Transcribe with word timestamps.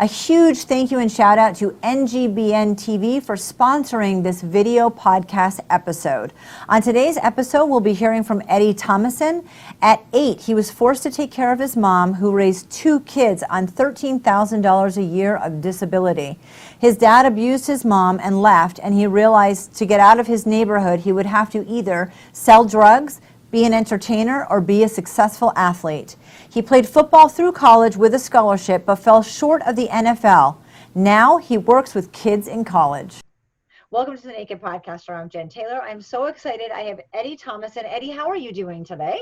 A 0.00 0.06
huge 0.06 0.58
thank 0.58 0.92
you 0.92 1.00
and 1.00 1.10
shout 1.10 1.38
out 1.38 1.56
to 1.56 1.72
NGBN 1.82 2.76
TV 2.76 3.20
for 3.20 3.34
sponsoring 3.34 4.22
this 4.22 4.42
video 4.42 4.88
podcast 4.90 5.58
episode. 5.70 6.32
On 6.68 6.80
today's 6.80 7.16
episode, 7.16 7.66
we'll 7.66 7.80
be 7.80 7.94
hearing 7.94 8.22
from 8.22 8.40
Eddie 8.46 8.74
Thomason. 8.74 9.42
At 9.82 10.04
eight, 10.12 10.42
he 10.42 10.54
was 10.54 10.70
forced 10.70 11.02
to 11.02 11.10
take 11.10 11.32
care 11.32 11.50
of 11.50 11.58
his 11.58 11.76
mom, 11.76 12.14
who 12.14 12.30
raised 12.30 12.70
two 12.70 13.00
kids 13.00 13.42
on 13.50 13.66
$13,000 13.66 14.96
a 14.96 15.02
year 15.02 15.34
of 15.34 15.60
disability. 15.60 16.38
His 16.78 16.96
dad 16.96 17.26
abused 17.26 17.66
his 17.66 17.84
mom 17.84 18.20
and 18.22 18.40
left, 18.40 18.78
and 18.80 18.94
he 18.94 19.08
realized 19.08 19.74
to 19.78 19.84
get 19.84 19.98
out 19.98 20.20
of 20.20 20.28
his 20.28 20.46
neighborhood, 20.46 21.00
he 21.00 21.10
would 21.10 21.26
have 21.26 21.50
to 21.50 21.66
either 21.66 22.12
sell 22.32 22.64
drugs, 22.64 23.20
be 23.50 23.64
an 23.64 23.72
entertainer, 23.72 24.46
or 24.50 24.60
be 24.60 24.84
a 24.84 24.88
successful 24.88 25.52
athlete. 25.56 26.16
He 26.50 26.60
played 26.60 26.86
football 26.86 27.28
through 27.28 27.52
college 27.52 27.96
with 27.96 28.14
a 28.14 28.18
scholarship, 28.18 28.84
but 28.84 28.96
fell 28.96 29.22
short 29.22 29.62
of 29.62 29.74
the 29.74 29.88
NFL. 29.88 30.58
Now 30.94 31.38
he 31.38 31.56
works 31.56 31.94
with 31.94 32.12
kids 32.12 32.46
in 32.46 32.64
college. 32.64 33.20
Welcome 33.90 34.18
to 34.18 34.22
the 34.22 34.32
Naked 34.32 34.60
Podcaster. 34.60 35.18
I'm 35.18 35.30
Jen 35.30 35.48
Taylor. 35.48 35.80
I'm 35.80 36.02
so 36.02 36.26
excited. 36.26 36.70
I 36.70 36.82
have 36.82 37.00
Eddie 37.14 37.36
Thomas. 37.36 37.76
And 37.76 37.86
Eddie, 37.86 38.10
how 38.10 38.28
are 38.28 38.36
you 38.36 38.52
doing 38.52 38.84
today? 38.84 39.18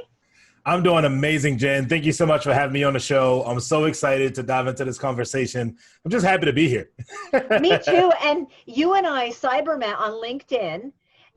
I'm 0.65 0.83
doing 0.83 1.05
amazing, 1.05 1.59
Jen. 1.59 1.89
Thank 1.89 2.05
you 2.05 2.11
so 2.11 2.27
much 2.27 2.43
for 2.43 2.53
having 2.53 2.73
me 2.73 2.83
on 2.83 2.95
the 2.95 2.99
show. 2.99 3.45
I'm 3.47 3.61
so 3.61 3.85
excited 3.85 4.35
to 4.35 4.43
dive 4.43 4.67
into 4.67 4.85
this 4.85 4.99
conversation. 4.99 5.77
I'm 6.05 6.11
just 6.11 6.27
happy 6.27 6.47
to 6.47 6.53
be 6.53 6.69
here. 6.69 6.91
me 7.61 7.79
too. 7.79 8.11
And 8.25 8.49
you 8.65 8.95
and 8.95 9.07
I 9.07 9.29
cyber 9.29 9.79
met 9.79 9.95
on 9.95 10.11
LinkedIn 10.13 10.91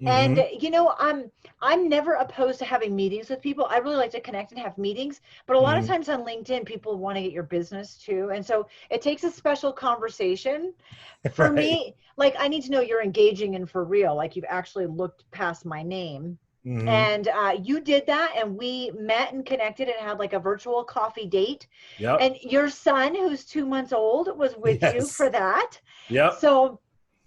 and 0.05 0.37
mm-hmm. 0.37 0.63
you 0.63 0.71
know, 0.71 0.93
I'm 0.97 1.29
I'm 1.61 1.89
never 1.89 2.13
opposed 2.13 2.59
to 2.59 2.65
having 2.65 2.95
meetings 2.95 3.29
with 3.29 3.41
people. 3.41 3.67
I 3.69 3.77
really 3.77 3.97
like 3.97 4.11
to 4.11 4.21
connect 4.21 4.51
and 4.51 4.59
have 4.59 4.77
meetings, 4.77 5.21
but 5.45 5.55
a 5.55 5.59
lot 5.59 5.75
mm-hmm. 5.75 5.83
of 5.83 5.87
times 5.87 6.09
on 6.09 6.25
LinkedIn, 6.25 6.65
people 6.65 6.97
want 6.97 7.17
to 7.17 7.21
get 7.21 7.31
your 7.31 7.43
business 7.43 7.95
too, 7.95 8.31
and 8.33 8.45
so 8.45 8.67
it 8.89 9.01
takes 9.01 9.23
a 9.23 9.31
special 9.31 9.73
conversation. 9.73 10.73
For 11.33 11.45
right. 11.45 11.55
me, 11.55 11.95
like 12.17 12.35
I 12.39 12.47
need 12.47 12.63
to 12.63 12.71
know 12.71 12.81
you're 12.81 13.03
engaging 13.03 13.55
and 13.55 13.69
for 13.69 13.83
real, 13.83 14.15
like 14.15 14.35
you've 14.35 14.45
actually 14.47 14.85
looked 14.85 15.29
past 15.31 15.65
my 15.65 15.83
name. 15.83 16.37
Mm-hmm. 16.65 16.87
And 16.87 17.27
uh, 17.29 17.57
you 17.63 17.79
did 17.79 18.05
that, 18.07 18.33
and 18.37 18.57
we 18.57 18.91
met 18.91 19.33
and 19.33 19.45
connected 19.45 19.87
and 19.87 19.97
had 19.97 20.19
like 20.19 20.33
a 20.33 20.39
virtual 20.39 20.83
coffee 20.83 21.25
date. 21.25 21.67
Yep. 21.97 22.17
And 22.19 22.35
your 22.41 22.69
son, 22.69 23.15
who's 23.15 23.45
two 23.45 23.65
months 23.65 23.93
old, 23.93 24.37
was 24.37 24.55
with 24.57 24.81
yes. 24.81 24.93
you 24.93 25.05
for 25.05 25.29
that. 25.29 25.79
Yep. 26.09 26.33
So 26.39 26.79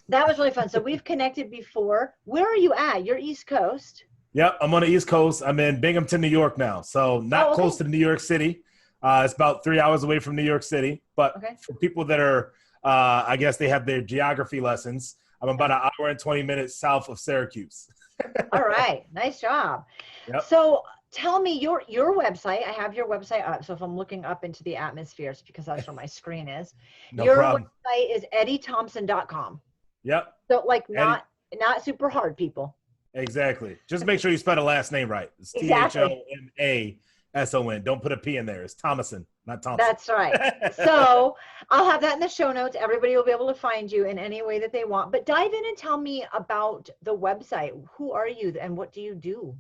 that 0.09 0.29
was 0.29 0.39
really 0.39 0.51
fun. 0.51 0.69
So 0.69 0.81
we've 0.81 1.03
connected 1.03 1.51
before. 1.51 2.15
Where 2.25 2.45
are 2.45 2.57
you 2.57 2.75
at? 2.75 3.05
You're 3.05 3.19
East 3.19 3.47
Coast. 3.47 4.05
Yep, 4.35 4.59
I'm 4.61 4.73
on 4.73 4.81
the 4.83 4.89
East 4.89 5.07
Coast. 5.09 5.43
I'm 5.45 5.61
in 5.61 5.81
Binghamton, 5.81 6.21
New 6.21 6.29
York 6.29 6.57
now. 6.57 6.81
So 6.81 7.21
not 7.21 7.47
oh, 7.47 7.51
okay. 7.51 7.55
close 7.57 7.77
to 7.79 7.85
New 7.85 7.99
York 7.99 8.21
City. 8.21 8.63
Uh, 9.03 9.23
it's 9.25 9.35
about 9.35 9.63
three 9.63 9.79
hours 9.79 10.05
away 10.05 10.19
from 10.21 10.37
New 10.37 10.45
York 10.45 10.63
City. 10.63 11.03
But 11.17 11.37
okay. 11.37 11.57
for 11.61 11.75
people 11.75 12.05
that 12.07 12.21
are, 12.21 12.53
uh, 12.83 13.25
I 13.27 13.37
guess 13.37 13.57
they 13.57 13.69
have 13.69 13.85
their 13.85 14.01
geography 14.01 14.61
lessons. 14.61 15.17
I'm 15.43 15.49
about 15.49 15.71
an 15.71 15.79
hour 15.99 16.09
and 16.09 16.19
20 16.19 16.43
minutes 16.45 16.77
south 16.77 17.09
of 17.09 17.19
Syracuse. 17.19 17.89
All 18.53 18.61
right, 18.61 19.05
nice 19.13 19.41
job. 19.41 19.85
Yep. 20.29 20.45
So 20.45 20.83
tell 21.11 21.41
me 21.41 21.59
your 21.59 21.83
your 21.89 22.17
website. 22.17 22.67
I 22.67 22.73
have 22.73 22.95
your 22.95 23.09
website 23.09 23.47
up. 23.47 23.65
So 23.65 23.73
if 23.73 23.83
I'm 23.83 23.97
looking 23.97 24.25
up 24.25 24.45
into 24.45 24.63
the 24.63 24.77
atmosphere, 24.77 25.31
it's 25.33 25.43
because 25.43 25.67
that's 25.67 25.87
where 25.87 25.97
my 25.97 26.07
screen 26.07 26.49
is. 26.49 26.75
no 27.13 27.25
your 27.25 27.37
problem. 27.37 27.67
website 27.87 28.17
is 28.17 28.25
eddiethomason.com. 28.33 29.61
Yep. 30.05 30.33
So 30.48 30.65
like 30.67 30.89
not 30.89 31.27
not 31.59 31.85
super 31.85 32.09
hard, 32.09 32.37
people. 32.37 32.77
Exactly. 33.14 33.77
Just 33.89 34.06
make 34.06 34.20
sure 34.20 34.30
you 34.30 34.39
spell 34.39 34.56
the 34.56 34.62
last 34.62 34.92
name 34.92 35.11
right. 35.11 35.30
It's 35.39 35.52
T 35.52 35.73
H 35.73 35.96
O 35.96 36.06
M 36.06 36.50
A 36.58 36.98
S 37.34 37.55
O 37.55 37.68
N. 37.68 37.83
Don't 37.83 38.02
put 38.02 38.12
a 38.12 38.17
P 38.17 38.36
in 38.39 38.46
there. 38.46 38.62
It's 38.62 38.74
Thomason, 38.74 39.27
not 39.46 39.62
Thompson. 39.62 39.86
That's 39.86 40.08
right. 40.08 40.74
so 40.74 41.36
I'll 41.70 41.90
have 41.90 42.00
that 42.00 42.14
in 42.14 42.20
the 42.20 42.28
show 42.28 42.52
notes. 42.52 42.77
Everybody 42.78 43.14
will 43.14 43.24
be 43.24 43.30
able 43.30 43.48
to 43.48 43.55
find 43.55 43.90
you 43.90 44.06
in 44.06 44.18
any 44.18 44.42
way 44.42 44.58
that 44.61 44.73
they 44.73 44.84
want. 44.84 45.12
But 45.12 45.27
dive 45.27 45.52
in 45.52 45.64
and 45.67 45.77
tell 45.77 45.98
me 45.98 46.24
about 46.34 46.89
the 47.02 47.17
website. 47.17 47.73
Who 47.96 48.12
are 48.12 48.28
you 48.28 48.55
and 48.61 48.77
what 48.77 48.92
do 48.92 49.02
you 49.02 49.14
do? 49.14 49.55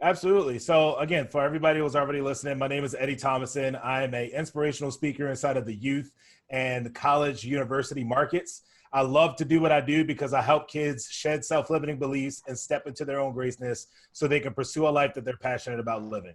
Absolutely. 0.00 0.58
So 0.58 0.96
again, 0.96 1.28
for 1.28 1.42
everybody 1.42 1.78
who's 1.78 1.94
already 1.94 2.20
listening, 2.20 2.58
my 2.58 2.66
name 2.66 2.82
is 2.82 2.96
Eddie 2.98 3.16
Thomason. 3.16 3.76
I 3.76 4.02
am 4.02 4.14
a 4.14 4.28
inspirational 4.28 4.90
speaker 4.90 5.28
inside 5.28 5.56
of 5.56 5.64
the 5.64 5.74
youth 5.74 6.12
and 6.50 6.92
college 6.92 7.44
university 7.44 8.02
markets. 8.02 8.62
I 8.92 9.00
love 9.00 9.36
to 9.36 9.44
do 9.44 9.60
what 9.60 9.72
I 9.72 9.80
do 9.80 10.04
because 10.04 10.34
I 10.34 10.42
help 10.42 10.68
kids 10.68 11.08
shed 11.10 11.44
self 11.44 11.70
limiting 11.70 11.98
beliefs 11.98 12.42
and 12.46 12.58
step 12.58 12.86
into 12.86 13.04
their 13.04 13.20
own 13.20 13.32
greatness 13.32 13.86
so 14.12 14.26
they 14.26 14.40
can 14.40 14.52
pursue 14.52 14.86
a 14.86 14.90
life 14.90 15.14
that 15.14 15.24
they're 15.24 15.36
passionate 15.36 15.80
about 15.80 16.04
living. 16.04 16.34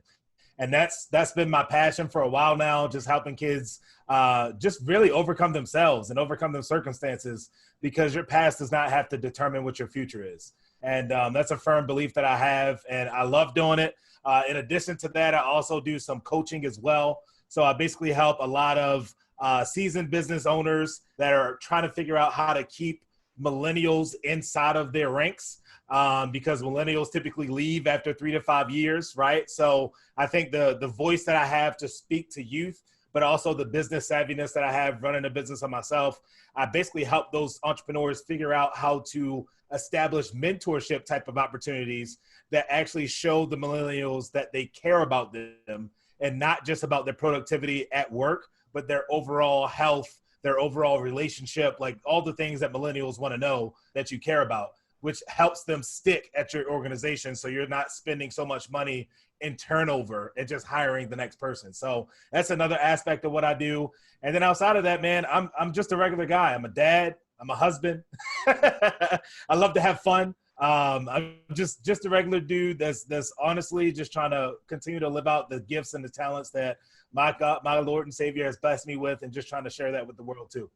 And 0.59 0.73
that's 0.73 1.05
that's 1.05 1.33
been 1.33 1.49
my 1.49 1.63
passion 1.63 2.07
for 2.07 2.21
a 2.21 2.29
while 2.29 2.57
now, 2.57 2.87
just 2.87 3.05
helping 3.05 3.35
kids 3.35 3.79
uh, 4.09 4.53
just 4.53 4.81
really 4.85 5.11
overcome 5.11 5.53
themselves 5.53 6.09
and 6.09 6.17
overcome 6.17 6.51
their 6.51 6.63
circumstances 6.63 7.51
because 7.81 8.15
your 8.15 8.23
past 8.23 8.57
does 8.57 8.71
not 8.71 8.89
have 8.89 9.07
to 9.09 9.17
determine 9.17 9.63
what 9.63 9.77
your 9.77 9.87
future 9.87 10.23
is. 10.23 10.53
And 10.81 11.11
um, 11.11 11.33
that's 11.33 11.51
a 11.51 11.57
firm 11.57 11.85
belief 11.85 12.13
that 12.15 12.25
I 12.25 12.37
have, 12.37 12.81
and 12.89 13.09
I 13.09 13.23
love 13.23 13.53
doing 13.53 13.77
it. 13.77 13.95
Uh, 14.25 14.43
in 14.49 14.57
addition 14.57 14.97
to 14.97 15.09
that, 15.09 15.35
I 15.35 15.41
also 15.41 15.79
do 15.79 15.99
some 15.99 16.21
coaching 16.21 16.65
as 16.65 16.79
well. 16.79 17.21
So 17.49 17.63
I 17.63 17.73
basically 17.73 18.11
help 18.11 18.37
a 18.39 18.47
lot 18.47 18.77
of 18.77 19.13
uh, 19.39 19.63
seasoned 19.63 20.09
business 20.09 20.45
owners 20.45 21.01
that 21.17 21.33
are 21.33 21.57
trying 21.57 21.83
to 21.83 21.91
figure 21.91 22.17
out 22.17 22.33
how 22.33 22.53
to 22.53 22.63
keep 22.63 23.03
millennials 23.41 24.15
inside 24.23 24.75
of 24.75 24.91
their 24.91 25.09
ranks 25.11 25.59
um, 25.89 26.31
because 26.31 26.61
millennials 26.61 27.11
typically 27.11 27.47
leave 27.47 27.87
after 27.87 28.13
three 28.13 28.31
to 28.31 28.41
five 28.41 28.69
years, 28.69 29.15
right? 29.15 29.49
So 29.49 29.93
I 30.17 30.27
think 30.27 30.51
the 30.51 30.77
the 30.79 30.87
voice 30.87 31.23
that 31.25 31.35
I 31.35 31.45
have 31.45 31.77
to 31.77 31.87
speak 31.87 32.29
to 32.31 32.43
youth, 32.43 32.81
but 33.13 33.23
also 33.23 33.53
the 33.53 33.65
business 33.65 34.09
savviness 34.09 34.53
that 34.53 34.63
I 34.63 34.71
have 34.71 35.01
running 35.01 35.25
a 35.25 35.29
business 35.29 35.63
on 35.63 35.71
myself, 35.71 36.19
I 36.55 36.65
basically 36.65 37.03
help 37.03 37.31
those 37.31 37.59
entrepreneurs 37.63 38.21
figure 38.21 38.53
out 38.53 38.75
how 38.75 39.03
to 39.11 39.47
establish 39.73 40.31
mentorship 40.31 41.05
type 41.05 41.27
of 41.27 41.37
opportunities 41.37 42.17
that 42.51 42.65
actually 42.69 43.07
show 43.07 43.45
the 43.45 43.57
millennials 43.57 44.31
that 44.31 44.51
they 44.53 44.65
care 44.65 45.01
about 45.01 45.33
them 45.33 45.89
and 46.19 46.39
not 46.39 46.65
just 46.65 46.83
about 46.83 47.05
their 47.05 47.13
productivity 47.13 47.91
at 47.91 48.11
work, 48.11 48.47
but 48.77 48.87
their 48.87 49.05
overall 49.09 49.65
health, 49.65 50.19
their 50.43 50.59
overall 50.59 51.01
relationship, 51.01 51.79
like 51.79 51.97
all 52.05 52.21
the 52.21 52.33
things 52.33 52.59
that 52.59 52.71
millennials 52.71 53.19
want 53.19 53.33
to 53.33 53.37
know 53.39 53.73
that 53.95 54.11
you 54.11 54.19
care 54.19 54.43
about, 54.43 54.67
which 55.01 55.23
helps 55.27 55.63
them 55.63 55.81
stick 55.81 56.29
at 56.35 56.53
your 56.53 56.69
organization. 56.69 57.35
So 57.35 57.47
you're 57.47 57.67
not 57.67 57.91
spending 57.91 58.29
so 58.29 58.45
much 58.45 58.69
money 58.69 59.09
in 59.41 59.55
turnover 59.55 60.31
and 60.37 60.47
just 60.47 60.67
hiring 60.67 61.09
the 61.09 61.15
next 61.15 61.37
person. 61.37 61.73
So 61.73 62.07
that's 62.31 62.51
another 62.51 62.77
aspect 62.77 63.25
of 63.25 63.31
what 63.31 63.43
I 63.43 63.55
do. 63.55 63.89
And 64.21 64.35
then 64.35 64.43
outside 64.43 64.75
of 64.75 64.83
that, 64.83 65.01
man, 65.01 65.25
I'm 65.25 65.49
I'm 65.59 65.73
just 65.73 65.91
a 65.91 65.97
regular 65.97 66.27
guy. 66.27 66.53
I'm 66.53 66.65
a 66.65 66.69
dad. 66.69 67.15
I'm 67.39 67.49
a 67.49 67.55
husband. 67.55 68.03
I 68.47 69.55
love 69.55 69.73
to 69.73 69.81
have 69.81 70.01
fun. 70.01 70.35
Um, 70.59 71.09
I'm 71.09 71.37
just 71.53 71.83
just 71.83 72.05
a 72.05 72.09
regular 72.09 72.41
dude 72.41 72.77
that's 72.77 73.05
that's 73.05 73.33
honestly 73.41 73.91
just 73.91 74.13
trying 74.13 74.31
to 74.31 74.53
continue 74.67 74.99
to 74.99 75.09
live 75.09 75.25
out 75.25 75.49
the 75.49 75.61
gifts 75.61 75.95
and 75.95 76.05
the 76.05 76.09
talents 76.09 76.51
that 76.51 76.77
my 77.13 77.35
God, 77.37 77.61
my 77.63 77.79
Lord 77.79 78.05
and 78.05 78.13
Savior 78.13 78.45
has 78.45 78.57
blessed 78.57 78.87
me 78.87 78.95
with, 78.95 79.21
and 79.21 79.31
just 79.31 79.47
trying 79.47 79.63
to 79.63 79.69
share 79.69 79.91
that 79.91 80.05
with 80.05 80.17
the 80.17 80.23
world 80.23 80.51
too. 80.51 80.69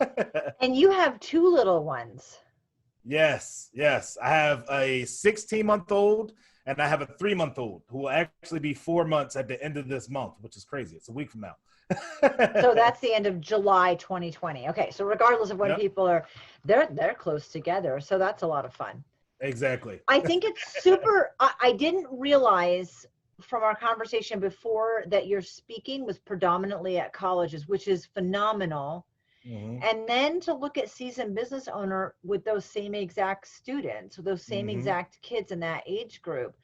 and 0.60 0.76
you 0.76 0.90
have 0.90 1.18
two 1.20 1.46
little 1.52 1.84
ones. 1.84 2.38
Yes, 3.04 3.70
yes. 3.72 4.16
I 4.22 4.30
have 4.30 4.64
a 4.70 5.04
16 5.04 5.66
month 5.66 5.90
old 5.90 6.32
and 6.66 6.80
I 6.80 6.86
have 6.86 7.02
a 7.02 7.06
three 7.06 7.34
month 7.34 7.58
old 7.58 7.82
who 7.88 7.98
will 7.98 8.10
actually 8.10 8.60
be 8.60 8.74
four 8.74 9.04
months 9.04 9.36
at 9.36 9.48
the 9.48 9.62
end 9.62 9.76
of 9.76 9.88
this 9.88 10.08
month, 10.08 10.34
which 10.40 10.56
is 10.56 10.64
crazy. 10.64 10.96
It's 10.96 11.08
a 11.08 11.12
week 11.12 11.30
from 11.30 11.42
now. 11.42 11.56
so 12.60 12.72
that's 12.74 13.00
the 13.00 13.12
end 13.12 13.26
of 13.26 13.40
July 13.40 13.96
2020. 13.96 14.68
Okay, 14.68 14.90
so 14.90 15.04
regardless 15.04 15.50
of 15.50 15.58
when 15.58 15.70
yep. 15.70 15.80
people 15.80 16.06
are, 16.06 16.26
they're 16.64 16.88
they're 16.92 17.14
close 17.14 17.48
together, 17.48 18.00
so 18.00 18.18
that's 18.18 18.42
a 18.42 18.46
lot 18.46 18.64
of 18.64 18.72
fun. 18.72 19.02
Exactly. 19.40 20.00
I 20.06 20.20
think 20.20 20.44
it's 20.44 20.82
super. 20.82 21.32
I, 21.40 21.52
I 21.60 21.72
didn't 21.72 22.06
realize 22.10 23.06
from 23.42 23.62
our 23.62 23.74
conversation 23.74 24.40
before 24.40 25.04
that 25.08 25.26
your 25.26 25.42
speaking 25.42 26.04
was 26.04 26.18
predominantly 26.18 26.98
at 26.98 27.12
colleges, 27.12 27.68
which 27.68 27.88
is 27.88 28.06
phenomenal. 28.06 29.06
Mm-hmm. 29.46 29.82
And 29.82 30.08
then 30.08 30.40
to 30.40 30.54
look 30.54 30.78
at 30.78 30.88
seasoned 30.88 31.34
business 31.34 31.66
owner 31.66 32.14
with 32.22 32.44
those 32.44 32.64
same 32.64 32.94
exact 32.94 33.48
students, 33.48 34.16
with 34.16 34.26
those 34.26 34.44
same 34.44 34.68
mm-hmm. 34.68 34.78
exact 34.78 35.20
kids 35.22 35.50
in 35.50 35.60
that 35.60 35.82
age 35.86 36.22
group. 36.22 36.56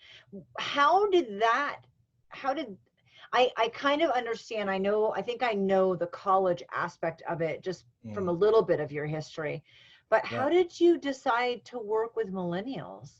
How 0.58 1.08
did 1.10 1.40
that, 1.40 1.80
how 2.28 2.54
did, 2.54 2.76
I, 3.32 3.50
I 3.56 3.68
kind 3.68 4.00
of 4.02 4.10
understand, 4.10 4.70
I 4.70 4.78
know, 4.78 5.12
I 5.16 5.22
think 5.22 5.42
I 5.42 5.52
know 5.52 5.96
the 5.96 6.06
college 6.06 6.62
aspect 6.72 7.22
of 7.28 7.40
it 7.40 7.62
just 7.62 7.84
mm-hmm. 7.84 8.14
from 8.14 8.28
a 8.28 8.34
mm. 8.34 8.40
little 8.40 8.62
bit 8.62 8.80
of 8.80 8.92
your 8.92 9.06
history. 9.06 9.62
But 10.08 10.22
yeah. 10.30 10.38
how 10.38 10.48
did 10.48 10.80
you 10.80 10.98
decide 10.98 11.64
to 11.66 11.78
work 11.78 12.16
with 12.16 12.32
millennials? 12.32 13.10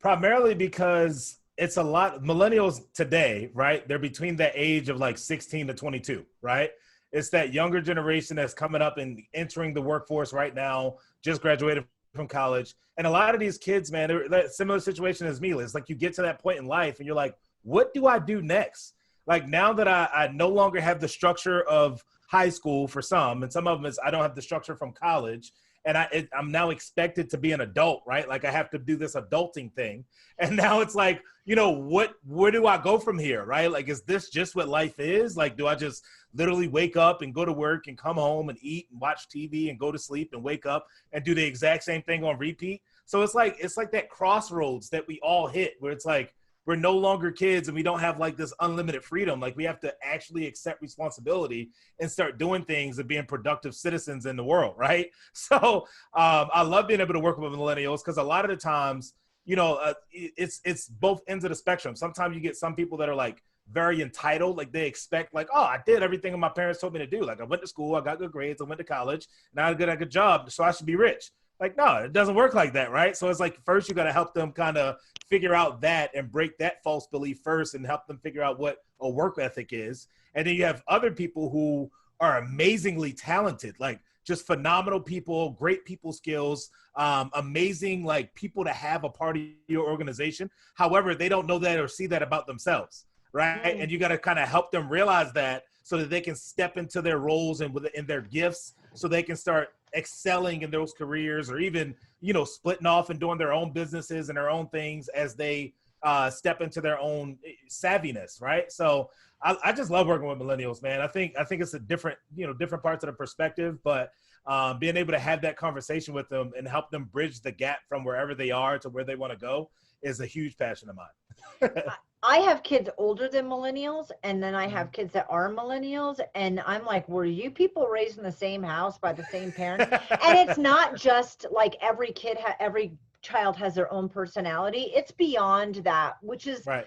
Primarily 0.00 0.54
because 0.54 1.38
it's 1.56 1.76
a 1.76 1.82
lot 1.82 2.22
millennials 2.22 2.80
today, 2.94 3.50
right? 3.54 3.86
They're 3.86 3.98
between 3.98 4.36
the 4.36 4.50
age 4.54 4.88
of 4.88 4.98
like 4.98 5.18
16 5.18 5.66
to 5.68 5.74
22, 5.74 6.24
right? 6.40 6.70
It's 7.12 7.28
that 7.30 7.52
younger 7.52 7.80
generation 7.80 8.36
that's 8.36 8.54
coming 8.54 8.80
up 8.80 8.96
and 8.96 9.22
entering 9.34 9.74
the 9.74 9.82
workforce 9.82 10.32
right 10.32 10.54
now, 10.54 10.96
just 11.22 11.42
graduated 11.42 11.84
from 12.14 12.26
college. 12.26 12.74
And 12.96 13.06
a 13.06 13.10
lot 13.10 13.34
of 13.34 13.40
these 13.40 13.58
kids, 13.58 13.92
man, 13.92 14.08
they're 14.30 14.48
similar 14.48 14.80
situation 14.80 15.26
as 15.26 15.40
me. 15.40 15.52
It's 15.52 15.74
like 15.74 15.88
you 15.88 15.94
get 15.94 16.14
to 16.14 16.22
that 16.22 16.40
point 16.40 16.58
in 16.58 16.66
life 16.66 16.98
and 16.98 17.06
you're 17.06 17.16
like, 17.16 17.36
what 17.62 17.92
do 17.92 18.06
I 18.06 18.18
do 18.18 18.42
next? 18.42 18.94
Like 19.26 19.46
now 19.46 19.72
that 19.74 19.86
I, 19.86 20.08
I 20.12 20.28
no 20.28 20.48
longer 20.48 20.80
have 20.80 21.00
the 21.00 21.08
structure 21.08 21.62
of 21.62 22.02
high 22.28 22.48
school 22.48 22.88
for 22.88 23.02
some, 23.02 23.42
and 23.42 23.52
some 23.52 23.66
of 23.66 23.78
them 23.78 23.86
is 23.86 23.98
I 24.02 24.10
don't 24.10 24.22
have 24.22 24.34
the 24.34 24.42
structure 24.42 24.74
from 24.74 24.92
college, 24.92 25.52
and 25.84 25.98
I 25.98 26.08
it, 26.12 26.28
I'm 26.36 26.50
now 26.50 26.70
expected 26.70 27.30
to 27.30 27.38
be 27.38 27.52
an 27.52 27.60
adult, 27.60 28.02
right? 28.06 28.28
Like 28.28 28.44
I 28.44 28.50
have 28.50 28.70
to 28.70 28.78
do 28.78 28.96
this 28.96 29.14
adulting 29.14 29.72
thing, 29.74 30.04
and 30.38 30.56
now 30.56 30.80
it's 30.80 30.94
like, 30.94 31.22
you 31.44 31.56
know, 31.56 31.70
what 31.70 32.14
where 32.26 32.50
do 32.50 32.66
I 32.66 32.78
go 32.78 32.98
from 32.98 33.18
here, 33.18 33.44
right? 33.44 33.70
Like, 33.70 33.88
is 33.88 34.02
this 34.02 34.30
just 34.30 34.54
what 34.54 34.68
life 34.68 34.98
is? 34.98 35.36
Like, 35.36 35.56
do 35.56 35.66
I 35.66 35.74
just 35.74 36.04
literally 36.34 36.68
wake 36.68 36.96
up 36.96 37.22
and 37.22 37.34
go 37.34 37.44
to 37.44 37.52
work 37.52 37.86
and 37.86 37.98
come 37.98 38.16
home 38.16 38.48
and 38.48 38.58
eat 38.62 38.88
and 38.90 39.00
watch 39.00 39.28
TV 39.28 39.70
and 39.70 39.78
go 39.78 39.92
to 39.92 39.98
sleep 39.98 40.30
and 40.32 40.42
wake 40.42 40.66
up 40.66 40.86
and 41.12 41.24
do 41.24 41.34
the 41.34 41.44
exact 41.44 41.84
same 41.84 42.02
thing 42.02 42.24
on 42.24 42.38
repeat? 42.38 42.82
So 43.04 43.22
it's 43.22 43.34
like 43.34 43.56
it's 43.58 43.76
like 43.76 43.90
that 43.92 44.08
crossroads 44.08 44.88
that 44.90 45.06
we 45.06 45.18
all 45.22 45.46
hit, 45.46 45.74
where 45.80 45.92
it's 45.92 46.06
like 46.06 46.34
we're 46.66 46.76
no 46.76 46.96
longer 46.96 47.30
kids 47.30 47.68
and 47.68 47.74
we 47.74 47.82
don't 47.82 47.98
have 47.98 48.18
like 48.18 48.36
this 48.36 48.52
unlimited 48.60 49.02
freedom. 49.02 49.40
Like 49.40 49.56
we 49.56 49.64
have 49.64 49.80
to 49.80 49.94
actually 50.02 50.46
accept 50.46 50.80
responsibility 50.80 51.70
and 52.00 52.10
start 52.10 52.38
doing 52.38 52.64
things 52.64 52.98
and 52.98 53.08
being 53.08 53.24
productive 53.24 53.74
citizens 53.74 54.26
in 54.26 54.36
the 54.36 54.44
world, 54.44 54.74
right? 54.78 55.10
So 55.34 55.86
um, 56.14 56.48
I 56.52 56.62
love 56.62 56.88
being 56.88 57.00
able 57.00 57.14
to 57.14 57.20
work 57.20 57.36
with 57.38 57.52
millennials 57.52 57.98
because 57.98 58.16
a 58.16 58.22
lot 58.22 58.44
of 58.44 58.50
the 58.50 58.56
times, 58.56 59.14
you 59.44 59.56
know, 59.56 59.74
uh, 59.74 59.94
it's 60.12 60.60
it's 60.64 60.88
both 60.88 61.20
ends 61.26 61.44
of 61.44 61.50
the 61.50 61.54
spectrum. 61.54 61.96
Sometimes 61.96 62.34
you 62.34 62.40
get 62.40 62.56
some 62.56 62.74
people 62.74 62.96
that 62.98 63.08
are 63.08 63.14
like 63.14 63.42
very 63.70 64.02
entitled, 64.02 64.56
like 64.56 64.72
they 64.72 64.86
expect, 64.86 65.34
like, 65.34 65.48
oh, 65.52 65.62
I 65.62 65.80
did 65.84 66.02
everything 66.02 66.38
my 66.38 66.48
parents 66.48 66.80
told 66.80 66.92
me 66.92 67.00
to 67.00 67.06
do. 67.06 67.24
Like 67.24 67.40
I 67.40 67.44
went 67.44 67.62
to 67.62 67.68
school, 67.68 67.96
I 67.96 68.00
got 68.00 68.18
good 68.18 68.32
grades, 68.32 68.60
I 68.60 68.64
went 68.64 68.78
to 68.78 68.84
college, 68.84 69.26
now 69.54 69.68
I 69.68 69.74
got 69.74 69.88
a 69.88 69.96
good 69.96 70.10
job, 70.10 70.50
so 70.50 70.64
I 70.64 70.70
should 70.70 70.86
be 70.86 70.96
rich. 70.96 71.30
Like, 71.60 71.76
no, 71.76 71.96
it 71.98 72.12
doesn't 72.12 72.34
work 72.34 72.54
like 72.54 72.72
that, 72.72 72.90
right? 72.90 73.16
So 73.16 73.28
it's 73.28 73.40
like 73.40 73.62
first 73.64 73.88
you 73.88 73.94
got 73.94 74.04
to 74.04 74.12
help 74.12 74.34
them 74.34 74.52
kind 74.52 74.76
of 74.76 74.96
figure 75.28 75.54
out 75.54 75.80
that 75.80 76.10
and 76.14 76.30
break 76.30 76.58
that 76.58 76.82
false 76.82 77.06
belief 77.06 77.38
first 77.42 77.74
and 77.74 77.86
help 77.86 78.06
them 78.06 78.18
figure 78.18 78.42
out 78.42 78.58
what 78.58 78.78
a 79.00 79.08
work 79.08 79.38
ethic 79.38 79.68
is. 79.72 80.08
And 80.34 80.46
then 80.46 80.54
you 80.54 80.64
have 80.64 80.82
other 80.88 81.10
people 81.10 81.50
who 81.50 81.90
are 82.20 82.38
amazingly 82.38 83.12
talented, 83.12 83.76
like 83.78 84.00
just 84.24 84.46
phenomenal 84.46 85.00
people, 85.00 85.50
great 85.50 85.84
people 85.84 86.12
skills, 86.12 86.70
um, 86.96 87.30
amazing 87.34 88.04
like 88.04 88.34
people 88.34 88.64
to 88.64 88.70
have 88.70 89.04
a 89.04 89.08
part 89.08 89.36
of 89.36 89.42
your 89.68 89.88
organization. 89.88 90.50
However, 90.74 91.14
they 91.14 91.28
don't 91.28 91.46
know 91.46 91.58
that 91.58 91.78
or 91.78 91.88
see 91.88 92.06
that 92.08 92.22
about 92.22 92.46
themselves, 92.46 93.06
right? 93.32 93.62
Mm. 93.76 93.82
And 93.82 93.90
you 93.90 93.98
got 93.98 94.08
to 94.08 94.18
kind 94.18 94.38
of 94.38 94.48
help 94.48 94.70
them 94.70 94.88
realize 94.88 95.32
that 95.32 95.64
so 95.82 95.96
that 95.96 96.10
they 96.10 96.20
can 96.20 96.36
step 96.36 96.76
into 96.76 97.02
their 97.02 97.18
roles 97.18 97.60
and 97.60 97.74
within 97.74 98.06
their 98.06 98.20
gifts, 98.20 98.74
so 98.94 99.08
they 99.08 99.22
can 99.22 99.36
start 99.36 99.70
excelling 99.94 100.62
in 100.62 100.70
those 100.70 100.92
careers 100.92 101.50
or 101.50 101.58
even 101.58 101.94
you 102.20 102.32
know 102.32 102.44
splitting 102.44 102.86
off 102.86 103.10
and 103.10 103.20
doing 103.20 103.38
their 103.38 103.52
own 103.52 103.72
businesses 103.72 104.28
and 104.28 104.36
their 104.36 104.50
own 104.50 104.68
things 104.68 105.08
as 105.08 105.34
they 105.34 105.74
uh, 106.02 106.28
step 106.28 106.60
into 106.60 106.80
their 106.80 106.98
own 106.98 107.38
eh, 107.46 107.52
savviness 107.70 108.40
right? 108.40 108.70
So 108.72 109.10
I, 109.42 109.56
I, 109.64 109.72
just 109.72 109.90
love 109.90 110.06
working 110.06 110.28
with 110.28 110.38
millennials 110.38 110.82
man. 110.82 111.00
I 111.00 111.06
think 111.06 111.34
i 111.38 111.44
think 111.44 111.62
it's 111.62 111.74
a 111.74 111.78
different 111.78 112.18
you 112.34 112.46
know 112.46 112.52
different 112.52 112.82
parts 112.82 113.04
of 113.04 113.08
the 113.08 113.12
perspective 113.12 113.78
but 113.84 114.10
um, 114.46 114.80
being 114.80 114.96
able 114.96 115.12
to 115.12 115.18
have 115.18 115.40
that 115.42 115.56
conversation 115.56 116.14
with 116.14 116.28
them 116.28 116.52
and 116.56 116.66
help 116.66 116.90
them 116.90 117.04
bridge 117.04 117.40
the 117.40 117.52
gap 117.52 117.78
from 117.88 118.04
wherever 118.04 118.34
they 118.34 118.50
are 118.50 118.78
to 118.78 118.88
where 118.88 119.04
they 119.04 119.14
want 119.14 119.32
to 119.32 119.38
go 119.38 119.70
is 120.02 120.20
a 120.20 120.26
huge 120.26 120.56
passion 120.56 120.88
of 120.88 120.96
mine 120.96 121.70
I 122.24 122.36
have 122.38 122.62
kids 122.62 122.88
older 122.98 123.28
than 123.28 123.48
millennials, 123.48 124.10
and 124.22 124.40
then 124.40 124.54
I 124.54 124.68
have 124.68 124.88
mm-hmm. 124.88 124.92
kids 124.92 125.12
that 125.12 125.26
are 125.28 125.50
millennials, 125.50 126.20
and 126.34 126.60
I'm 126.60 126.84
like, 126.84 127.08
were 127.08 127.24
you 127.24 127.50
people 127.50 127.86
raised 127.88 128.18
in 128.18 128.24
the 128.24 128.30
same 128.30 128.62
house 128.62 128.96
by 128.96 129.12
the 129.12 129.24
same 129.24 129.50
parents? 129.50 129.92
and 129.92 130.48
it's 130.48 130.58
not 130.72 130.94
just 130.94 131.46
like 131.50 131.76
every 131.80 132.12
kid, 132.12 132.38
ha- 132.40 132.56
every 132.60 132.92
child 133.22 133.56
has 133.56 133.74
their 133.74 133.92
own 133.92 134.08
personality. 134.08 134.92
It's 134.94 135.10
beyond 135.10 135.76
that, 135.76 136.16
which 136.20 136.46
is 136.46 136.64
right. 136.64 136.86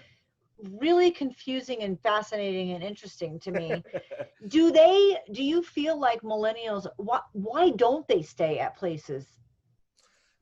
really 0.80 1.12
confusing 1.12 1.82
and 1.82 2.00
fascinating 2.00 2.72
and 2.72 2.84
interesting 2.84 3.38
to 3.40 3.52
me. 3.52 3.84
do 4.48 4.72
they? 4.72 5.18
Do 5.34 5.44
you 5.44 5.62
feel 5.62 6.00
like 6.00 6.22
millennials? 6.22 6.88
Why? 6.96 7.20
Why 7.34 7.72
don't 7.72 8.08
they 8.08 8.22
stay 8.22 8.60
at 8.60 8.78
places? 8.78 9.26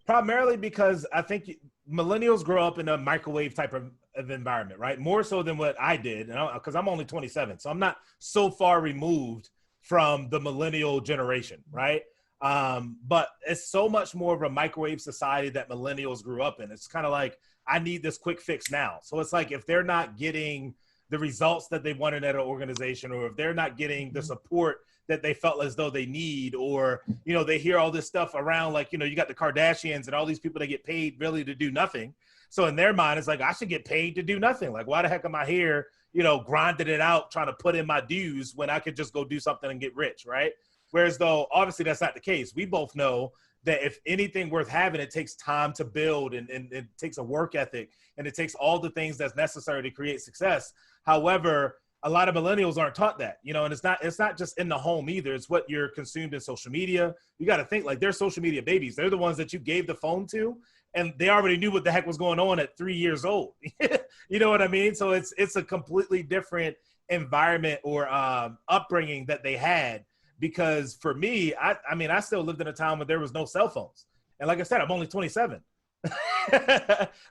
Primarily 0.05 0.57
because 0.57 1.05
I 1.13 1.21
think 1.21 1.49
millennials 1.91 2.43
grow 2.43 2.65
up 2.65 2.77
in 2.77 2.89
a 2.89 2.97
microwave 2.97 3.55
type 3.55 3.73
of 3.73 3.89
of 4.15 4.31
environment, 4.31 4.79
right? 4.79 4.99
More 4.99 5.23
so 5.23 5.43
than 5.43 5.57
what 5.57 5.75
I 5.79 5.97
did, 5.97 6.27
because 6.27 6.75
I'm 6.75 6.87
only 6.87 7.05
27, 7.05 7.59
so 7.59 7.69
I'm 7.69 7.79
not 7.79 7.97
so 8.19 8.49
far 8.49 8.81
removed 8.81 9.49
from 9.81 10.29
the 10.29 10.39
millennial 10.39 11.01
generation, 11.01 11.61
right? 11.71 12.03
Um, 12.41 12.97
but 13.07 13.29
it's 13.47 13.69
so 13.69 13.87
much 13.87 14.13
more 14.13 14.35
of 14.35 14.41
a 14.41 14.49
microwave 14.49 15.01
society 15.01 15.49
that 15.49 15.69
millennials 15.69 16.23
grew 16.23 16.41
up 16.41 16.59
in. 16.59 16.71
It's 16.71 16.87
kind 16.87 17.05
of 17.05 17.11
like 17.11 17.37
I 17.67 17.79
need 17.79 18.03
this 18.03 18.17
quick 18.17 18.41
fix 18.41 18.69
now. 18.69 18.99
So 19.01 19.19
it's 19.19 19.31
like 19.31 19.51
if 19.51 19.65
they're 19.65 19.83
not 19.83 20.17
getting 20.17 20.73
the 21.09 21.19
results 21.19 21.67
that 21.69 21.83
they 21.83 21.93
wanted 21.93 22.23
at 22.23 22.35
an 22.35 22.41
organization, 22.41 23.11
or 23.11 23.27
if 23.27 23.35
they're 23.35 23.53
not 23.53 23.77
getting 23.77 24.11
the 24.11 24.19
mm-hmm. 24.19 24.27
support 24.27 24.79
that 25.07 25.21
they 25.21 25.33
felt 25.33 25.63
as 25.63 25.75
though 25.75 25.89
they 25.89 26.05
need, 26.05 26.55
or 26.55 27.03
you 27.23 27.33
know 27.33 27.43
they 27.43 27.59
hear 27.59 27.77
all 27.77 27.91
this 27.91 28.07
stuff 28.07 28.31
around, 28.35 28.73
like 28.73 28.91
you 28.91 28.97
know 28.97 29.05
you 29.05 29.15
got 29.15 29.27
the 29.27 29.33
Kardashians 29.33 30.07
and 30.07 30.15
all 30.15 30.25
these 30.25 30.39
people 30.39 30.59
that 30.59 30.67
get 30.67 30.83
paid 30.83 31.19
really 31.19 31.43
to 31.45 31.55
do 31.55 31.71
nothing 31.71 32.13
so 32.53 32.67
in 32.67 32.75
their 32.75 32.93
mind, 32.93 33.17
it's 33.17 33.27
like 33.27 33.41
I 33.41 33.51
should 33.51 33.69
get 33.69 33.83
paid 33.83 34.13
to 34.13 34.21
do 34.21 34.37
nothing. 34.37 34.71
Like 34.71 34.85
why 34.85 35.01
the 35.01 35.09
heck 35.09 35.25
am 35.25 35.33
I 35.33 35.43
here? 35.43 35.87
You 36.11 36.21
know, 36.21 36.39
grinding 36.39 36.87
it 36.87 37.01
out, 37.01 37.31
trying 37.31 37.47
to 37.47 37.53
put 37.53 37.75
in 37.75 37.87
my 37.87 37.99
dues 37.99 38.53
when 38.55 38.69
I 38.69 38.77
could 38.77 38.95
just 38.95 39.11
go 39.11 39.25
do 39.25 39.39
something 39.39 39.71
and 39.71 39.81
get 39.81 39.95
rich, 39.95 40.25
right? 40.27 40.51
Whereas 40.91 41.17
though 41.17 41.47
obviously 41.51 41.85
that's 41.85 41.99
not 41.99 42.13
the 42.13 42.19
case. 42.19 42.53
We 42.55 42.67
both 42.67 42.95
know 42.95 43.31
that 43.63 43.83
if 43.83 43.97
anything 44.05 44.51
worth 44.51 44.69
having, 44.69 45.01
it 45.01 45.09
takes 45.09 45.33
time 45.33 45.73
to 45.73 45.83
build 45.83 46.35
and, 46.35 46.47
and 46.51 46.71
it 46.71 46.85
takes 46.99 47.17
a 47.17 47.23
work 47.23 47.55
ethic 47.55 47.89
and 48.19 48.27
it 48.27 48.35
takes 48.35 48.53
all 48.53 48.77
the 48.77 48.91
things 48.91 49.17
that's 49.17 49.35
necessary 49.35 49.81
to 49.81 49.89
create 49.89 50.21
success. 50.21 50.73
However, 51.07 51.77
a 52.03 52.09
lot 52.09 52.29
of 52.29 52.35
millennials 52.35 52.77
aren't 52.77 52.93
taught 52.93 53.17
that, 53.17 53.37
you 53.41 53.53
know, 53.53 53.63
and 53.63 53.73
it's 53.73 53.83
not 53.83 53.97
it's 54.03 54.19
not 54.19 54.37
just 54.37 54.59
in 54.59 54.69
the 54.69 54.77
home 54.77 55.09
either. 55.09 55.33
It's 55.33 55.49
what 55.49 55.67
you're 55.67 55.87
consumed 55.87 56.35
in 56.35 56.39
social 56.39 56.71
media. 56.71 57.15
You 57.39 57.47
got 57.47 57.57
to 57.57 57.65
think 57.65 57.83
like 57.83 57.99
they're 57.99 58.11
social 58.11 58.43
media 58.43 58.61
babies. 58.61 58.95
They're 58.95 59.09
the 59.09 59.17
ones 59.17 59.37
that 59.37 59.53
you 59.53 59.59
gave 59.59 59.87
the 59.87 59.95
phone 59.95 60.27
to, 60.27 60.57
and 60.95 61.13
they 61.17 61.29
already 61.29 61.57
knew 61.57 61.71
what 61.71 61.83
the 61.83 61.91
heck 61.91 62.05
was 62.05 62.17
going 62.17 62.39
on 62.39 62.59
at 62.59 62.77
three 62.77 62.95
years 62.95 63.25
old. 63.25 63.53
you 64.29 64.39
know 64.39 64.49
what 64.49 64.61
I 64.61 64.67
mean? 64.67 64.95
So 64.95 65.11
it's 65.11 65.33
it's 65.37 65.55
a 65.55 65.63
completely 65.63 66.23
different 66.23 66.75
environment 67.09 67.79
or 67.83 68.07
um, 68.09 68.57
upbringing 68.67 69.25
that 69.27 69.43
they 69.43 69.55
had. 69.55 70.05
Because 70.39 70.95
for 70.95 71.13
me, 71.13 71.53
I, 71.55 71.77
I 71.89 71.95
mean, 71.95 72.11
I 72.11 72.19
still 72.19 72.41
lived 72.41 72.59
in 72.59 72.67
a 72.67 72.73
time 72.73 72.99
when 72.99 73.07
there 73.07 73.19
was 73.19 73.33
no 73.33 73.45
cell 73.45 73.69
phones, 73.69 74.07
and 74.39 74.47
like 74.47 74.59
I 74.59 74.63
said, 74.63 74.81
I'm 74.81 74.91
only 74.91 75.07
27. 75.07 75.61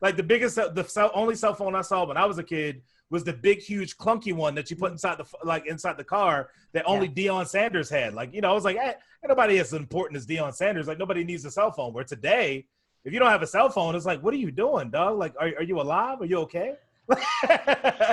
like 0.00 0.16
the 0.16 0.22
biggest, 0.22 0.56
the 0.56 0.84
cell, 0.88 1.10
only 1.12 1.34
cell 1.34 1.54
phone 1.54 1.75
I 1.75 1.82
saw 1.82 2.06
when 2.06 2.16
I 2.16 2.25
was 2.25 2.38
a 2.38 2.42
kid 2.42 2.80
was 3.10 3.22
the 3.22 3.32
big, 3.32 3.60
huge, 3.60 3.98
clunky 3.98 4.32
one 4.32 4.54
that 4.54 4.70
you 4.70 4.76
put 4.76 4.90
inside 4.90 5.18
the 5.18 5.26
like 5.44 5.66
inside 5.66 5.98
the 5.98 6.04
car 6.04 6.48
that 6.72 6.84
only 6.87 7.12
yeah. 7.14 7.30
Deion 7.30 7.46
Sanders 7.46 7.90
had. 7.90 8.14
Like 8.14 8.32
you 8.32 8.40
know, 8.40 8.50
I 8.50 8.54
was 8.54 8.64
like, 8.64 8.78
hey, 8.78 8.94
nobody 9.28 9.58
as 9.58 9.75
important 9.75 10.16
as 10.16 10.26
Deion 10.26 10.54
Sanders. 10.54 10.87
Like 10.87 10.98
nobody 10.98 11.22
needs 11.22 11.44
a 11.44 11.50
cell 11.50 11.70
phone. 11.70 11.92
Where 11.92 12.04
today, 12.04 12.66
if 13.04 13.12
you 13.12 13.18
don't 13.18 13.30
have 13.30 13.42
a 13.42 13.47
cell 13.47 13.68
phone, 13.68 13.94
it's 13.94 14.06
like, 14.06 14.23
what 14.23 14.32
are 14.35 14.38
you 14.38 14.50
doing, 14.50 14.90
dog? 14.90 15.18
Like, 15.18 15.35
are, 15.40 15.50
are 15.59 15.62
you 15.62 15.80
alive? 15.80 16.21
Are 16.21 16.26
you 16.26 16.38
okay? 16.38 16.75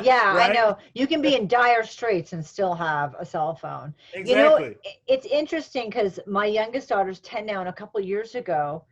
yeah, 0.01 0.35
right? 0.35 0.49
I 0.49 0.53
know. 0.53 0.77
You 0.93 1.07
can 1.07 1.21
be 1.21 1.35
in 1.35 1.47
dire 1.47 1.83
straits 1.83 2.33
and 2.33 2.45
still 2.45 2.73
have 2.73 3.15
a 3.19 3.25
cell 3.25 3.55
phone. 3.55 3.93
Exactly. 4.13 4.29
You 4.29 4.35
know, 4.35 4.73
it's 5.07 5.25
interesting 5.25 5.85
because 5.85 6.19
my 6.25 6.45
youngest 6.45 6.89
daughter's 6.89 7.19
10 7.19 7.45
now, 7.45 7.59
and 7.59 7.69
a 7.69 7.73
couple 7.73 7.99
years 8.01 8.35
ago, 8.35 8.83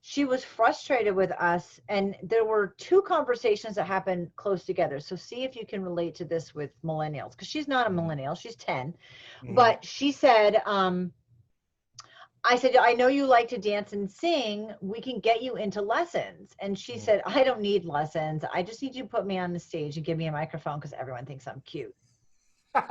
she 0.00 0.24
was 0.24 0.44
frustrated 0.44 1.14
with 1.14 1.32
us. 1.32 1.80
And 1.88 2.16
there 2.22 2.44
were 2.44 2.74
two 2.78 3.02
conversations 3.02 3.76
that 3.76 3.86
happened 3.86 4.30
close 4.36 4.64
together. 4.64 5.00
So 5.00 5.16
see 5.16 5.44
if 5.44 5.56
you 5.56 5.66
can 5.66 5.82
relate 5.82 6.14
to 6.16 6.24
this 6.24 6.54
with 6.54 6.70
millennials, 6.82 7.32
because 7.32 7.48
she's 7.48 7.68
not 7.68 7.86
a 7.86 7.90
mm-hmm. 7.90 7.96
millennial, 7.96 8.34
she's 8.34 8.56
10. 8.56 8.94
Mm-hmm. 9.42 9.54
But 9.54 9.84
she 9.84 10.10
said, 10.10 10.62
um, 10.66 11.12
I 12.46 12.56
said, 12.56 12.76
I 12.76 12.92
know 12.92 13.08
you 13.08 13.26
like 13.26 13.48
to 13.48 13.58
dance 13.58 13.94
and 13.94 14.10
sing. 14.10 14.70
We 14.82 15.00
can 15.00 15.18
get 15.18 15.42
you 15.42 15.56
into 15.56 15.80
lessons. 15.80 16.54
And 16.60 16.78
she 16.78 16.94
mm. 16.94 17.00
said, 17.00 17.22
I 17.24 17.42
don't 17.42 17.60
need 17.60 17.86
lessons. 17.86 18.44
I 18.52 18.62
just 18.62 18.82
need 18.82 18.94
you 18.94 19.04
to 19.04 19.08
put 19.08 19.26
me 19.26 19.38
on 19.38 19.52
the 19.52 19.58
stage 19.58 19.96
and 19.96 20.04
give 20.04 20.18
me 20.18 20.26
a 20.26 20.32
microphone 20.32 20.78
because 20.78 20.92
everyone 20.92 21.24
thinks 21.24 21.48
I'm 21.48 21.62
cute. 21.64 21.94
and 22.74 22.84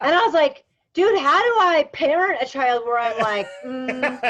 I 0.00 0.22
was 0.24 0.34
like, 0.34 0.64
dude, 0.94 1.18
how 1.18 1.40
do 1.40 1.58
I 1.60 1.88
parent 1.92 2.42
a 2.42 2.46
child 2.46 2.84
where 2.84 2.98
I'm 2.98 3.18
like, 3.18 3.48
mm, 3.64 4.20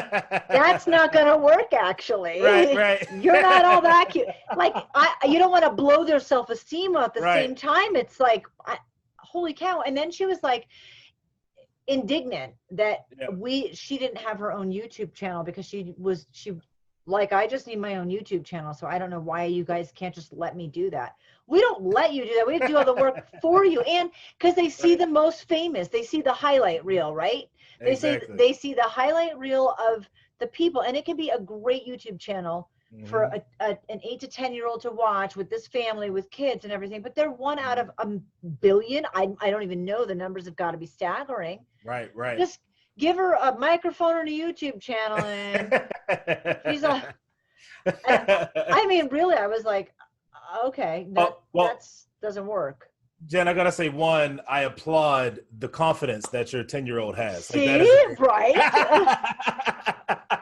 that's 0.48 0.86
not 0.86 1.12
going 1.14 1.26
to 1.26 1.36
work 1.36 1.72
actually. 1.72 2.42
Right, 2.42 2.76
right. 2.76 3.06
You're 3.20 3.40
not 3.40 3.64
all 3.64 3.80
that 3.80 4.10
cute. 4.10 4.28
Like, 4.56 4.74
I, 4.94 5.14
you 5.26 5.38
don't 5.38 5.50
want 5.50 5.64
to 5.64 5.70
blow 5.70 6.04
their 6.04 6.20
self 6.20 6.50
esteem 6.50 6.96
at 6.96 7.14
the 7.14 7.20
right. 7.20 7.46
same 7.46 7.54
time. 7.54 7.96
It's 7.96 8.20
like, 8.20 8.46
I, 8.66 8.76
holy 9.18 9.54
cow. 9.54 9.82
And 9.86 9.96
then 9.96 10.10
she 10.10 10.26
was 10.26 10.42
like, 10.42 10.66
indignant 11.88 12.54
that 12.70 13.06
yeah. 13.18 13.28
we 13.30 13.74
she 13.74 13.98
didn't 13.98 14.18
have 14.18 14.38
her 14.38 14.52
own 14.52 14.70
YouTube 14.70 15.12
channel 15.14 15.42
because 15.42 15.66
she 15.66 15.94
was 15.98 16.26
she 16.30 16.52
like 17.06 17.32
I 17.32 17.46
just 17.46 17.66
need 17.66 17.80
my 17.80 17.96
own 17.96 18.08
YouTube 18.08 18.44
channel 18.44 18.72
so 18.72 18.86
I 18.86 18.98
don't 18.98 19.10
know 19.10 19.20
why 19.20 19.44
you 19.44 19.64
guys 19.64 19.90
can't 19.92 20.14
just 20.14 20.32
let 20.32 20.56
me 20.56 20.68
do 20.68 20.90
that. 20.90 21.16
We 21.48 21.60
don't 21.60 21.82
let 21.82 22.12
you 22.12 22.24
do 22.24 22.34
that. 22.36 22.46
We 22.46 22.60
do 22.60 22.76
all 22.76 22.84
the 22.84 22.94
work 22.94 23.26
for 23.42 23.64
you 23.64 23.80
and 23.82 24.10
cuz 24.38 24.54
they 24.54 24.68
see 24.68 24.94
the 24.94 25.06
most 25.06 25.48
famous. 25.48 25.88
They 25.88 26.04
see 26.04 26.22
the 26.22 26.32
highlight 26.32 26.84
reel, 26.84 27.14
right? 27.14 27.48
They 27.80 27.92
exactly. 27.92 28.28
say 28.28 28.36
they 28.36 28.52
see 28.52 28.74
the 28.74 28.82
highlight 28.82 29.36
reel 29.36 29.74
of 29.90 30.08
the 30.38 30.46
people 30.46 30.82
and 30.82 30.96
it 30.96 31.04
can 31.04 31.16
be 31.16 31.30
a 31.30 31.40
great 31.40 31.86
YouTube 31.86 32.20
channel 32.20 32.68
for 33.06 33.20
Mhm. 33.32 33.42
a, 33.60 33.70
a, 33.70 33.78
an 33.88 34.00
eight 34.04 34.20
to 34.20 34.28
10 34.28 34.52
year 34.52 34.66
old 34.66 34.82
to 34.82 34.90
watch 34.90 35.34
with 35.36 35.48
this 35.48 35.66
family, 35.66 36.10
with 36.10 36.30
kids 36.30 36.64
and 36.64 36.72
everything, 36.72 37.00
but 37.02 37.14
they're 37.14 37.30
one 37.30 37.58
out 37.58 37.78
of 37.78 37.90
a 37.98 38.06
billion. 38.60 39.06
I, 39.14 39.30
I 39.40 39.50
don't 39.50 39.62
even 39.62 39.84
know. 39.84 40.04
The 40.04 40.14
numbers 40.14 40.44
have 40.44 40.56
got 40.56 40.72
to 40.72 40.76
be 40.78 40.86
staggering. 40.86 41.60
right, 41.84 42.10
right. 42.14 42.36
Just 42.38 42.60
give 42.98 43.16
her 43.16 43.32
a 43.34 43.56
microphone 43.58 44.18
and 44.18 44.28
a 44.28 44.32
YouTube 44.32 44.80
channel. 44.80 45.18
And 45.18 45.82
she's 46.70 46.82
a, 46.82 47.14
I 48.06 48.86
mean, 48.86 49.08
really, 49.08 49.36
I 49.36 49.46
was 49.46 49.64
like, 49.64 49.94
okay, 50.66 51.06
that 51.12 51.28
Oh, 51.28 51.38
well- 51.54 51.66
that's, 51.68 52.08
doesn't 52.20 52.46
work. 52.46 52.88
Jen, 53.26 53.46
I 53.46 53.52
gotta 53.54 53.70
say, 53.72 53.88
one, 53.88 54.40
I 54.48 54.62
applaud 54.62 55.40
the 55.60 55.68
confidence 55.68 56.28
that 56.30 56.52
your 56.52 56.64
10 56.64 56.86
year 56.86 56.98
old 56.98 57.14
has. 57.16 57.46
See, 57.46 57.66
that 57.66 57.80
is- 57.80 58.18
right? 58.18 58.56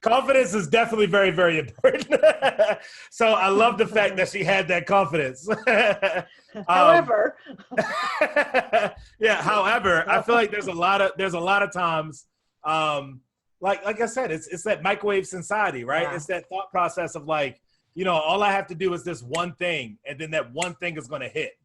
confidence 0.00 0.54
is 0.54 0.68
definitely 0.68 1.06
very, 1.06 1.30
very 1.30 1.58
important. 1.58 2.20
so 3.10 3.28
I 3.28 3.48
love 3.48 3.78
the 3.78 3.86
fact 3.86 4.16
that 4.16 4.28
she 4.28 4.44
had 4.44 4.68
that 4.68 4.86
confidence. 4.86 5.48
Um, 6.56 6.64
However, 6.64 7.36
yeah. 9.20 9.42
However, 9.42 10.08
I 10.08 10.22
feel 10.22 10.34
like 10.34 10.50
there's 10.50 10.68
a 10.68 10.72
lot 10.72 11.02
of 11.02 11.12
there's 11.18 11.34
a 11.34 11.38
lot 11.38 11.62
of 11.62 11.70
times, 11.70 12.24
um, 12.64 13.20
like 13.60 13.84
like 13.84 14.00
I 14.00 14.06
said, 14.06 14.30
it's 14.30 14.46
it's 14.46 14.62
that 14.62 14.82
microwave 14.82 15.26
society, 15.26 15.84
right? 15.84 16.04
Yeah. 16.04 16.14
It's 16.14 16.24
that 16.26 16.48
thought 16.48 16.70
process 16.70 17.14
of 17.14 17.26
like, 17.26 17.60
you 17.94 18.06
know, 18.06 18.14
all 18.14 18.42
I 18.42 18.52
have 18.52 18.66
to 18.68 18.74
do 18.74 18.94
is 18.94 19.04
this 19.04 19.22
one 19.22 19.54
thing, 19.56 19.98
and 20.06 20.18
then 20.18 20.30
that 20.30 20.50
one 20.54 20.74
thing 20.76 20.96
is 20.96 21.06
gonna 21.06 21.28
hit. 21.28 21.58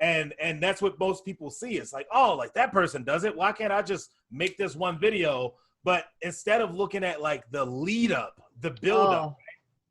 And 0.00 0.32
and 0.40 0.62
that's 0.62 0.80
what 0.80 0.98
most 0.98 1.22
people 1.26 1.50
see. 1.50 1.76
It's 1.76 1.92
like, 1.92 2.06
oh, 2.10 2.34
like 2.34 2.54
that 2.54 2.72
person 2.72 3.04
does 3.04 3.24
it. 3.24 3.36
Why 3.36 3.52
can't 3.52 3.74
I 3.74 3.82
just 3.82 4.14
make 4.30 4.56
this 4.56 4.74
one 4.74 4.98
video? 4.98 5.52
But 5.84 6.04
instead 6.22 6.60
of 6.60 6.74
looking 6.74 7.04
at 7.04 7.20
like 7.20 7.44
the 7.50 7.64
lead 7.64 8.12
up, 8.12 8.40
the 8.60 8.70
build 8.70 9.08
up, 9.08 9.24
oh, 9.32 9.36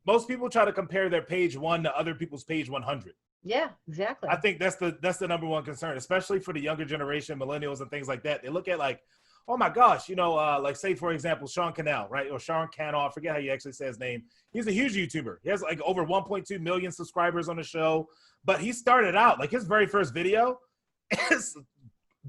most 0.06 0.28
people 0.28 0.48
try 0.48 0.64
to 0.64 0.72
compare 0.72 1.08
their 1.08 1.22
page 1.22 1.56
one 1.56 1.82
to 1.82 1.96
other 1.96 2.14
people's 2.14 2.44
page 2.44 2.70
100. 2.70 3.12
yeah, 3.42 3.70
exactly. 3.88 4.28
I 4.28 4.36
think 4.36 4.58
that's 4.58 4.76
the 4.76 4.98
that's 5.02 5.18
the 5.18 5.28
number 5.28 5.46
one 5.46 5.64
concern, 5.64 5.96
especially 5.96 6.40
for 6.40 6.52
the 6.52 6.60
younger 6.60 6.84
generation, 6.84 7.38
millennials 7.38 7.80
and 7.80 7.90
things 7.90 8.08
like 8.08 8.22
that. 8.24 8.42
They 8.42 8.48
look 8.48 8.68
at 8.68 8.78
like, 8.78 9.00
oh 9.48 9.56
my 9.56 9.68
gosh, 9.68 10.08
you 10.08 10.16
know, 10.16 10.38
uh, 10.38 10.60
like 10.62 10.76
say 10.76 10.94
for 10.94 11.12
example, 11.12 11.48
Sean 11.48 11.72
Cannell, 11.72 12.06
right? 12.08 12.30
Or 12.30 12.38
Sean 12.38 12.68
Cannell, 12.68 13.00
I 13.00 13.10
forget 13.10 13.32
how 13.32 13.38
you 13.38 13.50
actually 13.50 13.72
say 13.72 13.86
his 13.86 13.98
name. 13.98 14.22
He's 14.52 14.66
a 14.66 14.72
huge 14.72 14.94
YouTuber. 14.94 15.36
He 15.42 15.50
has 15.50 15.62
like 15.62 15.80
over 15.82 16.04
1.2 16.04 16.60
million 16.60 16.92
subscribers 16.92 17.48
on 17.48 17.56
the 17.56 17.62
show. 17.62 18.08
But 18.44 18.60
he 18.60 18.72
started 18.72 19.16
out 19.16 19.38
like 19.38 19.50
his 19.50 19.64
very 19.64 19.86
first 19.86 20.14
video 20.14 20.60
is 21.30 21.56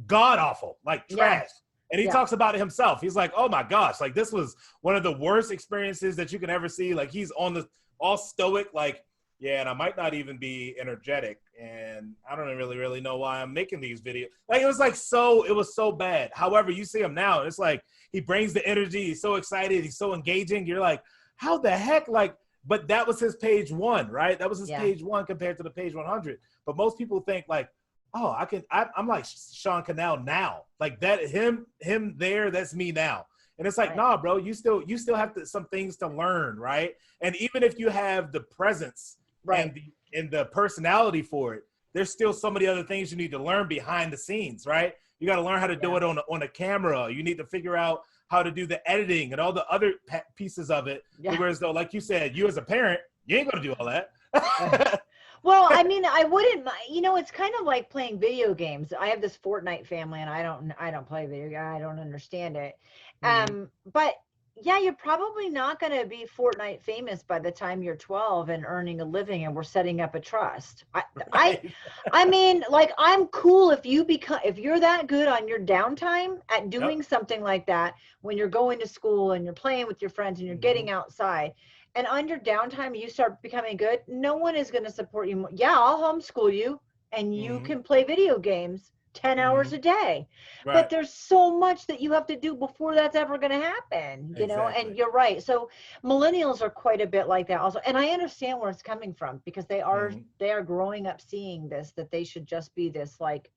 god 0.08 0.40
awful, 0.40 0.78
like 0.86 1.04
Yeah. 1.10 1.44
And 1.92 2.00
he 2.00 2.06
Yeah. 2.06 2.14
talks 2.14 2.32
about 2.32 2.56
it 2.56 2.60
himself. 2.60 3.02
He's 3.02 3.16
like, 3.16 3.32
oh 3.36 3.50
my 3.50 3.64
gosh, 3.64 4.00
like 4.00 4.16
this 4.16 4.32
was 4.32 4.56
one 4.82 4.96
of 4.96 5.04
the 5.04 5.12
worst 5.18 5.52
experiences 5.52 6.16
that 6.16 6.32
you 6.32 6.40
can 6.40 6.50
ever 6.50 6.70
see. 6.70 6.94
Like 6.94 7.12
he's 7.12 7.32
on 7.32 7.54
the 7.54 7.68
all 8.00 8.18
stoic, 8.18 8.68
like 8.74 9.04
yeah, 9.40 9.60
and 9.60 9.68
I 9.68 9.74
might 9.74 9.98
not 9.98 10.14
even 10.14 10.38
be 10.38 10.76
energetic, 10.80 11.40
and 11.60 12.14
I 12.30 12.36
don't 12.36 12.56
really 12.56 12.78
really 12.78 13.02
know 13.02 13.18
why 13.18 13.42
I'm 13.42 13.54
making 13.54 13.82
these 13.82 14.00
videos. 14.00 14.28
Like 14.48 14.62
it 14.62 14.68
was 14.68 14.78
like 14.80 14.96
so, 14.96 15.44
it 15.44 15.52
was 15.56 15.76
so 15.76 15.92
bad. 15.92 16.30
However, 16.34 16.72
you 16.72 16.86
see 16.86 17.02
him 17.02 17.16
now, 17.16 17.42
it's 17.42 17.58
like 17.58 17.82
he 18.12 18.20
brings 18.22 18.54
the 18.54 18.66
energy. 18.68 19.04
He's 19.06 19.22
so 19.22 19.36
excited. 19.36 19.84
He's 19.84 19.98
so 19.98 20.14
engaging. 20.14 20.68
You're 20.68 20.80
like, 20.80 21.02
how 21.38 21.58
the 21.58 21.72
heck? 21.76 22.08
Like, 22.08 22.36
but 22.68 22.88
that 22.90 23.08
was 23.08 23.20
his 23.20 23.36
page 23.36 23.72
one, 23.72 24.10
right? 24.12 24.38
That 24.38 24.48
was 24.50 24.60
his 24.60 24.70
Yeah. 24.70 24.80
page 24.80 25.02
one 25.04 25.26
compared 25.26 25.58
to 25.58 25.64
the 25.64 25.72
page 25.72 25.96
100. 25.96 26.40
But 26.68 26.78
most 26.78 26.98
people 26.98 27.20
think 27.22 27.46
like, 27.50 27.68
oh, 28.14 28.36
I 28.38 28.46
can. 28.46 28.64
I, 28.72 28.88
I'm 28.96 29.08
like 29.08 29.26
Sean 29.26 29.84
Cannell 29.84 30.20
now. 30.24 30.64
Like 30.80 31.00
that, 31.02 31.30
him, 31.30 31.68
him 31.80 32.16
there. 32.18 32.52
That's 32.52 32.74
me 32.74 32.92
now. 32.92 33.26
And 33.58 33.68
it's 33.68 33.78
like, 33.78 33.90
Right. 33.90 33.98
nah, 33.98 34.18
bro, 34.18 34.38
you 34.38 34.54
still 34.54 34.82
you 34.88 34.98
still 34.98 35.16
have 35.16 35.34
to, 35.36 35.46
some 35.46 35.66
things 35.66 35.98
to 35.98 36.08
learn, 36.08 36.58
right? 36.58 36.96
And 37.22 37.36
even 37.36 37.62
if 37.64 37.78
you 37.78 37.90
have 37.90 38.32
the 38.32 38.42
presence 38.42 39.18
right. 39.46 39.60
and 39.60 39.74
the 39.76 39.84
and 40.18 40.32
the 40.32 40.46
personality 40.46 41.22
for 41.22 41.54
it, 41.54 41.64
there's 41.94 42.10
still 42.10 42.34
so 42.34 42.50
many 42.50 42.66
other 42.66 42.84
things 42.84 43.12
you 43.12 43.18
need 43.18 43.32
to 43.32 43.40
learn 43.42 43.68
behind 43.68 44.12
the 44.12 44.18
scenes, 44.18 44.66
right? 44.66 44.96
You 45.20 45.28
got 45.28 45.36
to 45.36 45.44
learn 45.44 45.60
how 45.60 45.68
to 45.68 45.76
do 45.76 45.96
it 45.98 46.04
on 46.04 46.18
a, 46.18 46.22
on 46.30 46.42
a 46.42 46.48
camera. 46.48 47.12
You 47.12 47.22
need 47.22 47.38
to 47.38 47.46
figure 47.46 47.78
out 47.78 48.02
how 48.30 48.42
to 48.42 48.50
do 48.50 48.66
the 48.66 48.82
editing 48.90 49.34
and 49.34 49.40
all 49.40 49.54
the 49.54 49.68
other 49.68 49.94
pieces 50.36 50.72
of 50.72 50.88
it. 50.88 51.04
Yeah. 51.20 51.38
Whereas 51.38 51.60
though, 51.60 51.72
like 51.72 51.94
you 51.94 52.00
said, 52.00 52.36
you 52.36 52.48
as 52.48 52.58
a 52.58 52.62
parent, 52.62 53.00
you 53.28 53.38
ain't 53.38 53.52
gonna 53.52 53.64
do 53.64 53.74
all 53.74 53.86
that. 53.86 54.10
Well, 55.44 55.68
I 55.72 55.84
mean, 55.84 56.06
I 56.06 56.24
wouldn't. 56.24 56.68
You 56.90 57.02
know, 57.02 57.16
it's 57.16 57.32
kind 57.32 57.54
of 57.60 57.66
like 57.66 57.90
playing 57.90 58.20
video 58.20 58.54
games. 58.54 58.94
I 58.94 59.08
have 59.08 59.22
this 59.22 59.38
Fortnite 59.38 59.88
family, 59.88 60.20
and 60.20 60.30
I 60.30 60.44
don't. 60.44 60.74
I 60.80 60.92
don't 60.92 61.08
play 61.08 61.26
video. 61.26 61.62
I 61.62 61.80
don't 61.80 62.00
understand 62.00 62.58
it. 62.58 62.78
Mhm. 63.24 63.50
Um, 63.50 63.72
but 63.92 64.16
yeah, 64.64 64.78
you're 64.78 64.94
probably 64.94 65.50
not 65.50 65.80
going 65.80 65.98
to 66.00 66.06
be 66.06 66.28
Fortnite 66.38 66.82
famous 66.82 67.24
by 67.24 67.40
the 67.40 67.52
time 67.52 67.82
you're 67.82 67.96
12 67.96 68.50
and 68.50 68.66
earning 68.66 69.02
a 69.02 69.06
living, 69.06 69.46
and 69.46 69.56
we're 69.56 69.64
setting 69.64 70.02
up 70.02 70.14
a 70.14 70.20
trust. 70.20 70.84
I, 70.94 71.04
I, 71.32 71.50
Right. 71.50 71.74
I 72.14 72.26
mean, 72.26 72.64
like, 72.70 72.92
I'm 72.98 73.28
cool 73.28 73.72
if 73.72 73.86
you 73.86 74.04
become 74.04 74.42
if 74.46 74.60
you're 74.60 74.80
that 74.80 75.08
good 75.08 75.28
on 75.28 75.48
your 75.48 75.60
downtime 75.60 76.42
at 76.50 76.70
doing 76.70 77.02
something 77.02 77.42
like 77.42 77.66
that 77.68 77.96
when 78.22 78.38
you're 78.38 78.50
going 78.50 78.80
to 78.80 78.88
school 78.88 79.32
and 79.32 79.46
you're 79.46 79.54
playing 79.54 79.88
with 79.88 80.02
your 80.02 80.10
friends 80.12 80.40
and 80.40 80.48
you're 80.48 80.58
getting 80.58 80.90
outside. 80.90 81.54
And 81.96 82.30
your 82.30 82.40
downtime, 82.40 82.98
you 83.00 83.10
start 83.10 83.42
becoming 83.42 83.76
good. 83.78 84.02
No 84.08 84.36
one 84.36 84.56
is 84.56 84.72
going 84.72 84.86
to 84.86 84.92
support 84.92 85.28
you. 85.28 85.36
more. 85.36 85.50
Yeah, 85.54 85.76
I'll 85.78 86.00
homeschool 86.00 86.54
you, 86.56 86.80
and 87.12 87.36
you 87.36 87.60
Mhm. 87.60 87.66
can 87.66 87.84
play 87.84 88.04
video 88.06 88.40
games 88.40 88.92
10 89.14 89.40
hours 89.40 89.74
a 89.74 89.78
day. 89.78 90.26
Right. 90.66 90.74
But 90.74 90.90
there's 90.90 91.14
so 91.14 91.58
much 91.60 91.86
that 91.88 92.00
you 92.00 92.14
have 92.14 92.26
to 92.28 92.38
do 92.38 92.56
before 92.56 92.96
that's 92.96 93.18
ever 93.18 93.38
going 93.38 93.52
to 93.52 93.60
happen, 93.60 94.34
you 94.40 94.48
know. 94.48 94.68
And 94.70 94.96
you're 94.96 95.12
right. 95.12 95.44
So 95.44 95.70
millennials 96.02 96.62
are 96.62 96.70
quite 96.70 97.02
a 97.02 97.08
bit 97.08 97.28
like 97.28 97.46
that 97.48 97.60
also, 97.60 97.80
and 97.86 97.98
I 97.98 98.08
understand 98.12 98.58
where 98.58 98.70
it's 98.70 98.82
coming 98.82 99.14
from 99.14 99.40
because 99.44 99.66
they 99.66 99.82
are 99.82 100.12
Mhm. 100.12 100.24
they 100.38 100.52
are 100.52 100.62
growing 100.62 101.08
up 101.08 101.20
seeing 101.20 101.68
this 101.68 101.92
that 101.98 102.10
they 102.10 102.24
should 102.24 102.46
just 102.46 102.74
be 102.74 102.88
this 102.90 103.20
like 103.20 103.52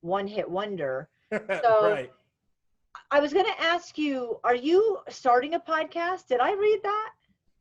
one 0.00 0.26
hit 0.26 0.50
wonder. 0.50 1.08
So- 1.62 1.92
right. 1.92 2.12
I 3.12 3.20
was 3.20 3.32
going 3.32 3.46
to 3.46 3.60
ask 3.60 3.96
you, 3.96 4.40
are 4.44 4.54
you 4.56 4.98
starting 5.08 5.54
a 5.54 5.60
podcast? 5.60 6.26
Did 6.26 6.40
I 6.40 6.52
read 6.52 6.80
that? 6.82 7.12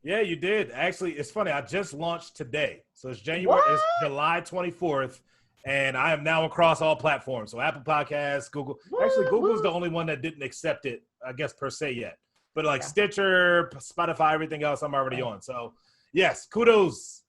Yeah, 0.03 0.21
you 0.21 0.35
did. 0.35 0.71
Actually, 0.71 1.13
it's 1.13 1.31
funny. 1.31 1.51
I 1.51 1.61
just 1.61 1.93
launched 1.93 2.35
today. 2.35 2.83
So 2.93 3.09
it's 3.09 3.19
January, 3.19 3.61
it's 3.67 3.83
July 4.01 4.41
24th, 4.41 5.19
and 5.65 5.97
I 5.97 6.13
am 6.13 6.23
now 6.23 6.45
across 6.45 6.81
all 6.81 6.95
platforms. 6.95 7.51
So 7.51 7.59
Apple 7.59 7.81
Podcasts, 7.81 8.49
Google. 8.51 8.77
Actually, 9.03 9.25
Google's 9.29 9.61
the 9.61 9.71
only 9.71 9.89
one 9.89 10.05
that 10.07 10.21
didn't 10.21 10.43
accept 10.43 10.85
it, 10.85 11.03
I 11.25 11.33
guess, 11.33 11.53
per 11.53 11.69
se 11.69 11.93
yet. 11.93 12.17
But 12.55 12.65
like 12.65 12.81
Yeah. 12.81 12.87
Stitcher, 12.87 13.69
Spotify, 13.75 14.33
everything 14.33 14.63
else, 14.63 14.81
I'm 14.81 14.95
already 14.95 15.21
on. 15.21 15.41
So 15.41 15.73
yes, 16.13 16.45
kudos. 16.47 17.23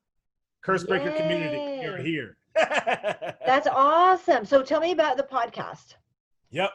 Curse 0.62 0.84
Breaker 0.84 1.12
community. 1.12 1.82
You're 1.82 1.98
here. 1.98 2.36
That's 2.54 3.66
awesome. 3.66 4.44
So 4.44 4.62
tell 4.62 4.80
me 4.80 4.92
about 4.92 5.16
the 5.16 5.22
podcast. 5.22 5.94
Yep. 6.50 6.70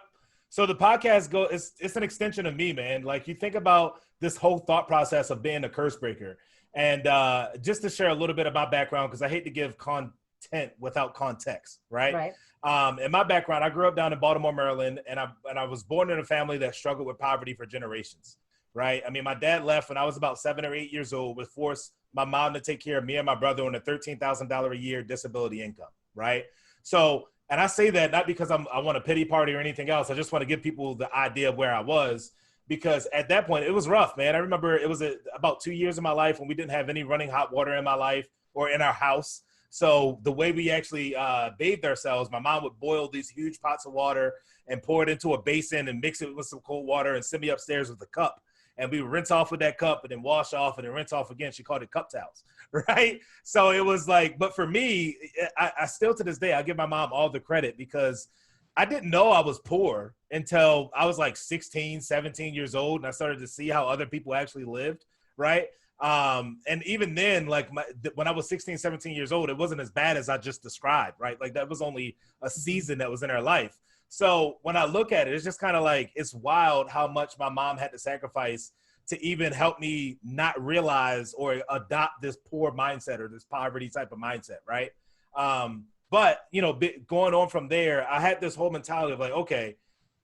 So 0.49 0.65
the 0.65 0.75
podcast 0.75 1.31
go 1.31 1.43
it's 1.43 1.73
it's 1.79 1.95
an 1.95 2.03
extension 2.03 2.45
of 2.45 2.55
me, 2.55 2.73
man. 2.73 3.03
Like 3.03 3.27
you 3.27 3.33
think 3.33 3.55
about 3.55 4.01
this 4.23 4.37
whole 4.43 4.59
thought 4.67 4.87
process 4.87 5.29
of 5.29 5.37
being 5.47 5.63
a 5.63 5.69
curse 5.69 5.97
breaker. 6.03 6.37
And 6.73 7.05
uh 7.05 7.41
just 7.61 7.81
to 7.83 7.89
share 7.97 8.09
a 8.09 8.17
little 8.21 8.35
bit 8.35 8.47
of 8.47 8.53
my 8.61 8.67
background, 8.77 9.05
because 9.09 9.21
I 9.21 9.29
hate 9.35 9.45
to 9.49 9.51
give 9.61 9.77
content 9.77 10.71
without 10.79 11.13
context, 11.13 11.81
right? 11.89 12.13
Right. 12.13 12.33
Um, 12.73 12.97
in 13.05 13.11
my 13.11 13.23
background, 13.23 13.61
I 13.67 13.69
grew 13.69 13.87
up 13.89 13.95
down 13.95 14.13
in 14.13 14.19
Baltimore, 14.19 14.53
Maryland, 14.53 15.01
and 15.09 15.19
I 15.19 15.27
and 15.49 15.59
I 15.59 15.65
was 15.65 15.83
born 15.83 16.09
in 16.09 16.19
a 16.19 16.27
family 16.35 16.57
that 16.59 16.73
struggled 16.73 17.07
with 17.09 17.19
poverty 17.19 17.53
for 17.53 17.65
generations. 17.65 18.37
Right. 18.73 19.03
I 19.05 19.09
mean, 19.11 19.25
my 19.31 19.35
dad 19.35 19.65
left 19.65 19.89
when 19.89 19.99
I 20.03 20.05
was 20.05 20.17
about 20.17 20.39
seven 20.39 20.65
or 20.65 20.73
eight 20.73 20.91
years 20.91 21.11
old, 21.13 21.37
was 21.37 21.49
forced 21.49 21.93
my 22.13 22.25
mom 22.25 22.53
to 22.53 22.61
take 22.69 22.79
care 22.87 22.97
of 22.97 23.05
me 23.05 23.17
and 23.17 23.25
my 23.25 23.35
brother 23.35 23.63
on 23.65 23.75
a 23.75 23.79
thirteen 23.79 24.17
thousand 24.17 24.47
dollar 24.47 24.71
a 24.71 24.77
year 24.87 25.03
disability 25.03 25.61
income. 25.61 25.93
Right. 26.15 26.45
So, 26.83 27.27
and 27.49 27.59
I 27.61 27.67
say 27.67 27.91
that 27.91 28.11
not 28.11 28.25
because 28.25 28.49
I'm 28.49 28.65
I 28.73 28.79
want 28.79 28.97
a 28.97 29.01
pity 29.01 29.25
party 29.25 29.53
or 29.53 29.59
anything 29.59 29.89
else. 29.89 30.09
I 30.09 30.15
just 30.15 30.31
want 30.31 30.41
to 30.41 30.47
give 30.47 30.61
people 30.63 30.95
the 30.95 31.09
idea 31.13 31.49
of 31.49 31.55
where 31.55 31.75
I 31.75 31.81
was 31.81 32.31
because 32.67 33.07
at 33.13 33.29
that 33.29 33.47
point 33.47 33.65
it 33.65 33.71
was 33.71 33.87
rough, 33.87 34.15
man. 34.17 34.35
I 34.35 34.39
remember 34.39 34.77
it 34.77 34.87
was 34.87 35.01
a, 35.01 35.15
about 35.35 35.59
two 35.59 35.73
years 35.73 35.97
of 35.97 36.03
my 36.03 36.11
life 36.11 36.39
when 36.39 36.47
we 36.47 36.55
didn't 36.55 36.71
have 36.71 36.89
any 36.89 37.03
running 37.03 37.29
hot 37.29 37.53
water 37.53 37.75
in 37.75 37.83
my 37.83 37.95
life 37.95 38.27
or 38.53 38.69
in 38.69 38.81
our 38.81 38.93
house. 38.93 39.41
So 39.69 40.19
the 40.21 40.31
way 40.31 40.51
we 40.51 40.69
actually 40.69 41.15
uh, 41.15 41.49
bathed 41.57 41.83
ourselves, 41.83 42.29
my 42.31 42.39
mom 42.39 42.63
would 42.63 42.79
boil 42.79 43.09
these 43.09 43.29
huge 43.29 43.59
pots 43.59 43.85
of 43.85 43.93
water 43.93 44.33
and 44.67 44.81
pour 44.81 45.03
it 45.03 45.09
into 45.09 45.33
a 45.33 45.41
basin 45.41 45.87
and 45.87 45.99
mix 45.99 46.21
it 46.21 46.33
with 46.33 46.45
some 46.45 46.59
cold 46.59 46.85
water 46.85 47.15
and 47.15 47.25
send 47.25 47.41
me 47.41 47.49
upstairs 47.49 47.89
with 47.89 48.01
a 48.01 48.05
cup. 48.07 48.41
And 48.77 48.91
we 48.91 49.01
would 49.01 49.11
rinse 49.11 49.29
off 49.29 49.51
with 49.51 49.59
that 49.59 49.77
cup 49.77 50.03
and 50.03 50.11
then 50.11 50.21
wash 50.21 50.53
off 50.53 50.77
and 50.77 50.87
then 50.87 50.93
rinse 50.93 51.13
off 51.13 51.31
again. 51.31 51.51
She 51.51 51.63
called 51.63 51.83
it 51.83 51.91
cup 51.91 52.09
towels, 52.09 52.43
right? 52.87 53.19
So 53.43 53.71
it 53.71 53.83
was 53.83 54.07
like, 54.07 54.39
but 54.39 54.55
for 54.55 54.65
me, 54.65 55.17
I, 55.57 55.71
I 55.81 55.85
still 55.85 56.13
to 56.15 56.23
this 56.23 56.37
day, 56.37 56.53
I 56.53 56.63
give 56.63 56.77
my 56.77 56.85
mom 56.85 57.11
all 57.11 57.29
the 57.29 57.39
credit 57.39 57.77
because 57.77 58.29
I 58.75 58.85
didn't 58.85 59.09
know 59.09 59.29
I 59.29 59.41
was 59.41 59.59
poor 59.59 60.15
until 60.31 60.89
I 60.95 61.05
was 61.05 61.19
like 61.19 61.37
16, 61.37 62.01
17 62.01 62.53
years 62.53 62.73
old. 62.75 63.01
And 63.01 63.07
I 63.07 63.11
started 63.11 63.39
to 63.39 63.47
see 63.47 63.69
how 63.69 63.87
other 63.87 64.05
people 64.05 64.33
actually 64.33 64.65
lived, 64.65 65.05
right? 65.37 65.67
Um, 65.99 66.59
and 66.67 66.83
even 66.83 67.13
then, 67.13 67.45
like 67.45 67.71
my, 67.71 67.83
th- 68.01 68.15
when 68.15 68.27
I 68.27 68.31
was 68.31 68.49
16, 68.49 68.77
17 68.77 69.15
years 69.15 69.31
old, 69.31 69.49
it 69.49 69.57
wasn't 69.57 69.79
as 69.79 69.91
bad 69.91 70.17
as 70.17 70.27
I 70.27 70.37
just 70.37 70.63
described, 70.63 71.19
right? 71.19 71.39
Like 71.39 71.53
that 71.53 71.69
was 71.69 71.81
only 71.81 72.17
a 72.41 72.49
season 72.49 72.97
that 72.97 73.09
was 73.09 73.23
in 73.23 73.29
our 73.29 73.41
life. 73.41 73.79
So 74.09 74.57
when 74.63 74.75
I 74.75 74.85
look 74.85 75.11
at 75.11 75.27
it, 75.27 75.33
it's 75.33 75.43
just 75.43 75.59
kind 75.59 75.77
of 75.77 75.83
like 75.83 76.11
it's 76.15 76.33
wild 76.33 76.89
how 76.89 77.07
much 77.07 77.37
my 77.39 77.49
mom 77.49 77.77
had 77.77 77.91
to 77.93 77.99
sacrifice 77.99 78.71
to 79.07 79.23
even 79.23 79.51
help 79.51 79.79
me 79.79 80.17
not 80.23 80.61
realize 80.63 81.33
or 81.33 81.61
adopt 81.69 82.21
this 82.21 82.37
poor 82.37 82.71
mindset 82.71 83.19
or 83.19 83.27
this 83.27 83.43
poverty 83.43 83.89
type 83.89 84.11
of 84.11 84.19
mindset, 84.19 84.59
right? 84.67 84.91
Um, 85.35 85.85
but 86.13 86.45
you 86.51 86.61
know, 86.61 86.79
going 87.07 87.33
on 87.33 87.49
from 87.49 87.67
there, 87.67 88.07
I 88.07 88.19
had 88.19 88.39
this 88.39 88.53
whole 88.53 88.69
mentality 88.69 89.13
of 89.13 89.19
like, 89.19 89.31
okay, 89.31 89.77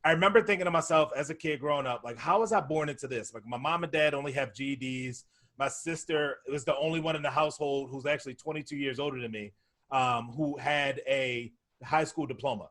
I 0.05 0.11
remember 0.11 0.39
thinking 0.43 0.65
to 0.65 0.71
myself 0.71 1.09
as 1.15 1.31
a 1.31 1.33
kid 1.33 1.59
growing 1.59 1.87
up, 1.87 2.03
like, 2.03 2.15
how 2.15 2.41
was 2.41 2.53
I 2.53 2.61
born 2.61 2.89
into 2.89 3.07
this? 3.07 3.33
Like, 3.33 3.43
my 3.43 3.57
mom 3.57 3.83
and 3.83 3.91
dad 3.91 4.13
only 4.13 4.31
have 4.33 4.53
GEDs. 4.53 5.23
My 5.57 5.67
sister 5.67 6.37
was 6.47 6.63
the 6.63 6.77
only 6.77 6.99
one 6.99 7.15
in 7.15 7.23
the 7.23 7.31
household 7.31 7.89
who's 7.89 8.05
actually 8.05 8.35
22 8.35 8.77
years 8.77 8.99
older 8.99 9.19
than 9.19 9.31
me, 9.31 9.51
um, 9.89 10.31
who 10.37 10.59
had 10.59 11.01
a 11.07 11.51
high 11.83 12.03
school 12.03 12.27
diploma. 12.27 12.69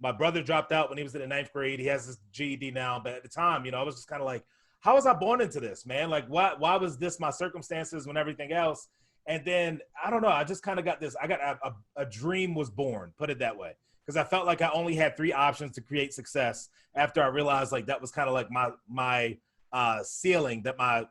My 0.00 0.10
brother 0.10 0.42
dropped 0.42 0.72
out 0.72 0.88
when 0.88 0.98
he 0.98 1.04
was 1.04 1.14
in 1.14 1.20
the 1.20 1.28
ninth 1.28 1.52
grade. 1.52 1.78
He 1.78 1.86
has 1.86 2.06
his 2.06 2.18
GED 2.32 2.72
now, 2.72 3.00
but 3.02 3.12
at 3.12 3.22
the 3.22 3.28
time, 3.28 3.64
you 3.64 3.70
know, 3.70 3.78
I 3.78 3.84
was 3.84 3.94
just 3.94 4.08
kind 4.08 4.20
of 4.20 4.26
like, 4.26 4.44
how 4.80 4.96
was 4.96 5.06
I 5.06 5.14
born 5.14 5.40
into 5.40 5.60
this, 5.60 5.86
man? 5.86 6.10
Like, 6.10 6.26
why 6.26 6.54
why 6.58 6.74
was 6.78 6.98
this 6.98 7.20
my 7.20 7.30
circumstances 7.30 8.08
when 8.08 8.16
everything 8.16 8.50
else? 8.50 8.88
And 9.26 9.44
then 9.44 9.80
I 10.02 10.10
don't 10.10 10.22
know. 10.22 10.28
I 10.28 10.44
just 10.44 10.62
kind 10.62 10.78
of 10.78 10.84
got 10.84 11.00
this. 11.00 11.16
I 11.20 11.26
got 11.26 11.40
a, 11.40 11.58
a, 11.68 12.02
a 12.02 12.06
dream 12.06 12.54
was 12.54 12.70
born. 12.70 13.12
Put 13.18 13.30
it 13.30 13.40
that 13.40 13.56
way, 13.56 13.72
because 14.04 14.16
I 14.16 14.24
felt 14.24 14.46
like 14.46 14.62
I 14.62 14.70
only 14.70 14.94
had 14.94 15.16
three 15.16 15.32
options 15.32 15.74
to 15.76 15.80
create 15.80 16.12
success. 16.12 16.68
After 16.94 17.22
I 17.22 17.26
realized 17.26 17.72
like 17.72 17.86
that 17.86 18.00
was 18.00 18.10
kind 18.10 18.28
of 18.28 18.34
like 18.34 18.50
my 18.50 18.70
my 18.88 19.36
uh, 19.72 20.02
ceiling 20.02 20.62
that 20.62 20.78
my 20.78 21.06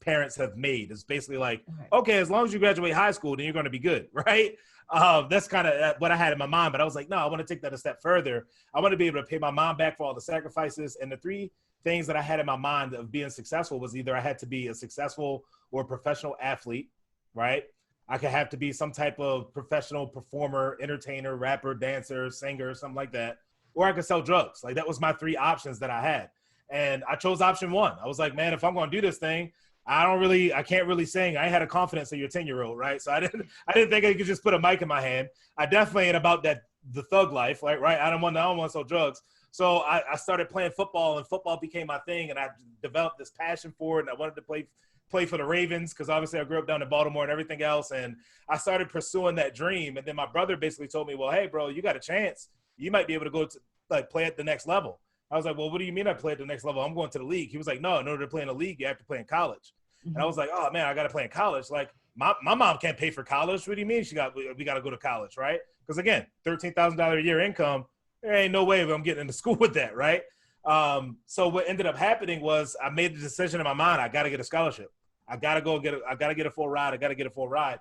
parents 0.00 0.36
have 0.36 0.56
made. 0.56 0.90
It's 0.90 1.02
basically 1.02 1.38
like, 1.38 1.64
okay, 1.92 2.18
as 2.18 2.30
long 2.30 2.44
as 2.44 2.52
you 2.52 2.58
graduate 2.58 2.92
high 2.92 3.10
school, 3.10 3.36
then 3.36 3.44
you're 3.44 3.54
going 3.54 3.64
to 3.64 3.70
be 3.70 3.78
good, 3.78 4.08
right? 4.12 4.54
Um, 4.90 5.28
that's 5.30 5.48
kind 5.48 5.66
of 5.66 5.80
uh, 5.80 5.94
what 5.98 6.12
I 6.12 6.16
had 6.16 6.32
in 6.32 6.38
my 6.38 6.46
mind. 6.46 6.72
But 6.72 6.80
I 6.80 6.84
was 6.84 6.94
like, 6.94 7.08
no, 7.08 7.16
I 7.16 7.26
want 7.26 7.38
to 7.38 7.46
take 7.46 7.62
that 7.62 7.72
a 7.72 7.78
step 7.78 8.02
further. 8.02 8.46
I 8.74 8.80
want 8.80 8.92
to 8.92 8.98
be 8.98 9.06
able 9.06 9.20
to 9.20 9.26
pay 9.26 9.38
my 9.38 9.50
mom 9.50 9.76
back 9.76 9.96
for 9.96 10.04
all 10.04 10.14
the 10.14 10.20
sacrifices. 10.20 10.96
And 11.00 11.10
the 11.10 11.16
three 11.16 11.50
things 11.84 12.06
that 12.06 12.16
I 12.16 12.22
had 12.22 12.38
in 12.38 12.46
my 12.46 12.56
mind 12.56 12.94
of 12.94 13.10
being 13.10 13.30
successful 13.30 13.80
was 13.80 13.96
either 13.96 14.14
I 14.14 14.20
had 14.20 14.38
to 14.38 14.46
be 14.46 14.68
a 14.68 14.74
successful 14.74 15.44
or 15.70 15.84
professional 15.84 16.36
athlete, 16.40 16.90
right? 17.34 17.64
I 18.08 18.18
could 18.18 18.30
have 18.30 18.50
to 18.50 18.56
be 18.56 18.72
some 18.72 18.92
type 18.92 19.18
of 19.18 19.52
professional 19.52 20.06
performer, 20.06 20.76
entertainer, 20.80 21.36
rapper, 21.36 21.74
dancer, 21.74 22.30
singer, 22.30 22.74
something 22.74 22.96
like 22.96 23.12
that, 23.12 23.38
or 23.74 23.86
I 23.86 23.92
could 23.92 24.04
sell 24.04 24.20
drugs. 24.20 24.62
Like 24.62 24.74
that 24.74 24.86
was 24.86 25.00
my 25.00 25.12
three 25.12 25.36
options 25.36 25.78
that 25.80 25.90
I 25.90 26.00
had. 26.02 26.30
And 26.70 27.02
I 27.08 27.16
chose 27.16 27.40
option 27.40 27.70
one. 27.70 27.94
I 28.02 28.06
was 28.06 28.18
like, 28.18 28.34
man, 28.34 28.52
if 28.52 28.64
I'm 28.64 28.74
to 28.74 28.86
do 28.86 29.00
this 29.00 29.18
thing, 29.18 29.52
I 29.86 30.04
don't 30.04 30.18
really, 30.18 30.52
I 30.52 30.62
can't 30.62 30.86
really 30.86 31.04
sing. 31.04 31.36
I 31.36 31.48
had 31.48 31.62
a 31.62 31.66
confidence 31.66 32.10
of 32.12 32.18
your 32.18 32.28
10 32.28 32.46
year 32.46 32.62
old, 32.62 32.78
right? 32.78 33.00
So 33.00 33.12
I 33.12 33.20
didn't, 33.20 33.46
I 33.68 33.72
didn't 33.72 33.90
think 33.90 34.04
I 34.04 34.14
could 34.14 34.26
just 34.26 34.42
put 34.42 34.54
a 34.54 34.58
mic 34.58 34.82
in 34.82 34.88
my 34.88 35.00
hand. 35.00 35.28
I 35.56 35.66
definitely 35.66 36.04
ain't 36.04 36.16
about 36.16 36.42
that, 36.44 36.62
the 36.92 37.02
thug 37.04 37.32
life, 37.32 37.62
like, 37.62 37.80
right? 37.80 37.98
I 37.98 38.10
don't 38.10 38.20
want, 38.20 38.36
I 38.36 38.44
don't 38.44 38.56
want 38.56 38.70
to 38.70 38.72
sell 38.72 38.84
drugs. 38.84 39.22
So 39.50 39.78
I, 39.78 40.02
I 40.12 40.16
started 40.16 40.50
playing 40.50 40.72
football, 40.72 41.18
and 41.18 41.26
football 41.28 41.58
became 41.60 41.86
my 41.86 41.98
thing, 42.00 42.30
and 42.30 42.38
I 42.38 42.48
developed 42.82 43.18
this 43.18 43.30
passion 43.30 43.72
for 43.78 44.00
it. 44.00 44.02
And 44.02 44.10
I 44.10 44.14
wanted 44.14 44.34
to 44.34 44.42
play 44.42 44.66
play 45.10 45.26
for 45.26 45.36
the 45.36 45.44
Ravens 45.44 45.92
because 45.92 46.08
obviously 46.08 46.40
I 46.40 46.44
grew 46.44 46.58
up 46.58 46.66
down 46.66 46.82
in 46.82 46.88
Baltimore 46.88 47.22
and 47.22 47.32
everything 47.32 47.62
else. 47.62 47.90
And 47.90 48.16
I 48.48 48.56
started 48.56 48.88
pursuing 48.88 49.36
that 49.36 49.54
dream. 49.54 49.96
And 49.96 50.06
then 50.06 50.16
my 50.16 50.26
brother 50.26 50.56
basically 50.56 50.88
told 50.88 51.08
me, 51.08 51.14
"Well, 51.14 51.30
hey, 51.30 51.46
bro, 51.46 51.68
you 51.68 51.82
got 51.82 51.96
a 51.96 52.00
chance. 52.00 52.48
You 52.76 52.90
might 52.90 53.06
be 53.06 53.14
able 53.14 53.24
to 53.24 53.30
go 53.30 53.46
to 53.46 53.58
like 53.90 54.10
play 54.10 54.24
at 54.24 54.36
the 54.36 54.44
next 54.44 54.66
level." 54.66 55.00
I 55.30 55.36
was 55.36 55.46
like, 55.46 55.56
"Well, 55.56 55.70
what 55.70 55.78
do 55.78 55.84
you 55.84 55.92
mean 55.92 56.06
I 56.06 56.14
play 56.14 56.32
at 56.32 56.38
the 56.38 56.46
next 56.46 56.64
level? 56.64 56.82
I'm 56.82 56.94
going 56.94 57.10
to 57.10 57.18
the 57.18 57.24
league." 57.24 57.50
He 57.50 57.58
was 57.58 57.66
like, 57.66 57.80
"No, 57.80 57.98
in 57.98 58.08
order 58.08 58.24
to 58.24 58.30
play 58.30 58.42
in 58.42 58.48
the 58.48 58.54
league, 58.54 58.80
you 58.80 58.86
have 58.86 58.98
to 58.98 59.04
play 59.04 59.18
in 59.18 59.24
college." 59.24 59.74
Mm-hmm. 60.00 60.16
And 60.16 60.22
I 60.22 60.26
was 60.26 60.36
like, 60.36 60.50
"Oh 60.52 60.70
man, 60.72 60.86
I 60.86 60.94
got 60.94 61.04
to 61.04 61.08
play 61.08 61.24
in 61.24 61.30
college. 61.30 61.70
Like 61.70 61.90
my, 62.16 62.34
my 62.42 62.54
mom 62.54 62.78
can't 62.78 62.96
pay 62.96 63.10
for 63.10 63.24
college. 63.24 63.66
What 63.66 63.74
do 63.74 63.80
you 63.80 63.86
mean 63.86 64.04
she 64.04 64.14
got 64.14 64.34
we, 64.34 64.52
we 64.52 64.64
got 64.64 64.74
to 64.74 64.82
go 64.82 64.90
to 64.90 64.98
college, 64.98 65.36
right? 65.36 65.60
Because 65.86 65.98
again, 65.98 66.26
thirteen 66.44 66.72
thousand 66.72 66.98
dollar 66.98 67.18
a 67.18 67.22
year 67.22 67.40
income 67.40 67.86
there 68.24 68.34
ain't 68.34 68.52
no 68.52 68.64
way 68.64 68.80
I'm 68.80 69.02
getting 69.02 69.20
into 69.20 69.32
school 69.42 69.54
with 69.54 69.74
that, 69.74 69.94
right? 69.94 70.22
Um, 70.64 71.18
so 71.26 71.48
what 71.48 71.68
ended 71.68 71.86
up 71.86 71.96
happening 71.96 72.40
was 72.40 72.76
I 72.82 72.90
made 72.90 73.14
the 73.14 73.20
decision 73.20 73.60
in 73.60 73.64
my 73.64 73.74
mind, 73.74 74.00
I 74.00 74.08
gotta 74.08 74.30
get 74.30 74.40
a 74.40 74.44
scholarship. 74.44 74.90
I 75.28 75.36
gotta 75.36 75.60
go 75.60 75.78
get 75.78 75.94
a, 75.94 76.00
I 76.08 76.14
gotta 76.14 76.34
get 76.34 76.46
a 76.46 76.50
full 76.50 76.68
ride. 76.68 76.94
I 76.94 76.96
gotta 76.96 77.14
get 77.14 77.26
a 77.26 77.30
full 77.30 77.48
ride. 77.48 77.80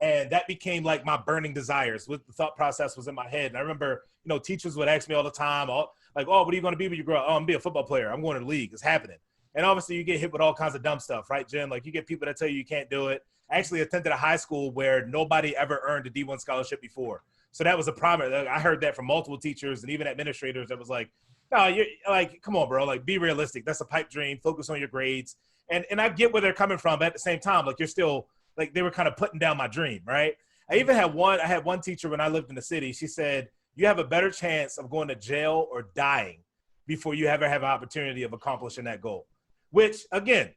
And 0.00 0.30
that 0.30 0.46
became 0.46 0.84
like 0.84 1.04
my 1.04 1.16
burning 1.16 1.54
desires. 1.54 2.08
What 2.08 2.26
the 2.26 2.32
thought 2.32 2.56
process 2.56 2.96
was 2.96 3.08
in 3.08 3.14
my 3.14 3.28
head. 3.28 3.46
And 3.46 3.56
I 3.56 3.60
remember, 3.60 4.04
you 4.24 4.28
know, 4.28 4.38
teachers 4.38 4.76
would 4.76 4.88
ask 4.88 5.08
me 5.08 5.14
all 5.14 5.22
the 5.22 5.30
time, 5.30 5.70
all, 5.70 5.94
like, 6.14 6.26
oh, 6.28 6.42
what 6.42 6.52
are 6.52 6.56
you 6.56 6.62
gonna 6.62 6.76
be 6.76 6.88
when 6.88 6.98
you 6.98 7.04
grow 7.04 7.16
up? 7.16 7.24
Oh, 7.26 7.32
I'm 7.32 7.36
gonna 7.36 7.46
be 7.46 7.54
a 7.54 7.60
football 7.60 7.84
player. 7.84 8.10
I'm 8.10 8.20
going 8.20 8.34
to 8.34 8.40
the 8.40 8.46
league. 8.46 8.72
It's 8.72 8.82
happening. 8.82 9.18
And 9.54 9.64
obviously 9.64 9.96
you 9.96 10.04
get 10.04 10.18
hit 10.20 10.32
with 10.32 10.40
all 10.42 10.52
kinds 10.52 10.74
of 10.74 10.82
dumb 10.82 10.98
stuff, 10.98 11.30
right, 11.30 11.46
Jen? 11.46 11.70
Like 11.70 11.86
you 11.86 11.92
get 11.92 12.06
people 12.06 12.26
that 12.26 12.36
tell 12.36 12.48
you 12.48 12.56
you 12.56 12.64
can't 12.64 12.90
do 12.90 13.08
it. 13.08 13.24
I 13.50 13.58
actually 13.58 13.82
attended 13.82 14.12
a 14.12 14.16
high 14.16 14.36
school 14.36 14.72
where 14.72 15.06
nobody 15.06 15.56
ever 15.56 15.80
earned 15.86 16.06
a 16.06 16.10
D1 16.10 16.40
scholarship 16.40 16.80
before. 16.80 17.22
So 17.52 17.62
that 17.62 17.76
was 17.76 17.86
a 17.86 17.92
problem. 17.92 18.32
I 18.50 18.58
heard 18.58 18.80
that 18.80 18.96
from 18.96 19.06
multiple 19.06 19.38
teachers 19.38 19.82
and 19.82 19.92
even 19.92 20.08
administrators 20.08 20.68
that 20.68 20.78
was 20.78 20.88
like, 20.88 21.10
no, 21.54 21.66
you're 21.68 21.86
like, 22.08 22.42
come 22.42 22.56
on, 22.56 22.68
bro. 22.68 22.84
Like, 22.84 23.06
be 23.06 23.18
realistic. 23.18 23.64
That's 23.64 23.80
a 23.80 23.84
pipe 23.84 24.10
dream. 24.10 24.38
Focus 24.42 24.70
on 24.70 24.78
your 24.78 24.88
grades. 24.88 25.36
And 25.70 25.84
and 25.90 26.00
I 26.00 26.08
get 26.08 26.32
where 26.32 26.42
they're 26.42 26.52
coming 26.52 26.78
from, 26.78 26.98
but 26.98 27.06
at 27.06 27.12
the 27.14 27.18
same 27.18 27.40
time, 27.40 27.64
like 27.64 27.78
you're 27.78 27.88
still 27.88 28.28
like 28.58 28.74
they 28.74 28.82
were 28.82 28.90
kind 28.90 29.08
of 29.08 29.16
putting 29.16 29.38
down 29.38 29.56
my 29.56 29.68
dream, 29.68 30.00
right? 30.04 30.34
I 30.70 30.76
even 30.76 30.96
had 30.96 31.14
one, 31.14 31.40
I 31.40 31.46
had 31.46 31.64
one 31.64 31.80
teacher 31.80 32.08
when 32.08 32.20
I 32.20 32.28
lived 32.28 32.48
in 32.48 32.54
the 32.54 32.62
city. 32.62 32.92
She 32.92 33.06
said, 33.06 33.48
You 33.74 33.86
have 33.86 33.98
a 33.98 34.04
better 34.04 34.30
chance 34.30 34.78
of 34.78 34.90
going 34.90 35.08
to 35.08 35.14
jail 35.14 35.66
or 35.70 35.88
dying 35.94 36.40
before 36.86 37.14
you 37.14 37.26
ever 37.26 37.48
have 37.48 37.62
an 37.62 37.68
opportunity 37.68 38.24
of 38.24 38.32
accomplishing 38.32 38.84
that 38.84 39.00
goal. 39.00 39.26
Which 39.70 40.04
again, 40.12 40.50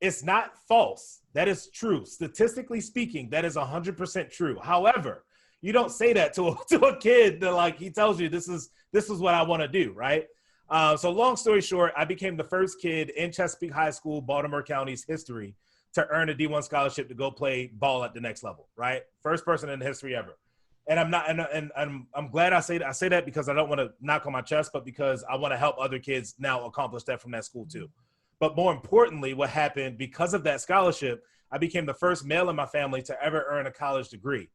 it's 0.00 0.24
not 0.24 0.52
false. 0.68 1.20
That 1.34 1.48
is 1.48 1.68
true. 1.68 2.04
Statistically 2.04 2.80
speaking, 2.80 3.30
that 3.30 3.44
is 3.44 3.56
100% 3.56 4.30
true. 4.30 4.58
However, 4.60 5.24
you 5.62 5.72
don't 5.72 5.90
say 5.90 6.12
that 6.12 6.34
to 6.34 6.48
a, 6.48 6.56
to 6.68 6.80
a 6.86 6.96
kid 6.98 7.40
that 7.40 7.52
like 7.52 7.78
he 7.78 7.88
tells 7.88 8.20
you 8.20 8.28
this 8.28 8.48
is 8.48 8.70
this 8.92 9.08
is 9.08 9.20
what 9.20 9.34
I 9.34 9.42
want 9.42 9.62
to 9.62 9.68
do, 9.68 9.92
right? 9.92 10.26
Uh, 10.68 10.96
so 10.96 11.10
long 11.10 11.36
story 11.36 11.60
short, 11.60 11.92
I 11.96 12.04
became 12.04 12.36
the 12.36 12.44
first 12.44 12.80
kid 12.80 13.10
in 13.10 13.32
Chesapeake 13.32 13.72
High 13.72 13.90
School, 13.90 14.20
Baltimore 14.20 14.62
County's 14.62 15.04
history 15.04 15.54
to 15.94 16.06
earn 16.08 16.30
a 16.30 16.34
D1 16.34 16.64
scholarship 16.64 17.08
to 17.08 17.14
go 17.14 17.30
play 17.30 17.70
ball 17.74 18.02
at 18.04 18.14
the 18.14 18.20
next 18.20 18.42
level, 18.42 18.68
right? 18.76 19.02
First 19.22 19.44
person 19.44 19.68
in 19.68 19.80
history 19.80 20.16
ever. 20.16 20.38
And 20.88 20.98
I'm 20.98 21.10
not, 21.10 21.28
and, 21.30 21.40
and, 21.40 21.70
I'm, 21.76 22.06
I'm 22.14 22.28
glad 22.28 22.52
I 22.52 22.60
say 22.60 22.78
that. 22.78 22.88
I 22.88 22.92
say 22.92 23.08
that 23.08 23.24
because 23.24 23.48
I 23.48 23.54
don't 23.54 23.68
want 23.68 23.80
to 23.80 23.92
knock 24.00 24.26
on 24.26 24.32
my 24.32 24.40
chest, 24.40 24.70
but 24.72 24.84
because 24.84 25.22
I 25.30 25.36
want 25.36 25.52
to 25.52 25.58
help 25.58 25.76
other 25.78 25.98
kids 25.98 26.34
now 26.38 26.64
accomplish 26.64 27.04
that 27.04 27.20
from 27.20 27.32
that 27.32 27.44
school 27.44 27.66
too. 27.66 27.88
But 28.40 28.56
more 28.56 28.72
importantly, 28.72 29.34
what 29.34 29.50
happened 29.50 29.98
because 29.98 30.34
of 30.34 30.42
that 30.44 30.60
scholarship, 30.60 31.22
I 31.52 31.58
became 31.58 31.86
the 31.86 31.94
first 31.94 32.24
male 32.24 32.48
in 32.48 32.56
my 32.56 32.66
family 32.66 33.02
to 33.02 33.22
ever 33.22 33.44
earn 33.48 33.66
a 33.66 33.70
college 33.70 34.08
degree. 34.08 34.48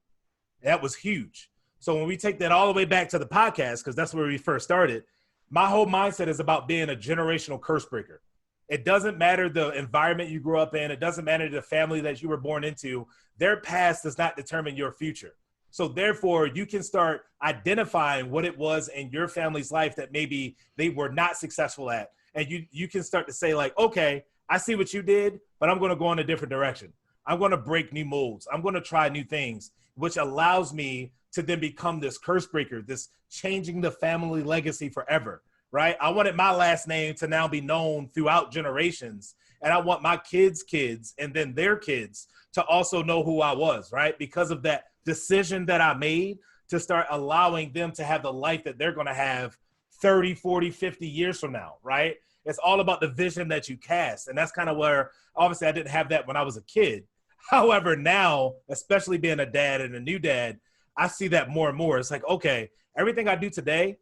That 0.63 0.81
was 0.81 0.95
huge. 0.95 1.49
So 1.79 1.95
when 1.95 2.07
we 2.07 2.17
take 2.17 2.39
that 2.39 2.51
all 2.51 2.67
the 2.67 2.73
way 2.73 2.85
back 2.85 3.09
to 3.09 3.19
the 3.19 3.25
podcast, 3.25 3.79
because 3.79 3.95
that's 3.95 4.13
where 4.13 4.27
we 4.27 4.37
first 4.37 4.65
started, 4.65 5.03
my 5.49 5.67
whole 5.67 5.85
mindset 5.85 6.27
is 6.27 6.39
about 6.39 6.67
being 6.67 6.89
a 6.89 6.95
generational 6.95 7.61
curse 7.61 7.85
breaker. 7.85 8.21
It 8.67 8.83
doesn't 8.83 9.17
matter 9.17 9.47
the 9.47 9.71
environment 9.77 10.29
you 10.29 10.41
grew 10.41 10.59
up 10.59 10.75
in, 10.75 10.91
it 10.91 10.99
doesn't 10.99 11.23
matter 11.23 11.47
the 11.47 11.61
family 11.61 12.01
that 12.01 12.21
you 12.21 12.27
were 12.27 12.37
born 12.37 12.63
into. 12.63 13.07
Their 13.37 13.61
past 13.61 14.03
does 14.03 14.17
not 14.17 14.35
determine 14.35 14.75
your 14.75 14.91
future. 14.91 15.35
So 15.69 15.87
therefore, 15.87 16.47
you 16.47 16.65
can 16.65 16.83
start 16.83 17.25
identifying 17.41 18.29
what 18.31 18.45
it 18.45 18.57
was 18.57 18.89
in 18.89 19.09
your 19.11 19.27
family's 19.27 19.71
life 19.71 19.95
that 19.95 20.11
maybe 20.11 20.57
they 20.75 20.89
were 20.89 21.09
not 21.09 21.37
successful 21.37 21.91
at. 21.91 22.11
And 22.33 22.49
you 22.49 22.65
you 22.71 22.87
can 22.87 23.03
start 23.03 23.27
to 23.27 23.33
say, 23.33 23.53
like, 23.53 23.77
okay, 23.77 24.23
I 24.49 24.57
see 24.57 24.75
what 24.75 24.93
you 24.93 25.01
did, 25.01 25.39
but 25.59 25.69
I'm 25.69 25.79
gonna 25.79 25.95
go 25.95 26.11
in 26.11 26.19
a 26.19 26.23
different 26.23 26.49
direction. 26.49 26.91
I'm 27.25 27.39
gonna 27.39 27.57
break 27.57 27.93
new 27.93 28.05
molds. 28.05 28.47
I'm 28.51 28.61
gonna 28.61 28.81
try 28.81 29.07
new 29.09 29.23
things 29.23 29.71
which 29.97 30.17
allows 30.17 30.73
me 30.73 31.11
to 31.33 31.41
then 31.41 31.59
become 31.59 31.99
this 31.99 32.17
curse 32.17 32.45
breaker, 32.45 32.81
this 32.81 33.09
changing 33.29 33.81
the 33.81 33.91
family 33.91 34.43
legacy 34.43 34.89
forever, 34.89 35.43
right? 35.71 35.97
I 35.99 36.09
wanted 36.09 36.35
my 36.35 36.51
last 36.53 36.87
name 36.87 37.15
to 37.15 37.27
now 37.27 37.47
be 37.47 37.61
known 37.61 38.09
throughout 38.13 38.51
generations. 38.51 39.35
And 39.61 39.73
I 39.73 39.79
want 39.79 40.03
my 40.03 40.17
kids' 40.17 40.63
kids 40.63 41.13
and 41.17 41.33
then 41.33 41.53
their 41.53 41.75
kids 41.75 42.27
to 42.53 42.63
also 42.65 43.03
know 43.03 43.23
who 43.23 43.41
I 43.41 43.53
was, 43.53 43.91
right? 43.91 44.17
Because 44.17 44.51
of 44.51 44.63
that 44.63 44.85
decision 45.03 45.65
that 45.65 45.81
I 45.81 45.93
made 45.95 46.37
to 46.69 46.79
start 46.79 47.07
allowing 47.09 47.71
them 47.73 47.91
to 47.93 48.03
have 48.03 48.23
the 48.23 48.33
life 48.33 48.63
that 48.65 48.77
they're 48.77 48.91
going 48.91 49.07
to 49.07 49.13
have 49.13 49.57
30, 50.01 50.35
40, 50.35 50.69
50 50.69 51.07
years 51.07 51.39
from 51.39 51.53
now, 51.53 51.75
right? 51.81 52.17
It's 52.45 52.59
all 52.59 52.79
about 52.79 53.01
the 53.01 53.07
vision 53.07 53.47
that 53.49 53.67
you 53.67 53.77
cast. 53.77 54.27
And 54.27 54.37
that's 54.37 54.51
kind 54.51 54.69
of 54.69 54.77
where 54.77 55.11
obviously 55.35 55.67
I 55.67 55.71
didn't 55.71 55.89
have 55.89 56.09
that 56.09 56.27
when 56.27 56.37
I 56.37 56.43
was 56.43 56.57
a 56.57 56.61
kid. 56.61 57.03
However, 57.49 57.95
now, 57.95 58.55
especially 58.69 59.17
being 59.17 59.39
a 59.39 59.45
dad 59.45 59.81
and 59.81 59.95
a 59.95 59.99
new 59.99 60.19
dad, 60.19 60.59
I 60.97 61.07
see 61.07 61.27
that 61.29 61.49
more 61.49 61.69
and 61.69 61.77
more. 61.77 61.97
It's 61.97 62.11
like, 62.11 62.27
okay, 62.27 62.69
everything 62.97 63.27
I 63.27 63.35
do 63.35 63.49
today, 63.49 63.97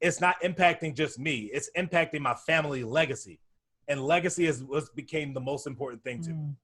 it's 0.00 0.20
not 0.20 0.40
impacting 0.42 0.94
just 0.94 1.18
me. 1.18 1.50
It's 1.52 1.70
impacting 1.76 2.20
my 2.20 2.34
family 2.34 2.84
legacy. 2.84 3.40
And 3.88 4.02
legacy 4.02 4.46
is 4.46 4.62
what 4.62 4.84
became 4.94 5.34
the 5.34 5.40
most 5.40 5.66
important 5.66 6.02
thing 6.02 6.22
to 6.22 6.30
me. 6.30 6.36
Mm. 6.36 6.54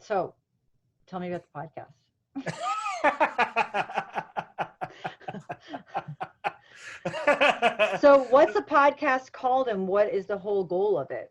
So 0.00 0.34
tell 1.06 1.20
me 1.20 1.32
about 1.32 1.44
the 1.52 1.60
podcast. 1.60 1.92
so 8.00 8.26
what's 8.30 8.54
the 8.54 8.62
podcast 8.62 9.32
called 9.32 9.68
and 9.68 9.86
what 9.86 10.12
is 10.12 10.26
the 10.26 10.36
whole 10.36 10.64
goal 10.64 10.98
of 10.98 11.10
it? 11.10 11.30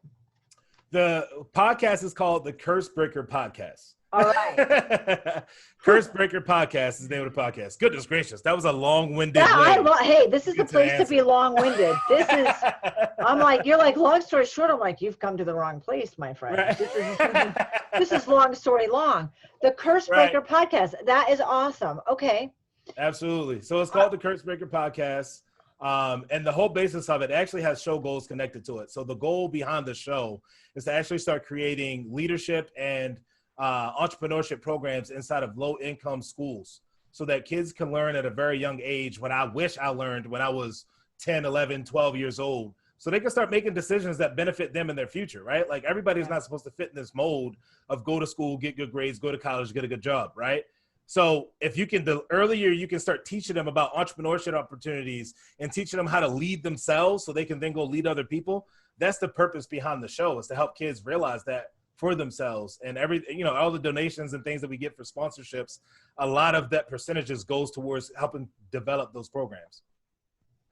The 0.94 1.28
podcast 1.54 2.04
is 2.04 2.14
called 2.14 2.46
the 2.46 2.54
Curse 2.54 2.88
Breaker 2.90 3.24
Podcast. 3.24 3.96
All 4.14 4.22
right. 4.26 5.44
Curse 5.84 6.08
Breaker 6.08 6.40
Podcast 6.40 7.02
is 7.02 7.08
the 7.08 7.16
name 7.16 7.26
of 7.26 7.34
the 7.34 7.42
podcast. 7.42 7.80
Goodness 7.80 8.06
gracious, 8.06 8.42
that 8.44 8.56
was 8.56 8.66
a 8.66 8.72
long-winded. 8.72 9.38
Yeah, 9.42 9.48
I 9.50 9.78
lo- 9.80 9.94
hey, 9.94 10.28
this 10.28 10.48
is 10.48 10.56
the 10.56 10.66
place 10.66 10.96
to 11.00 11.08
be 11.08 11.24
long-winded. 11.24 11.96
This 12.08 12.30
is. 12.30 12.48
I'm 13.26 13.40
like, 13.40 13.66
you're 13.66 13.80
like, 13.80 13.98
long 13.98 14.22
story 14.22 14.46
short. 14.46 14.70
I'm 14.70 14.80
like, 14.80 15.02
you've 15.02 15.18
come 15.18 15.36
to 15.36 15.44
the 15.44 15.56
wrong 15.56 15.80
place, 15.82 16.16
my 16.20 16.32
friend. 16.32 16.60
Right. 16.60 16.78
This 16.78 16.96
is 16.96 17.18
this 17.98 18.12
is 18.12 18.28
long 18.28 18.54
story 18.54 18.88
long. 18.88 19.32
The 19.64 19.72
Curse 19.72 20.10
Right. 20.10 20.32
Breaker 20.32 20.46
podcast. 20.46 20.94
That 21.08 21.32
is 21.32 21.42
awesome. 21.42 22.02
Okay. 22.08 22.54
Absolutely. 23.00 23.62
So 23.62 23.82
it's 23.82 23.90
called 23.90 24.12
the 24.12 24.18
Curse 24.20 24.44
Breaker 24.44 24.68
Podcast. 24.68 25.42
Um, 25.84 26.26
and 26.30 26.46
the 26.46 26.52
whole 26.52 26.70
basis 26.70 27.10
of 27.10 27.22
it 27.22 27.32
actually 27.32 27.62
has 27.64 27.82
show 27.82 28.00
goals 28.00 28.26
connected 28.26 28.64
to 28.66 28.78
it. 28.80 28.90
So 28.90 29.04
the 29.04 29.16
goal 29.16 29.50
behind 29.50 29.86
the 29.86 29.94
show 29.94 30.42
is 30.76 30.86
to 30.86 30.94
actually 30.94 31.20
start 31.20 31.46
creating 31.46 32.08
leadership 32.12 32.72
and 32.78 33.20
uh, 33.58 33.94
entrepreneurship 33.94 34.62
programs 34.62 35.12
inside 35.12 35.44
of 35.44 35.58
low 35.58 35.78
income 35.82 36.22
schools 36.22 36.82
so 37.12 37.26
that 37.26 37.46
kids 37.46 37.72
can 37.72 37.92
learn 37.92 38.16
at 38.16 38.26
a 38.26 38.30
very 38.30 38.58
young 38.58 38.80
age 38.84 39.20
when 39.20 39.32
I 39.32 39.46
wish 39.46 39.78
I 39.78 39.90
learned 39.90 40.26
when 40.26 40.42
I 40.42 40.50
was 40.50 40.86
10, 41.20 41.46
11, 41.46 41.86
12 41.86 42.16
years 42.16 42.40
old. 42.40 42.74
So 42.98 43.10
they 43.10 43.20
can 43.20 43.30
start 43.30 43.52
making 43.52 43.74
decisions 43.74 44.18
that 44.18 44.36
benefit 44.36 44.74
them 44.74 44.90
in 44.90 44.96
their 44.96 45.08
future, 45.08 45.44
right? 45.44 45.68
Like 45.68 45.84
everybody's 45.84 46.30
not 46.30 46.44
supposed 46.44 46.64
to 46.64 46.72
fit 46.72 46.90
in 46.90 46.96
this 46.96 47.14
mold 47.14 47.56
of 47.90 48.04
go 48.04 48.20
to 48.20 48.26
school, 48.26 48.58
get 48.58 48.78
good 48.78 48.92
grades, 48.92 49.20
go 49.20 49.32
to 49.32 49.38
college, 49.38 49.74
get 49.74 49.84
a 49.84 49.88
good 49.88 50.02
job, 50.02 50.32
right? 50.36 50.64
So 51.06 51.50
if 51.60 51.78
you 51.78 51.86
can, 51.86 52.06
the 52.06 52.24
earlier 52.32 52.70
you 52.70 52.88
can 52.88 53.00
start 53.00 53.26
teaching 53.26 53.56
them 53.56 53.68
about 53.68 53.94
entrepreneurship 53.94 54.54
opportunities 54.54 55.34
and 55.60 55.72
teaching 55.72 55.98
them 55.98 56.08
how 56.08 56.22
to 56.22 56.28
lead 56.28 56.64
themselves 56.64 57.26
so 57.26 57.34
they 57.34 57.46
can 57.46 57.60
then 57.60 57.74
go 57.74 57.84
lead 57.84 58.08
other 58.08 58.24
people. 58.24 58.68
That's 59.00 59.18
the 59.18 59.28
purpose 59.28 59.66
behind 59.66 60.04
the 60.04 60.08
show 60.08 60.38
is 60.40 60.48
to 60.48 60.56
help 60.56 60.78
kids 60.78 61.06
realize 61.06 61.44
that 61.46 61.68
for 61.96 62.16
themselves 62.16 62.80
and 62.84 62.98
every, 62.98 63.24
you 63.30 63.44
know, 63.44 63.54
all 63.54 63.72
the 63.72 63.80
donations 63.80 64.34
and 64.34 64.44
things 64.44 64.62
that 64.62 64.70
we 64.70 64.78
get 64.78 64.96
for 64.96 65.04
sponsorships, 65.04 65.80
a 66.18 66.28
lot 66.28 66.56
of 66.56 66.70
that 66.72 66.88
percentages 66.90 67.44
goes 67.44 67.72
towards 67.72 68.12
helping 68.18 68.48
develop 68.72 69.14
those 69.14 69.30
programs. 69.30 69.84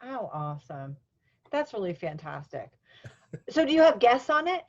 Oh, 0.03 0.29
awesome. 0.33 0.97
That's 1.51 1.73
really 1.73 1.93
fantastic. 1.93 2.71
So, 3.49 3.65
do 3.65 3.73
you 3.73 3.81
have 3.81 3.99
guests 3.99 4.29
on 4.29 4.47
it? 4.47 4.63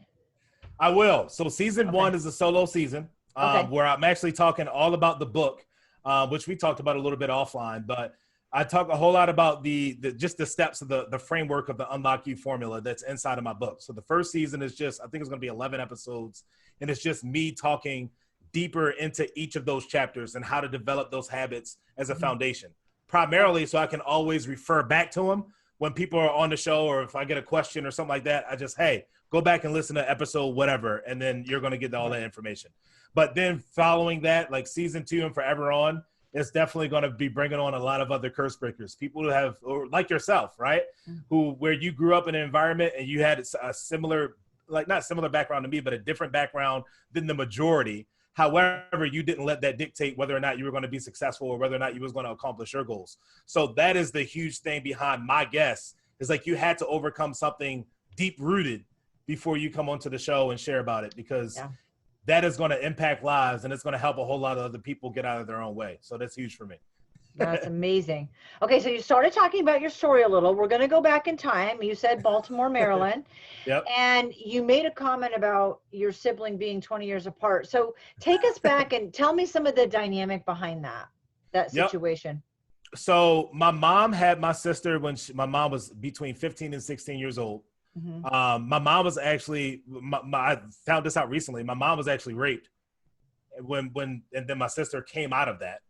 I 0.79 0.89
will. 0.89 1.29
So 1.29 1.49
season 1.49 1.89
Okay. 1.89 1.97
one 1.97 2.15
is 2.15 2.27
a 2.27 2.33
solo 2.33 2.67
season 2.67 3.09
um, 3.37 3.49
Okay. 3.49 3.69
where 3.71 3.87
I'm 3.87 4.05
actually 4.05 4.33
talking 4.33 4.67
all 4.69 4.95
about 4.95 5.19
the 5.21 5.27
book, 5.27 5.65
uh, 6.05 6.27
which 6.27 6.47
we 6.49 6.57
talked 6.57 6.81
about 6.81 6.97
a 6.97 7.01
little 7.01 7.19
bit 7.19 7.31
offline. 7.31 7.87
But 7.87 8.15
I 8.55 8.65
talk 8.65 8.91
a 8.91 8.97
whole 8.97 9.13
lot 9.13 9.29
about 9.31 9.63
the, 9.63 9.97
the 10.01 10.13
just 10.13 10.37
the 10.37 10.45
steps 10.47 10.83
of 10.83 10.89
the 10.89 11.07
the 11.11 11.19
framework 11.19 11.69
of 11.69 11.79
the 11.79 11.91
Unlock 11.93 12.27
You 12.27 12.37
formula 12.37 12.81
that's 12.81 13.03
inside 13.03 13.39
of 13.39 13.45
my 13.45 13.53
book. 13.55 13.81
So 13.81 13.93
the 13.93 14.03
first 14.03 14.31
season 14.31 14.61
is 14.63 14.75
just 14.75 15.01
I 15.01 15.07
think 15.07 15.23
it's 15.23 15.29
going 15.31 15.41
to 15.41 15.45
be 15.45 15.49
11 15.49 15.81
episodes, 15.81 16.45
and 16.81 16.91
it's 16.91 17.03
just 17.03 17.25
me 17.25 17.53
talking 17.53 18.11
deeper 18.53 18.91
into 18.91 19.27
each 19.39 19.57
of 19.57 19.65
those 19.65 19.87
chapters 19.87 20.35
and 20.35 20.45
how 20.45 20.61
to 20.61 20.69
develop 20.69 21.11
those 21.11 21.29
habits 21.29 21.79
as 21.97 22.11
a 22.11 22.15
Mhm. 22.15 22.21
foundation. 22.21 22.71
Primarily, 23.09 23.65
so 23.65 23.79
I 23.79 23.87
can 23.87 24.01
always 24.03 24.47
refer 24.47 24.83
back 24.83 25.11
to 25.13 25.23
them 25.23 25.45
when 25.79 25.93
people 25.95 26.19
are 26.19 26.31
on 26.31 26.51
the 26.51 26.57
show 26.57 26.85
or 26.87 27.03
if 27.03 27.17
I 27.17 27.25
get 27.25 27.39
a 27.39 27.43
question 27.43 27.87
or 27.87 27.91
something 27.91 28.11
like 28.11 28.25
that. 28.25 28.45
I 28.51 28.57
just 28.57 28.77
hey 28.77 29.07
go 29.31 29.41
back 29.41 29.65
and 29.65 29.73
listen 29.73 29.97
to 29.97 30.11
episode 30.11 30.49
whatever, 30.55 30.99
and 30.99 31.21
then 31.21 31.43
you're 31.47 31.61
going 31.61 31.71
to 31.73 31.79
get 31.79 31.95
all 31.95 32.11
that 32.11 32.23
information. 32.23 32.71
But 33.15 33.35
then 33.35 33.59
following 33.59 34.21
that, 34.23 34.51
like 34.53 34.67
season 34.67 35.05
two 35.07 35.25
and 35.25 35.35
forever 35.35 35.73
on, 35.73 36.05
it's 36.33 36.51
definitely 36.51 36.89
going 36.89 37.03
to 37.03 37.11
be 37.11 37.29
bringing 37.29 37.59
on 37.59 37.75
a 37.75 37.79
lot 37.79 38.01
of 38.01 38.11
other 38.11 38.31
curse 38.31 38.57
breakers, 38.57 38.95
people 38.95 39.23
who 39.23 39.29
have, 39.29 39.57
or 39.63 39.87
like 39.89 40.09
yourself, 40.09 40.59
right? 40.59 40.83
Mm. 41.09 41.23
Who 41.29 41.51
where 41.53 41.73
you 41.73 41.93
grew 41.93 42.15
up 42.15 42.27
in 42.29 42.35
an 42.35 42.43
environment 42.43 42.95
and 42.99 43.07
you 43.07 43.23
had 43.23 43.45
a 43.63 43.75
similar, 43.75 44.37
like 44.69 44.89
not 44.89 45.05
similar 45.05 45.29
background 45.29 45.65
to 45.65 45.69
me, 45.69 45.81
but 45.81 45.93
a 45.93 45.99
different 45.99 46.33
background 46.33 46.85
than 47.13 47.27
the 47.27 47.35
majority. 47.35 48.07
However, 48.35 49.05
you 49.05 49.23
didn't 49.23 49.45
let 49.45 49.61
that 49.61 49.77
dictate 49.77 50.17
whether 50.17 50.35
or 50.35 50.41
not 50.41 50.57
you 50.57 50.65
were 50.65 50.71
going 50.71 50.85
to 50.85 50.89
be 50.89 50.99
successful 50.99 51.49
or 51.49 51.59
whether 51.59 51.77
or 51.77 51.79
not 51.79 51.95
you 51.95 52.01
was 52.01 52.13
going 52.13 52.25
to 52.25 52.33
accomplish 52.33 52.73
your 52.73 52.85
goals. 52.85 53.19
So 53.45 53.67
that 53.77 53.95
is 53.95 54.11
the 54.11 54.23
huge 54.23 54.61
thing 54.61 54.83
behind 54.83 55.27
my 55.27 55.45
guess. 55.45 55.95
Is 56.19 56.31
like 56.31 56.47
you 56.47 56.55
had 56.57 56.79
to 56.79 56.87
overcome 56.87 57.35
something 57.35 57.85
deep 58.17 58.37
rooted 58.39 58.85
before 59.27 59.57
you 59.57 59.71
come 59.71 59.89
onto 59.89 60.09
the 60.09 60.19
show 60.19 60.51
and 60.51 60.59
share 60.59 60.79
about 60.81 61.05
it 61.05 61.15
because 61.15 61.57
Yeah. 61.57 61.69
That 62.27 62.45
is 62.45 62.57
going 62.57 62.71
to 62.71 62.85
impact 62.85 63.25
lives 63.25 63.65
and 63.65 63.73
it's 63.73 63.83
going 63.83 63.93
to 63.93 63.99
help 63.99 64.19
a 64.19 64.25
whole 64.25 64.39
lot 64.39 64.57
of 64.59 64.65
other 64.65 64.79
people 64.79 65.11
get 65.11 65.25
out 65.25 65.41
of 65.41 65.47
their 65.47 65.61
own 65.61 65.75
way. 65.75 65.99
So 66.01 66.17
that's 66.17 66.37
huge 66.37 66.57
for 66.57 66.67
me. 66.67 66.77
That's 67.35 67.67
amazing. 67.67 68.29
Okay, 68.61 68.79
so 68.79 68.89
you 68.91 69.01
started 69.01 69.33
talking 69.33 69.63
about 69.63 69.81
your 69.81 69.91
story 69.91 70.23
a 70.23 70.29
little. 70.29 70.55
We're 70.55 70.69
going 70.69 70.83
to 70.83 70.89
go 70.89 71.01
back 71.01 71.27
in 71.29 71.37
time. 71.37 71.83
You 71.83 71.95
said 71.95 72.23
Baltimore, 72.23 72.69
Maryland. 72.81 73.25
Yep. 73.67 73.87
And 73.97 74.33
you 74.37 74.63
made 74.63 74.85
a 74.85 74.91
comment 74.91 75.33
about 75.35 75.81
your 75.91 76.13
sibling 76.13 76.59
being 76.59 76.81
20 76.81 77.07
years 77.07 77.27
apart. 77.27 77.69
So 77.69 77.95
take 78.21 78.45
us 78.45 78.59
back 78.59 78.93
and 78.93 79.13
tell 79.13 79.35
me 79.35 79.47
some 79.47 79.67
of 79.67 79.75
the 79.75 79.87
dynamic 79.87 80.45
behind 80.45 80.85
that 80.85 81.07
that 81.53 81.73
Yep. 81.75 81.91
situation. 81.91 82.43
So 82.95 83.51
my 83.55 83.71
mom 83.71 84.13
had 84.13 84.39
my 84.39 84.53
sister 84.53 84.99
when 84.99 85.17
she, 85.17 85.33
my 85.33 85.47
mom 85.47 85.71
was 85.71 85.89
between 85.89 86.35
15 86.35 86.75
and 86.75 86.83
16 86.83 87.19
years 87.19 87.39
old. 87.39 87.63
Mhm. 87.99 88.33
Um, 88.33 88.69
my 88.69 88.79
mom 88.79 89.05
was 89.05 89.19
actually, 89.19 89.83
my, 89.87 90.21
my, 90.23 90.39
I 90.39 90.61
found 90.87 91.05
this 91.05 91.17
out 91.17 91.29
recently. 91.29 91.63
My 91.63 91.75
mom 91.75 91.99
was 91.99 92.09
actually 92.09 92.35
raped 92.35 92.69
when, 93.61 93.91
when, 93.93 94.23
and 94.33 94.47
then 94.47 94.59
my 94.59 94.67
sister 94.67 95.03
came 95.03 95.33
out 95.33 95.49
of 95.49 95.61
that. 95.61 95.81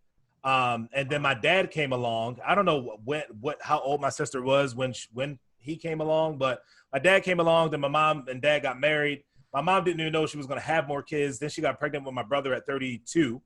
Um, 0.45 0.89
and 0.93 1.09
then 1.09 1.23
my 1.23 1.35
dad 1.35 1.71
came 1.71 1.93
along. 1.93 2.39
I 2.45 2.55
don't 2.57 2.65
know 2.65 2.99
when, 3.05 3.23
what, 3.41 3.59
how 3.63 3.81
old 3.81 4.01
my 4.01 4.09
sister 4.09 4.43
was 4.43 4.75
when, 4.75 4.93
she, 4.93 5.07
when 5.13 5.39
he 5.59 5.77
came 5.77 6.01
along, 6.01 6.39
but 6.39 6.63
my 6.93 6.99
dad 6.99 7.23
came 7.23 7.39
along. 7.39 7.71
Then 7.71 7.81
my 7.81 7.89
mom 7.89 8.25
and 8.29 8.43
dad 8.43 8.63
got 8.63 8.81
married. 8.81 9.23
My 9.55 9.61
mom 9.61 9.85
didn't 9.85 10.01
even 10.01 10.13
know 10.13 10.27
she 10.27 10.39
was 10.39 10.47
going 10.47 10.59
to 10.59 10.67
have 10.67 10.89
more 10.89 11.03
kids. 11.03 11.39
Then 11.39 11.51
she 11.51 11.61
got 11.61 11.79
pregnant 11.79 12.05
with 12.05 12.15
my 12.15 12.25
brother 12.25 12.53
at 12.55 12.67
32. 12.67 13.41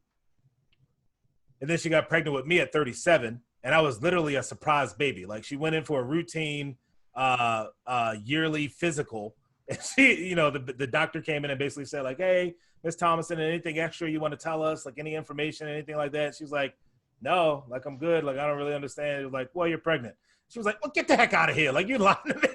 And 1.60 1.68
then 1.68 1.76
she 1.78 1.90
got 1.90 2.08
pregnant 2.08 2.34
with 2.34 2.46
me 2.46 2.60
at 2.60 2.72
37. 2.72 3.40
And 3.62 3.74
I 3.74 3.80
was 3.80 4.00
literally 4.00 4.36
a 4.36 4.42
surprise 4.42 4.94
baby. 4.94 5.26
Like 5.26 5.44
she 5.44 5.56
went 5.56 5.74
in 5.74 5.84
for 5.84 6.00
a 6.00 6.04
routine 6.04 6.76
uh, 7.16 7.66
uh, 7.86 8.14
yearly 8.24 8.68
physical. 8.68 9.34
And 9.68 9.80
she, 9.82 10.28
you 10.28 10.36
know, 10.36 10.48
the, 10.48 10.60
the 10.60 10.86
doctor 10.86 11.20
came 11.20 11.44
in 11.44 11.50
and 11.50 11.58
basically 11.58 11.86
said, 11.86 12.04
like, 12.04 12.18
hey, 12.18 12.54
Miss 12.84 12.94
Thomason, 12.94 13.40
anything 13.40 13.80
extra 13.80 14.08
you 14.08 14.20
want 14.20 14.30
to 14.30 14.38
tell 14.38 14.62
us? 14.62 14.86
Like 14.86 14.94
any 14.96 15.16
information, 15.16 15.66
anything 15.66 15.96
like 15.96 16.12
that? 16.12 16.36
She 16.36 16.44
was 16.44 16.52
like, 16.52 16.76
no, 17.20 17.64
like 17.68 17.84
I'm 17.84 17.98
good. 17.98 18.22
Like 18.22 18.38
I 18.38 18.46
don't 18.46 18.56
really 18.56 18.74
understand. 18.74 19.24
Was 19.24 19.32
like, 19.32 19.50
well, 19.54 19.66
you're 19.66 19.78
pregnant. 19.78 20.14
She 20.48 20.60
was 20.60 20.66
like, 20.66 20.80
well, 20.80 20.92
get 20.94 21.08
the 21.08 21.16
heck 21.16 21.32
out 21.32 21.50
of 21.50 21.56
here. 21.56 21.72
Like 21.72 21.88
you're 21.88 21.98
lying 21.98 22.16
to 22.28 22.34
me. 22.34 22.48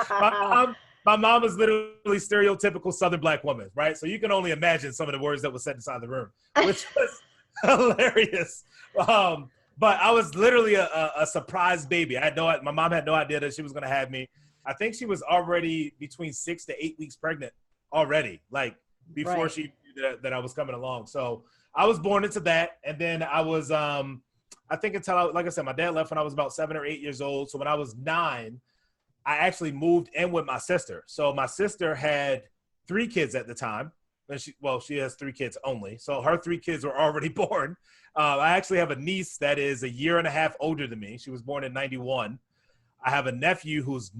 my 0.08 0.30
mom, 0.30 0.76
my 1.04 1.16
mom 1.16 1.44
is 1.44 1.54
literally 1.56 2.18
stereotypical 2.18 2.92
Southern 2.92 3.20
black 3.20 3.44
woman, 3.44 3.70
right? 3.74 3.98
So 3.98 4.06
you 4.06 4.18
can 4.18 4.32
only 4.32 4.52
imagine 4.52 4.94
some 4.94 5.06
of 5.06 5.12
the 5.12 5.20
words 5.20 5.42
that 5.42 5.52
were 5.52 5.58
said 5.58 5.76
inside 5.76 6.00
the 6.00 6.08
room, 6.08 6.30
which 6.64 6.86
was 6.96 7.20
hilarious. 7.62 8.64
Um, 9.06 9.50
but 9.78 10.00
I 10.00 10.10
was 10.10 10.34
literally 10.34 10.74
a, 10.74 10.84
a, 10.86 11.12
a 11.20 11.26
surprise 11.26 11.84
baby. 11.86 12.16
I 12.16 12.24
had 12.24 12.36
no, 12.36 12.54
my 12.62 12.70
mom 12.70 12.92
had 12.92 13.04
no 13.04 13.14
idea 13.14 13.40
that 13.40 13.54
she 13.54 13.62
was 13.62 13.72
going 13.72 13.82
to 13.82 13.88
have 13.88 14.10
me. 14.10 14.28
I 14.66 14.72
think 14.72 14.94
she 14.94 15.04
was 15.04 15.22
already 15.22 15.94
between 15.98 16.32
six 16.32 16.64
to 16.66 16.84
eight 16.84 16.96
weeks 16.98 17.16
pregnant 17.16 17.52
already, 17.92 18.40
like 18.50 18.76
before 19.12 19.34
Right. 19.44 19.50
she 19.50 19.62
knew 19.62 20.02
that, 20.02 20.22
that 20.22 20.32
I 20.32 20.38
was 20.38 20.54
coming 20.54 20.74
along. 20.74 21.06
So 21.06 21.44
I 21.74 21.86
was 21.86 21.98
born 21.98 22.24
into 22.24 22.40
that, 22.40 22.78
and 22.84 22.98
then 22.98 23.22
I 23.22 23.40
was, 23.40 23.70
um, 23.70 24.22
I 24.70 24.76
think 24.76 24.94
until 24.94 25.16
I, 25.16 25.22
like 25.24 25.46
I 25.46 25.50
said, 25.50 25.64
my 25.64 25.72
dad 25.72 25.90
left 25.90 26.10
when 26.10 26.18
I 26.18 26.22
was 26.22 26.32
about 26.32 26.52
seven 26.54 26.76
or 26.76 26.86
eight 26.86 27.00
years 27.00 27.20
old. 27.20 27.50
So 27.50 27.58
when 27.58 27.68
I 27.68 27.74
was 27.74 27.94
nine, 27.96 28.60
I 29.26 29.36
actually 29.36 29.72
moved 29.72 30.08
in 30.14 30.32
with 30.32 30.46
my 30.46 30.58
sister. 30.58 31.02
So 31.06 31.32
my 31.34 31.46
sister 31.46 31.94
had 31.94 32.44
three 32.86 33.06
kids 33.06 33.34
at 33.34 33.46
the 33.46 33.54
time. 33.54 33.92
She, 34.36 34.54
well, 34.60 34.80
she 34.80 34.96
has 34.98 35.14
three 35.14 35.32
kids 35.32 35.58
only. 35.64 35.98
So 35.98 36.22
her 36.22 36.36
three 36.36 36.58
kids 36.58 36.84
were 36.84 36.98
already 36.98 37.28
born. 37.42 37.76
Uh, 38.16 38.38
I 38.38 38.50
actually 38.50 38.78
have 38.78 38.90
a 38.90 38.96
niece 38.96 39.36
that 39.38 39.58
is 39.58 39.82
a 39.82 39.88
year 39.88 40.18
and 40.18 40.26
a 40.26 40.30
half 40.30 40.56
older 40.60 40.86
than 40.86 41.00
me. 41.00 41.18
She 41.18 41.30
was 41.30 41.42
born 41.42 41.64
in 41.64 41.72
91. 41.72 42.38
I 43.04 43.10
have 43.10 43.26
a 43.26 43.32
nephew 43.32 43.82
who's 43.82 44.10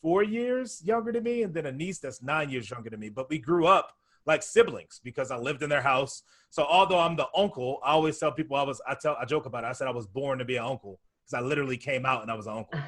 four 0.00 0.22
years 0.22 0.82
younger 0.82 1.12
than 1.12 1.24
me, 1.24 1.42
and 1.42 1.52
then 1.52 1.66
a 1.66 1.72
niece 1.72 1.98
that's 1.98 2.22
nine 2.22 2.48
years 2.48 2.70
younger 2.70 2.88
than 2.88 3.00
me. 3.00 3.10
But 3.10 3.28
we 3.28 3.38
grew 3.38 3.66
up 3.66 3.92
like 4.24 4.42
siblings 4.42 5.00
because 5.04 5.30
I 5.30 5.36
lived 5.36 5.62
in 5.62 5.68
their 5.68 5.82
house. 5.82 6.22
So 6.48 6.64
although 6.64 6.98
I'm 6.98 7.16
the 7.16 7.28
uncle, 7.36 7.80
I 7.84 7.90
always 7.90 8.18
tell 8.18 8.32
people 8.32 8.56
I 8.56 8.62
was 8.62 8.80
I 8.86 8.94
tell 8.94 9.16
I 9.20 9.26
joke 9.26 9.44
about 9.44 9.64
it. 9.64 9.66
I 9.66 9.72
said 9.72 9.88
I 9.88 9.92
was 9.92 10.06
born 10.06 10.38
to 10.38 10.46
be 10.46 10.56
an 10.56 10.64
uncle 10.64 11.00
because 11.24 11.42
I 11.42 11.46
literally 11.46 11.76
came 11.76 12.06
out 12.06 12.22
and 12.22 12.30
I 12.30 12.34
was 12.34 12.46
an 12.46 12.64
uncle. 12.64 12.80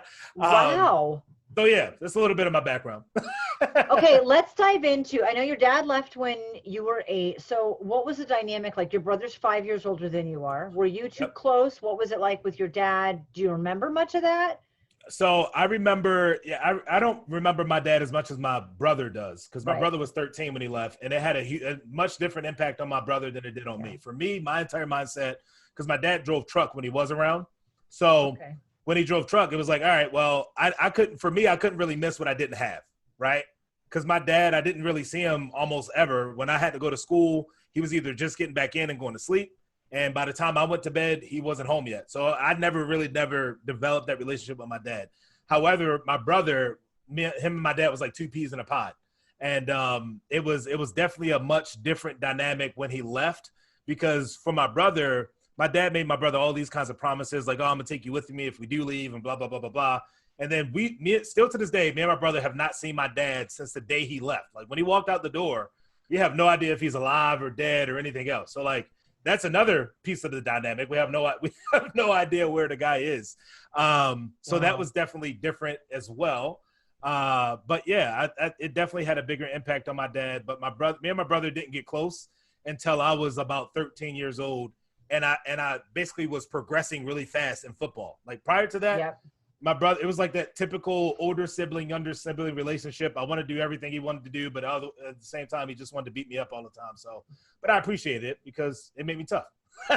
Um, 0.38 0.50
wow. 0.50 1.22
So 1.56 1.64
yeah, 1.64 1.90
that's 2.00 2.14
a 2.14 2.20
little 2.20 2.36
bit 2.36 2.46
of 2.46 2.52
my 2.52 2.60
background. 2.60 3.04
okay, 3.90 4.20
let's 4.22 4.54
dive 4.54 4.84
into. 4.84 5.24
I 5.24 5.32
know 5.32 5.42
your 5.42 5.56
dad 5.56 5.86
left 5.86 6.16
when 6.16 6.38
you 6.64 6.84
were 6.84 7.04
eight. 7.08 7.40
So, 7.40 7.76
what 7.80 8.06
was 8.06 8.18
the 8.18 8.24
dynamic 8.24 8.76
like? 8.76 8.92
Your 8.92 9.02
brother's 9.02 9.34
five 9.34 9.64
years 9.64 9.86
older 9.86 10.08
than 10.08 10.26
you 10.26 10.44
are. 10.44 10.70
Were 10.70 10.86
you 10.86 11.08
two 11.08 11.24
Yep. 11.24 11.34
close? 11.34 11.82
What 11.82 11.98
was 11.98 12.12
it 12.12 12.20
like 12.20 12.42
with 12.44 12.58
your 12.58 12.68
dad? 12.68 13.24
Do 13.32 13.42
you 13.42 13.50
remember 13.50 13.90
much 13.90 14.14
of 14.14 14.22
that? 14.22 14.60
So 15.08 15.48
I 15.54 15.64
remember, 15.64 16.38
yeah, 16.44 16.60
I, 16.62 16.96
I 16.96 17.00
don't 17.00 17.22
remember 17.26 17.64
my 17.64 17.80
dad 17.80 18.00
as 18.02 18.12
much 18.12 18.30
as 18.30 18.38
my 18.38 18.60
brother 18.78 19.08
does 19.08 19.48
because 19.48 19.66
my 19.66 19.72
Right. 19.72 19.80
brother 19.80 19.98
was 19.98 20.12
13 20.12 20.52
when 20.52 20.62
he 20.62 20.68
left, 20.68 20.98
and 21.02 21.12
it 21.12 21.20
had 21.20 21.36
a, 21.36 21.72
a 21.72 21.78
much 21.90 22.18
different 22.18 22.46
impact 22.46 22.80
on 22.80 22.88
my 22.88 23.00
brother 23.00 23.30
than 23.30 23.44
it 23.44 23.52
did 23.52 23.66
on 23.66 23.80
Yeah. 23.80 23.86
me. 23.92 23.96
For 23.96 24.12
me, 24.12 24.38
my 24.38 24.60
entire 24.60 24.86
mindset, 24.86 25.36
because 25.74 25.88
my 25.88 25.96
dad 25.96 26.22
drove 26.22 26.46
truck 26.46 26.74
when 26.74 26.84
he 26.84 26.90
was 26.90 27.10
around, 27.10 27.46
so 27.88 28.32
Okay. 28.32 28.54
When 28.90 28.98
he 28.98 29.04
drove 29.04 29.26
truck, 29.26 29.52
it 29.52 29.56
was 29.56 29.68
like, 29.68 29.82
all 29.82 29.88
right, 29.88 30.12
well, 30.12 30.50
I, 30.56 30.72
I 30.78 30.90
couldn't, 30.90 31.18
for 31.18 31.30
me, 31.30 31.46
I 31.46 31.56
couldn't 31.56 31.78
really 31.78 31.96
miss 31.96 32.18
what 32.18 32.28
I 32.28 32.34
didn't 32.34 32.56
have, 32.56 32.82
right? 33.18 33.44
because 33.90 34.06
my 34.06 34.20
dad, 34.20 34.54
I 34.54 34.60
didn't 34.60 34.84
really 34.84 35.02
see 35.02 35.20
him 35.20 35.50
almost 35.52 35.90
ever. 35.96 36.34
When 36.34 36.48
I 36.48 36.58
had 36.58 36.72
to 36.74 36.78
go 36.78 36.90
to 36.90 36.96
school, 36.96 37.46
he 37.72 37.80
was 37.80 37.92
either 37.92 38.14
just 38.14 38.38
getting 38.38 38.54
back 38.54 38.76
in 38.76 38.88
and 38.88 38.98
going 38.98 39.14
to 39.14 39.18
sleep. 39.18 39.52
And 39.90 40.14
by 40.14 40.24
the 40.24 40.32
time 40.32 40.56
I 40.56 40.62
went 40.64 40.84
to 40.84 40.90
bed, 40.92 41.22
he 41.24 41.40
wasn't 41.40 41.68
home 41.68 41.88
yet. 41.88 42.10
So 42.10 42.28
I 42.28 42.54
never 42.54 42.84
really 42.84 43.08
never 43.08 43.58
developed 43.66 44.06
that 44.06 44.20
relationship 44.20 44.58
with 44.58 44.68
my 44.68 44.78
dad. 44.78 45.08
However, 45.48 46.00
my 46.06 46.16
brother, 46.16 46.78
me, 47.08 47.24
him 47.24 47.54
and 47.54 47.60
my 47.60 47.72
dad 47.72 47.88
was 47.88 48.00
like 48.00 48.14
two 48.14 48.28
peas 48.28 48.52
in 48.52 48.60
a 48.60 48.64
pod. 48.64 48.92
And 49.40 49.68
um, 49.70 50.20
it 50.30 50.44
was 50.44 50.68
it 50.68 50.78
was 50.78 50.92
definitely 50.92 51.32
a 51.32 51.40
much 51.40 51.82
different 51.82 52.20
dynamic 52.20 52.72
when 52.76 52.90
he 52.90 53.02
left 53.02 53.50
because 53.86 54.36
for 54.36 54.52
my 54.52 54.68
brother, 54.68 55.30
my 55.60 55.68
dad 55.68 55.92
made 55.92 56.08
my 56.08 56.16
brother 56.16 56.38
all 56.38 56.54
these 56.54 56.70
kinds 56.70 56.88
of 56.88 56.96
promises 56.96 57.46
like, 57.46 57.60
"Oh, 57.60 57.64
I'm 57.64 57.76
gonna 57.76 57.84
take 57.84 58.06
you 58.06 58.12
with 58.12 58.30
me 58.30 58.46
if 58.46 58.58
we 58.58 58.66
do 58.66 58.82
leave," 58.82 59.12
and 59.12 59.22
blah 59.22 59.36
blah 59.36 59.46
blah 59.46 59.58
blah 59.58 59.68
blah. 59.68 60.00
And 60.38 60.50
then 60.50 60.70
we, 60.72 60.96
me, 60.98 61.22
still 61.22 61.50
to 61.50 61.58
this 61.58 61.68
day, 61.68 61.92
me 61.92 62.00
and 62.00 62.10
my 62.10 62.16
brother 62.16 62.40
have 62.40 62.56
not 62.56 62.74
seen 62.74 62.96
my 62.96 63.08
dad 63.08 63.50
since 63.50 63.74
the 63.74 63.80
day 63.82 64.06
he 64.06 64.20
left. 64.20 64.54
Like 64.54 64.70
when 64.70 64.78
he 64.78 64.82
walked 64.82 65.10
out 65.10 65.22
the 65.22 65.28
door, 65.28 65.70
you 66.08 66.16
have 66.16 66.34
no 66.34 66.48
idea 66.48 66.72
if 66.72 66.80
he's 66.80 66.94
alive 66.94 67.42
or 67.42 67.50
dead 67.50 67.90
or 67.90 67.98
anything 67.98 68.30
else. 68.30 68.54
So 68.54 68.62
like 68.62 68.90
that's 69.22 69.44
another 69.44 69.96
piece 70.02 70.24
of 70.24 70.30
the 70.30 70.40
dynamic. 70.40 70.88
We 70.88 70.96
have 70.96 71.10
no 71.10 71.30
we 71.42 71.52
have 71.74 71.94
no 71.94 72.10
idea 72.10 72.48
where 72.48 72.66
the 72.66 72.76
guy 72.76 72.98
is. 72.98 73.36
Um, 73.76 74.32
so 74.40 74.56
wow. 74.56 74.62
that 74.62 74.78
was 74.78 74.92
definitely 74.92 75.34
different 75.34 75.78
as 75.92 76.08
well. 76.08 76.62
Uh, 77.02 77.58
but 77.66 77.82
yeah, 77.86 78.30
I, 78.40 78.46
I, 78.46 78.52
it 78.58 78.72
definitely 78.72 79.04
had 79.04 79.18
a 79.18 79.22
bigger 79.22 79.46
impact 79.46 79.90
on 79.90 79.96
my 79.96 80.08
dad. 80.08 80.44
But 80.46 80.58
my 80.58 80.70
brother, 80.70 80.96
me 81.02 81.10
and 81.10 81.18
my 81.18 81.24
brother 81.24 81.50
didn't 81.50 81.72
get 81.72 81.84
close 81.84 82.28
until 82.64 83.02
I 83.02 83.12
was 83.12 83.36
about 83.36 83.74
13 83.74 84.16
years 84.16 84.40
old, 84.40 84.72
and 85.10 85.24
I 85.24 85.36
and 85.46 85.60
I 85.60 85.80
basically 85.94 86.26
was 86.26 86.46
progressing 86.46 87.04
really 87.04 87.24
fast 87.24 87.64
in 87.64 87.72
football. 87.72 88.20
Like 88.26 88.44
prior 88.44 88.66
to 88.68 88.78
that, 88.80 88.98
yep. 88.98 89.20
my 89.60 89.74
brother, 89.74 90.00
it 90.02 90.06
was 90.06 90.18
like 90.18 90.32
that 90.34 90.56
typical 90.56 91.16
older 91.18 91.46
sibling, 91.46 91.88
younger 91.90 92.14
sibling 92.14 92.54
relationship. 92.54 93.14
I 93.16 93.24
wanted 93.24 93.48
to 93.48 93.54
do 93.54 93.60
everything 93.60 93.92
he 93.92 93.98
wanted 93.98 94.24
to 94.24 94.30
do, 94.30 94.50
but 94.50 94.64
at 94.64 94.82
the 94.82 95.14
same 95.20 95.46
time, 95.46 95.68
he 95.68 95.74
just 95.74 95.92
wanted 95.92 96.06
to 96.06 96.12
beat 96.12 96.28
me 96.28 96.38
up 96.38 96.50
all 96.52 96.62
the 96.62 96.70
time. 96.70 96.96
So, 96.96 97.24
but 97.60 97.70
I 97.70 97.78
appreciate 97.78 98.24
it 98.24 98.38
because 98.44 98.92
it 98.96 99.06
made 99.06 99.18
me 99.18 99.24
tough. 99.24 99.46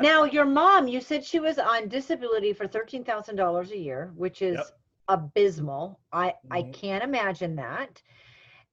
now, 0.00 0.24
your 0.24 0.44
mom, 0.44 0.88
you 0.88 1.00
said 1.00 1.24
she 1.24 1.40
was 1.40 1.58
on 1.58 1.88
disability 1.88 2.52
for 2.52 2.66
thirteen 2.66 3.04
thousand 3.04 3.36
dollars 3.36 3.70
a 3.70 3.78
year, 3.78 4.12
which 4.16 4.42
is 4.42 4.56
yep 4.56 4.66
abysmal. 5.08 6.00
I 6.12 6.28
mm-hmm. 6.28 6.52
I 6.52 6.62
can't 6.72 7.04
imagine 7.04 7.56
that. 7.56 8.02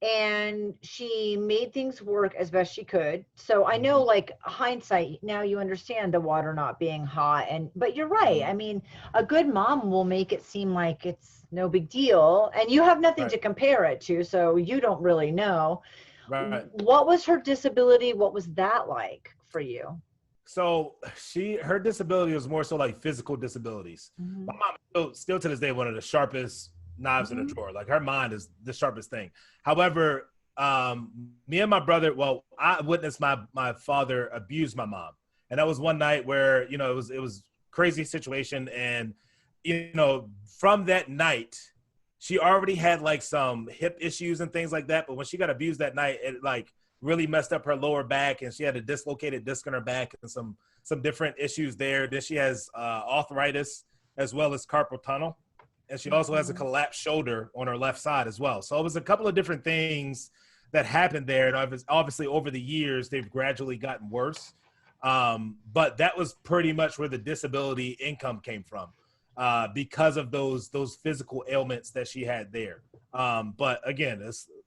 And 0.01 0.73
she 0.81 1.35
made 1.37 1.73
things 1.73 2.01
work 2.01 2.33
as 2.35 2.49
best 2.49 2.73
she 2.73 2.85
could. 2.85 3.25
So 3.35 3.65
I 3.65 3.77
know, 3.77 3.97
mm-hmm. 3.97 4.07
like 4.07 4.31
hindsight, 4.41 5.19
now 5.21 5.41
you 5.41 5.59
understand 5.59 6.13
the 6.13 6.21
water 6.21 6.53
not 6.53 6.79
being 6.79 7.05
hot. 7.05 7.47
And 7.49 7.69
but 7.75 7.95
you're 7.95 8.07
right. 8.07 8.41
Mm-hmm. 8.41 8.49
I 8.49 8.53
mean, 8.53 8.81
a 9.13 9.23
good 9.23 9.47
mom 9.47 9.91
will 9.91 10.05
make 10.05 10.31
it 10.31 10.43
seem 10.43 10.73
like 10.73 11.05
it's 11.05 11.45
no 11.51 11.67
big 11.67 11.89
deal, 11.89 12.51
and 12.55 12.69
you 12.69 12.83
have 12.83 13.01
nothing 13.01 13.23
right. 13.23 13.33
to 13.33 13.39
compare 13.39 13.83
it 13.85 13.99
to, 14.01 14.23
so 14.23 14.55
you 14.55 14.79
don't 14.79 15.01
really 15.01 15.31
know. 15.31 15.81
Right. 16.29 16.65
What 16.83 17.07
was 17.07 17.25
her 17.25 17.39
disability? 17.39 18.13
What 18.13 18.33
was 18.33 18.45
that 18.53 18.87
like 18.87 19.35
for 19.47 19.59
you? 19.59 19.99
So 20.45 20.95
she 21.15 21.57
her 21.57 21.79
disability 21.79 22.33
was 22.33 22.47
more 22.47 22.63
so 22.63 22.75
like 22.75 23.01
physical 23.01 23.35
disabilities. 23.35 24.11
Mm-hmm. 24.21 24.45
My 24.45 24.53
mom 24.53 24.75
still, 24.89 25.13
still 25.13 25.39
to 25.39 25.49
this 25.49 25.59
day 25.59 25.71
one 25.71 25.87
of 25.87 25.95
the 25.95 26.01
sharpest 26.01 26.71
knives 26.99 27.29
mm-hmm. 27.29 27.39
in 27.39 27.47
the 27.47 27.53
drawer. 27.53 27.71
Like 27.71 27.87
her 27.87 27.99
mind 27.99 28.33
is 28.33 28.49
the 28.63 28.73
sharpest 28.73 29.09
thing. 29.09 29.31
However, 29.63 30.29
um, 30.57 31.11
me 31.47 31.61
and 31.61 31.69
my 31.69 31.79
brother, 31.79 32.13
well, 32.13 32.45
I 32.57 32.81
witnessed 32.81 33.19
my 33.19 33.39
my 33.53 33.73
father 33.73 34.27
abuse 34.27 34.75
my 34.75 34.85
mom, 34.85 35.11
and 35.49 35.59
that 35.59 35.67
was 35.67 35.79
one 35.79 35.97
night 35.97 36.25
where 36.25 36.69
you 36.69 36.77
know 36.77 36.91
it 36.91 36.95
was 36.95 37.11
it 37.11 37.21
was 37.21 37.43
crazy 37.71 38.03
situation, 38.03 38.67
and 38.69 39.13
you 39.63 39.89
know 39.93 40.29
from 40.57 40.85
that 40.85 41.09
night, 41.09 41.57
she 42.19 42.39
already 42.39 42.75
had 42.75 43.01
like 43.01 43.21
some 43.21 43.69
hip 43.71 43.97
issues 44.01 44.41
and 44.41 44.51
things 44.51 44.71
like 44.71 44.87
that. 44.87 45.07
But 45.07 45.15
when 45.15 45.25
she 45.25 45.37
got 45.37 45.49
abused 45.49 45.79
that 45.79 45.95
night, 45.95 46.19
it 46.21 46.43
like 46.43 46.73
really 47.01 47.27
messed 47.27 47.53
up 47.53 47.65
her 47.65 47.75
lower 47.75 48.03
back 48.03 48.41
and 48.41 48.53
she 48.53 48.63
had 48.63 48.75
a 48.75 48.81
dislocated 48.81 49.45
disc 49.45 49.65
in 49.67 49.73
her 49.73 49.81
back 49.81 50.13
and 50.21 50.29
some 50.29 50.57
some 50.83 51.01
different 51.01 51.35
issues 51.39 51.75
there. 51.75 52.07
Then 52.07 52.21
she 52.21 52.35
has 52.35 52.69
uh, 52.75 53.01
arthritis 53.07 53.85
as 54.17 54.33
well 54.33 54.53
as 54.53 54.65
carpal 54.65 55.01
tunnel, 55.01 55.37
and 55.89 55.99
she 55.99 56.09
also 56.11 56.35
has 56.35 56.49
a 56.49 56.53
collapsed 56.53 56.99
shoulder 56.99 57.51
on 57.55 57.67
her 57.67 57.77
left 57.77 57.99
side 57.99 58.27
as 58.27 58.39
well. 58.39 58.61
So 58.61 58.79
it 58.79 58.83
was 58.83 58.95
a 58.95 59.01
couple 59.01 59.27
of 59.27 59.35
different 59.35 59.63
things 59.63 60.31
that 60.71 60.85
happened 60.85 61.25
there, 61.25 61.53
and 61.53 61.83
obviously 61.87 62.27
over 62.27 62.51
the 62.51 62.61
years 62.61 63.09
they've 63.09 63.29
gradually 63.29 63.77
gotten 63.77 64.09
worse. 64.09 64.53
Um, 65.01 65.57
but 65.73 65.97
that 65.97 66.17
was 66.17 66.33
pretty 66.43 66.73
much 66.73 66.99
where 66.99 67.07
the 67.07 67.17
disability 67.17 67.91
income 67.99 68.41
came 68.41 68.63
from. 68.63 68.89
Uh, 69.37 69.69
because 69.73 70.17
of 70.17 70.31
those 70.31 70.67
those 70.67 70.97
physical 70.97 71.45
ailments 71.47 71.91
that 71.91 72.05
she 72.05 72.25
had 72.25 72.51
there. 72.51 72.81
Um, 73.13 73.53
but 73.57 73.79
again, 73.87 74.21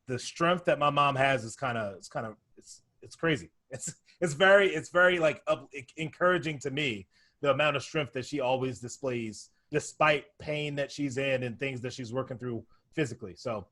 the 0.07 0.19
strength 0.19 0.65
that 0.65 0.79
my 0.79 0.89
mom 0.89 1.15
has 1.15 1.45
is 1.45 1.55
kind 1.55 1.77
of 1.77 1.97
it's 1.97 2.09
kind 2.09 2.25
of 2.25 2.37
it's 2.57 2.81
it's 3.03 3.15
crazy. 3.15 3.51
It's 3.71 3.95
it's 4.23 4.33
very 4.33 4.69
it's 4.69 4.89
very 4.89 5.19
like 5.19 5.43
up, 5.47 5.69
encouraging 5.99 6.59
to 6.61 6.71
me 6.71 7.07
the 7.43 7.51
amount 7.51 7.77
of 7.77 7.83
strength 7.83 8.15
that 8.15 8.25
she 8.25 8.41
always 8.41 8.81
displays 8.81 9.51
despite 9.73 10.27
pain 10.39 10.77
that 10.77 10.93
she's 10.93 11.19
in 11.19 11.43
and 11.43 11.59
things 11.59 11.81
that 11.81 11.93
she's 11.93 12.13
working 12.13 12.39
through 12.39 12.63
physically. 12.93 13.35
So, 13.35 13.67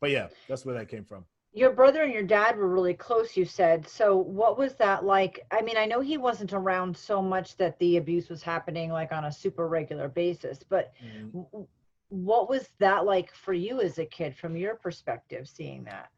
but 0.00 0.10
yeah, 0.10 0.28
that's 0.48 0.64
where 0.64 0.76
that 0.76 0.88
came 0.88 1.04
from. 1.04 1.24
Your 1.52 1.70
brother 1.70 2.02
and 2.02 2.12
your 2.12 2.22
dad 2.22 2.56
were 2.56 2.68
really 2.68 2.92
close, 2.92 3.34
you 3.34 3.46
said. 3.46 3.88
So, 3.88 4.14
what 4.14 4.58
was 4.58 4.74
that 4.74 5.04
like? 5.04 5.46
I 5.50 5.62
mean, 5.62 5.78
I 5.78 5.86
know 5.86 6.00
he 6.00 6.18
wasn't 6.18 6.52
around 6.52 6.94
so 6.94 7.22
much 7.22 7.56
that 7.56 7.78
the 7.78 7.96
abuse 7.96 8.28
was 8.28 8.42
happening 8.42 8.92
like 8.92 9.10
on 9.10 9.24
a 9.24 9.32
super 9.32 9.66
regular 9.66 10.08
basis, 10.08 10.60
but 10.68 10.92
mm-hmm 11.02 11.62
what 12.08 12.48
was 12.48 12.68
that 12.78 13.04
like 13.04 13.34
for 13.34 13.52
you 13.52 13.80
as 13.80 13.98
a 13.98 14.04
kid 14.04 14.36
from 14.36 14.56
your 14.56 14.76
perspective 14.76 15.48
seeing 15.48 15.84
that 15.84 16.08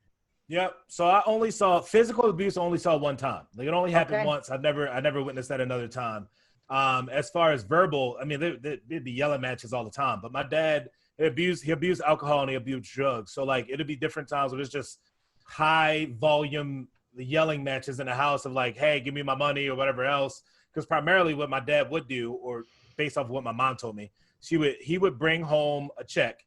Yep. 0.50 0.76
So 0.88 1.06
I 1.06 1.22
only 1.26 1.50
saw 1.50 1.78
physical 1.80 2.30
abuse. 2.30 2.56
Only 2.56 2.78
saw 2.78 2.96
one 2.96 3.18
time. 3.18 3.42
Like 3.54 3.68
it 3.68 3.74
only 3.74 3.92
happened 3.92 4.20
okay. 4.20 4.26
once. 4.26 4.50
I've 4.50 4.62
never, 4.62 4.88
I 4.88 4.98
never 4.98 5.22
witnessed 5.22 5.50
that 5.50 5.60
another 5.60 5.88
time. 5.88 6.26
Um, 6.70 7.08
as 7.08 7.30
far 7.30 7.52
as 7.52 7.62
verbal, 7.62 8.18
I 8.20 8.24
mean, 8.24 8.40
there, 8.40 8.56
would 8.90 9.04
be 9.04 9.12
yelling 9.12 9.40
matches 9.40 9.72
all 9.72 9.84
the 9.84 9.90
time. 9.90 10.20
But 10.20 10.32
my 10.32 10.42
dad, 10.42 10.90
he 11.16 11.24
abused, 11.24 11.64
he 11.64 11.70
abused 11.70 12.02
alcohol 12.02 12.42
and 12.42 12.50
he 12.50 12.56
abused 12.56 12.92
drugs. 12.92 13.32
So 13.32 13.44
like, 13.44 13.68
it'd 13.70 13.86
be 13.86 13.96
different 13.96 14.28
times 14.28 14.52
where 14.52 14.60
it's 14.60 14.70
just 14.70 14.98
high 15.44 16.08
volume 16.18 16.88
yelling 17.16 17.64
matches 17.64 18.00
in 18.00 18.06
the 18.06 18.14
house 18.14 18.44
of 18.44 18.52
like, 18.52 18.76
hey, 18.76 19.00
give 19.00 19.14
me 19.14 19.22
my 19.22 19.34
money 19.34 19.66
or 19.68 19.74
whatever 19.74 20.04
else. 20.04 20.42
Because 20.72 20.86
primarily, 20.86 21.34
what 21.34 21.50
my 21.50 21.60
dad 21.60 21.90
would 21.90 22.06
do, 22.08 22.32
or 22.32 22.64
based 22.96 23.16
off 23.16 23.26
of 23.26 23.30
what 23.30 23.44
my 23.44 23.52
mom 23.52 23.76
told 23.76 23.96
me, 23.96 24.10
she 24.40 24.56
would 24.56 24.76
he 24.80 24.98
would 24.98 25.18
bring 25.18 25.42
home 25.42 25.88
a 25.98 26.04
check 26.04 26.44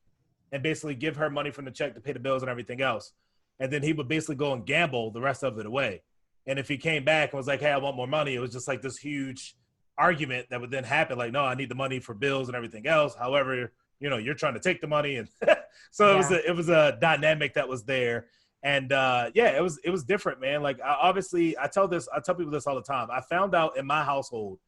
and 0.52 0.62
basically 0.62 0.96
give 0.96 1.16
her 1.16 1.30
money 1.30 1.50
from 1.50 1.66
the 1.66 1.72
check 1.72 1.96
to 1.96 2.02
pay 2.02 2.14
the 2.14 2.20
bills 2.20 2.44
and 2.44 2.50
everything 2.50 2.82
else. 2.82 3.14
And 3.60 3.72
then 3.72 3.84
he 3.84 3.94
would 3.94 4.08
basically 4.08 4.36
go 4.36 4.54
and 4.54 4.66
gamble 4.66 5.12
the 5.12 5.22
rest 5.22 5.44
of 5.44 5.58
it 5.58 5.66
away. 5.66 6.04
And 6.46 6.60
if 6.60 6.68
he 6.68 6.78
came 6.78 7.04
back 7.04 7.32
and 7.32 7.38
was 7.38 7.48
like, 7.48 7.62
"Hey, 7.62 7.72
I 7.72 7.78
want 7.78 7.96
more 7.96 8.08
money," 8.08 8.36
it 8.36 8.40
was 8.40 8.52
just 8.52 8.68
like 8.68 8.82
this 8.82 8.98
huge 8.98 9.56
argument 10.02 10.48
that 10.50 10.60
would 10.60 10.72
then 10.72 10.84
happen. 10.84 11.18
Like, 11.18 11.32
no, 11.32 11.46
I 11.46 11.54
need 11.54 11.70
the 11.70 11.76
money 11.76 12.00
for 12.00 12.16
bills 12.16 12.48
and 12.48 12.56
everything 12.56 12.88
else. 12.88 13.14
However, 13.16 13.72
you 14.00 14.10
know, 14.10 14.18
you're 14.18 14.34
trying 14.34 14.56
to 14.56 14.60
take 14.60 14.82
the 14.82 14.88
money, 14.88 15.18
and 15.18 15.30
so 15.92 16.08
yeah. 16.08 16.14
it 16.14 16.18
was 16.18 16.32
a, 16.32 16.50
it 16.50 16.56
was 16.56 16.70
a 16.70 16.98
dynamic 17.00 17.54
that 17.54 17.70
was 17.70 17.84
there. 17.84 18.26
And 18.64 18.92
uh, 18.92 19.30
yeah, 19.34 19.58
it 19.58 19.62
was 19.62 19.80
it 19.84 19.92
was 19.92 20.04
different, 20.04 20.42
man. 20.42 20.64
Like, 20.64 20.82
I, 20.82 20.98
obviously, 21.02 21.58
I 21.58 21.68
tell 21.68 21.88
this, 21.88 22.10
I 22.14 22.20
tell 22.20 22.36
people 22.36 22.52
this 22.52 22.66
all 22.66 22.76
the 22.76 22.82
time. 22.82 23.10
I 23.12 23.22
found 23.22 23.54
out 23.54 23.78
in 23.78 23.86
my 23.86 24.04
household 24.04 24.60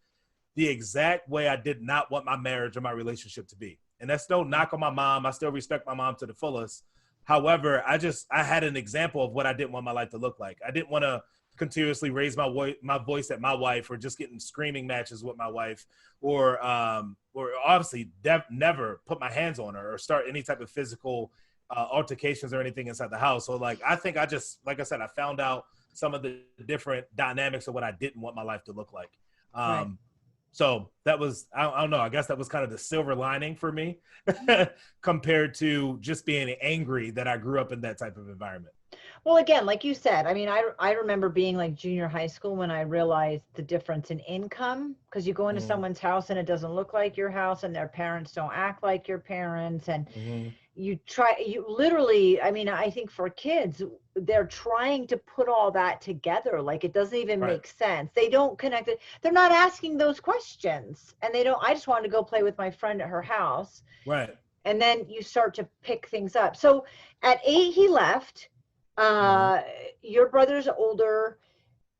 the 0.55 0.67
exact 0.67 1.27
way 1.27 1.47
I 1.47 1.55
did 1.55 1.81
not 1.81 2.11
want 2.11 2.25
my 2.25 2.37
marriage 2.37 2.77
or 2.77 2.81
my 2.81 2.91
relationship 2.91 3.47
to 3.47 3.55
be. 3.55 3.79
And 3.99 4.09
that's 4.09 4.29
no 4.29 4.43
knock 4.43 4.73
on 4.73 4.79
my 4.79 4.91
mom. 4.91 5.25
I 5.25 5.31
still 5.31 5.51
respect 5.51 5.87
my 5.87 5.95
mom 5.95 6.15
to 6.17 6.27
the 6.27 6.33
fullest. 6.33 6.83
However, 7.23 7.83
I 7.87 7.97
just 7.97 8.27
I 8.29 8.43
had 8.43 8.63
an 8.63 8.75
example 8.75 9.23
of 9.23 9.31
what 9.31 9.47
I 9.47 9.53
didn't 9.53 9.71
want 9.71 9.85
my 9.85 9.91
life 9.91 10.09
to 10.11 10.17
look 10.17 10.39
like. 10.39 10.59
I 10.65 10.71
didn't 10.71 10.89
want 10.89 11.03
to 11.03 11.23
continuously 11.57 12.09
raise 12.09 12.35
my 12.35 12.49
voice 12.49 12.75
my 12.81 12.97
voice 12.97 13.29
at 13.29 13.39
my 13.39 13.53
wife 13.53 13.89
or 13.89 13.97
just 13.97 14.17
getting 14.17 14.39
screaming 14.39 14.87
matches 14.87 15.23
with 15.23 15.37
my 15.37 15.47
wife 15.47 15.85
or 16.21 16.63
um 16.65 17.15
or 17.33 17.51
obviously 17.63 18.09
dev- 18.23 18.45
never 18.49 19.01
put 19.05 19.19
my 19.19 19.31
hands 19.31 19.59
on 19.59 19.75
her 19.75 19.93
or 19.93 19.97
start 19.97 20.25
any 20.27 20.41
type 20.41 20.61
of 20.61 20.69
physical 20.69 21.31
uh, 21.69 21.87
altercations 21.91 22.53
or 22.53 22.61
anything 22.61 22.87
inside 22.87 23.09
the 23.09 23.17
house. 23.17 23.45
So 23.45 23.55
like 23.55 23.79
I 23.85 23.95
think 23.95 24.17
I 24.17 24.25
just 24.25 24.59
like 24.65 24.79
I 24.79 24.83
said 24.83 25.01
I 25.01 25.07
found 25.07 25.39
out 25.39 25.65
some 25.93 26.13
of 26.13 26.21
the 26.23 26.39
different 26.65 27.05
dynamics 27.15 27.67
of 27.67 27.73
what 27.73 27.83
I 27.83 27.91
didn't 27.91 28.21
want 28.21 28.35
my 28.35 28.43
life 28.43 28.63
to 28.65 28.71
look 28.71 28.93
like. 28.93 29.11
Um, 29.53 29.69
right 29.69 29.87
so 30.53 30.87
that 31.03 31.19
was 31.19 31.47
I, 31.53 31.67
I, 31.67 31.81
don't 31.81 31.89
know 31.89 31.99
i 31.99 32.09
guess 32.09 32.27
that 32.27 32.37
was 32.37 32.47
kind 32.47 32.63
of 32.63 32.69
the 32.69 32.77
silver 32.77 33.13
lining 33.13 33.55
for 33.55 33.71
me 33.71 33.99
compared 35.01 35.55
to 35.55 35.97
just 35.99 36.25
being 36.25 36.55
angry 36.61 37.09
that 37.11 37.27
i 37.27 37.35
grew 37.35 37.59
up 37.59 37.73
in 37.73 37.81
that 37.81 37.97
type 37.97 38.17
of 38.17 38.29
environment 38.29 38.73
well 39.23 39.37
again 39.37 39.65
like 39.65 39.83
you 39.83 39.93
said 39.93 40.25
i 40.25 40.33
mean 40.33 40.49
i, 40.49 40.63
I 40.79 40.91
remember 40.91 41.29
being 41.29 41.57
like 41.57 41.75
junior 41.75 42.07
high 42.07 42.27
school 42.27 42.55
when 42.55 42.71
i 42.71 42.81
realized 42.81 43.43
the 43.53 43.61
difference 43.61 44.11
in 44.11 44.19
income 44.19 44.95
because 45.09 45.27
you 45.27 45.33
go 45.33 45.49
into 45.49 45.61
mm 45.61 45.67
someone's 45.67 45.99
house 45.99 46.29
and 46.29 46.37
it 46.37 46.45
doesn't 46.45 46.73
look 46.73 46.93
like 46.93 47.15
your 47.15 47.29
house 47.29 47.63
and 47.63 47.73
their 47.73 47.87
parents 47.87 48.33
don't 48.33 48.51
act 48.53 48.83
like 48.83 49.07
your 49.07 49.19
parents 49.19 49.87
and 49.87 50.07
mm-hmm 50.09 50.49
you 50.75 50.97
try 51.05 51.35
you 51.37 51.63
literally 51.67 52.41
i 52.41 52.49
mean 52.49 52.67
i 52.67 52.89
think 52.89 53.11
for 53.11 53.29
kids 53.29 53.83
they're 54.15 54.47
trying 54.47 55.05
to 55.05 55.17
put 55.17 55.47
all 55.47 55.69
that 55.69 56.01
together 56.01 56.59
like 56.59 56.83
it 56.83 56.93
doesn't 56.93 57.17
even 57.17 57.39
right. 57.39 57.51
make 57.51 57.67
sense 57.67 58.09
they 58.15 58.27
don't 58.27 58.57
connect 58.57 58.87
it 58.87 58.99
they're 59.21 59.31
not 59.31 59.51
asking 59.51 59.97
those 59.97 60.19
questions 60.19 61.13
and 61.21 61.31
they 61.31 61.43
don't 61.43 61.63
i 61.63 61.73
just 61.73 61.87
wanted 61.87 62.03
to 62.03 62.09
go 62.09 62.23
play 62.23 62.41
with 62.41 62.57
my 62.57 62.71
friend 62.71 63.03
at 63.03 63.07
her 63.07 63.21
house 63.21 63.83
right 64.07 64.35
and 64.65 64.81
then 64.81 65.05
you 65.09 65.21
start 65.21 65.53
to 65.55 65.67
pick 65.81 66.07
things 66.07 66.35
up. 66.35 66.55
So 66.55 66.85
at 67.21 67.39
eight, 67.45 67.73
he 67.73 67.87
left. 67.87 68.49
Uh, 68.97 69.61
Your 70.01 70.29
brother's 70.29 70.67
older. 70.67 71.37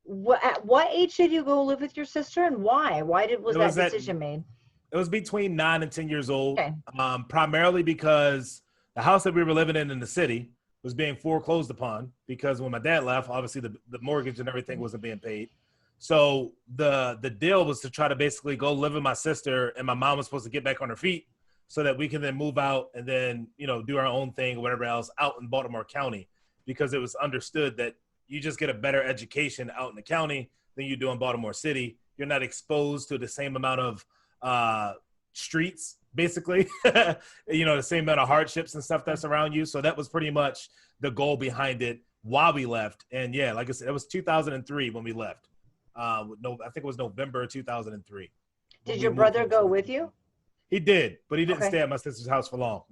What, 0.04 0.44
at 0.44 0.64
what 0.64 0.88
age 0.92 1.16
did 1.16 1.32
you 1.32 1.42
go 1.42 1.62
live 1.62 1.80
with 1.80 1.96
your 1.96 2.04
sister, 2.04 2.44
and 2.44 2.58
why? 2.62 3.00
Why 3.02 3.26
did 3.26 3.42
was 3.42 3.56
It 3.56 3.58
that 3.60 3.66
was 3.66 3.78
at- 3.78 3.90
decision 3.92 4.18
made? 4.18 4.44
It 4.92 4.96
was 4.96 5.08
between 5.08 5.56
nine 5.56 5.82
and 5.82 5.90
ten 5.90 6.08
years 6.08 6.30
old. 6.30 6.58
Okay. 6.58 6.72
Um, 6.98 7.24
primarily 7.24 7.82
because 7.82 8.62
the 8.94 9.02
house 9.02 9.24
that 9.24 9.34
we 9.34 9.42
were 9.42 9.52
living 9.54 9.74
in 9.76 9.90
in 9.90 9.98
the 9.98 10.06
city 10.06 10.50
was 10.84 10.94
being 10.94 11.16
foreclosed 11.16 11.70
upon 11.70 12.12
because 12.28 12.60
when 12.60 12.70
my 12.70 12.78
dad 12.78 13.02
left, 13.02 13.28
obviously 13.30 13.60
the, 13.62 13.74
the 13.90 13.98
mortgage 14.02 14.38
and 14.38 14.48
everything 14.48 14.78
wasn't 14.78 15.02
being 15.02 15.18
paid. 15.18 15.48
So 15.98 16.52
the 16.76 17.18
the 17.22 17.30
deal 17.30 17.64
was 17.64 17.80
to 17.80 17.90
try 17.90 18.06
to 18.08 18.14
basically 18.14 18.56
go 18.56 18.72
live 18.72 18.92
with 18.92 19.02
my 19.02 19.14
sister, 19.14 19.68
and 19.70 19.86
my 19.86 19.94
mom 19.94 20.18
was 20.18 20.26
supposed 20.26 20.44
to 20.44 20.50
get 20.50 20.62
back 20.62 20.82
on 20.82 20.90
her 20.90 20.96
feet 20.96 21.26
so 21.66 21.82
that 21.82 21.96
we 21.96 22.06
can 22.08 22.20
then 22.20 22.36
move 22.36 22.58
out 22.58 22.90
and 22.94 23.08
then 23.08 23.48
you 23.56 23.66
know 23.66 23.82
do 23.82 23.96
our 23.96 24.06
own 24.06 24.32
thing 24.32 24.58
or 24.58 24.60
whatever 24.60 24.84
else 24.84 25.10
out 25.18 25.34
in 25.40 25.48
Baltimore 25.48 25.84
County 25.84 26.28
because 26.66 26.92
it 26.94 26.98
was 26.98 27.14
understood 27.16 27.76
that 27.76 27.94
you 28.26 28.40
just 28.40 28.58
get 28.58 28.70
a 28.70 28.74
better 28.74 29.02
education 29.02 29.70
out 29.76 29.90
in 29.90 29.96
the 29.96 30.02
county 30.02 30.50
than 30.76 30.86
you 30.86 30.96
do 30.96 31.10
in 31.10 31.18
Baltimore 31.18 31.52
City. 31.52 31.98
You're 32.16 32.26
not 32.26 32.42
exposed 32.42 33.08
to 33.08 33.18
the 33.18 33.28
same 33.28 33.56
amount 33.56 33.80
of 33.80 34.06
uh, 34.42 34.94
streets, 35.32 35.96
basically. 36.14 36.68
you 37.48 37.64
know, 37.64 37.76
the 37.76 37.82
same 37.82 38.04
amount 38.04 38.20
of 38.20 38.28
hardships 38.28 38.74
and 38.74 38.82
stuff 38.82 39.04
that's 39.04 39.24
around 39.24 39.52
you. 39.52 39.64
So 39.64 39.80
that 39.80 39.96
was 39.96 40.08
pretty 40.08 40.30
much 40.30 40.70
the 41.00 41.10
goal 41.10 41.36
behind 41.36 41.82
it 41.82 42.00
while 42.22 42.52
we 42.52 42.66
left. 42.66 43.04
And 43.12 43.34
yeah, 43.34 43.52
like 43.52 43.68
I 43.68 43.72
said, 43.72 43.88
it 43.88 43.92
was 43.92 44.06
2003 44.06 44.90
when 44.90 45.04
we 45.04 45.12
left. 45.12 45.48
Uh, 45.94 46.24
no, 46.40 46.54
I 46.64 46.70
think 46.70 46.78
it 46.78 46.84
was 46.84 46.98
November 46.98 47.46
2003. 47.46 48.30
Did 48.84 49.02
your 49.02 49.12
brother 49.12 49.46
go 49.46 49.64
with 49.66 49.88
you? 49.88 50.10
He 50.68 50.80
did, 50.80 51.18
but 51.28 51.38
he 51.38 51.44
didn't 51.44 51.60
Okay. 51.60 51.68
stay 51.68 51.80
at 51.80 51.88
my 51.88 51.96
sister's 51.96 52.26
house 52.26 52.48
for 52.48 52.56
long. 52.56 52.82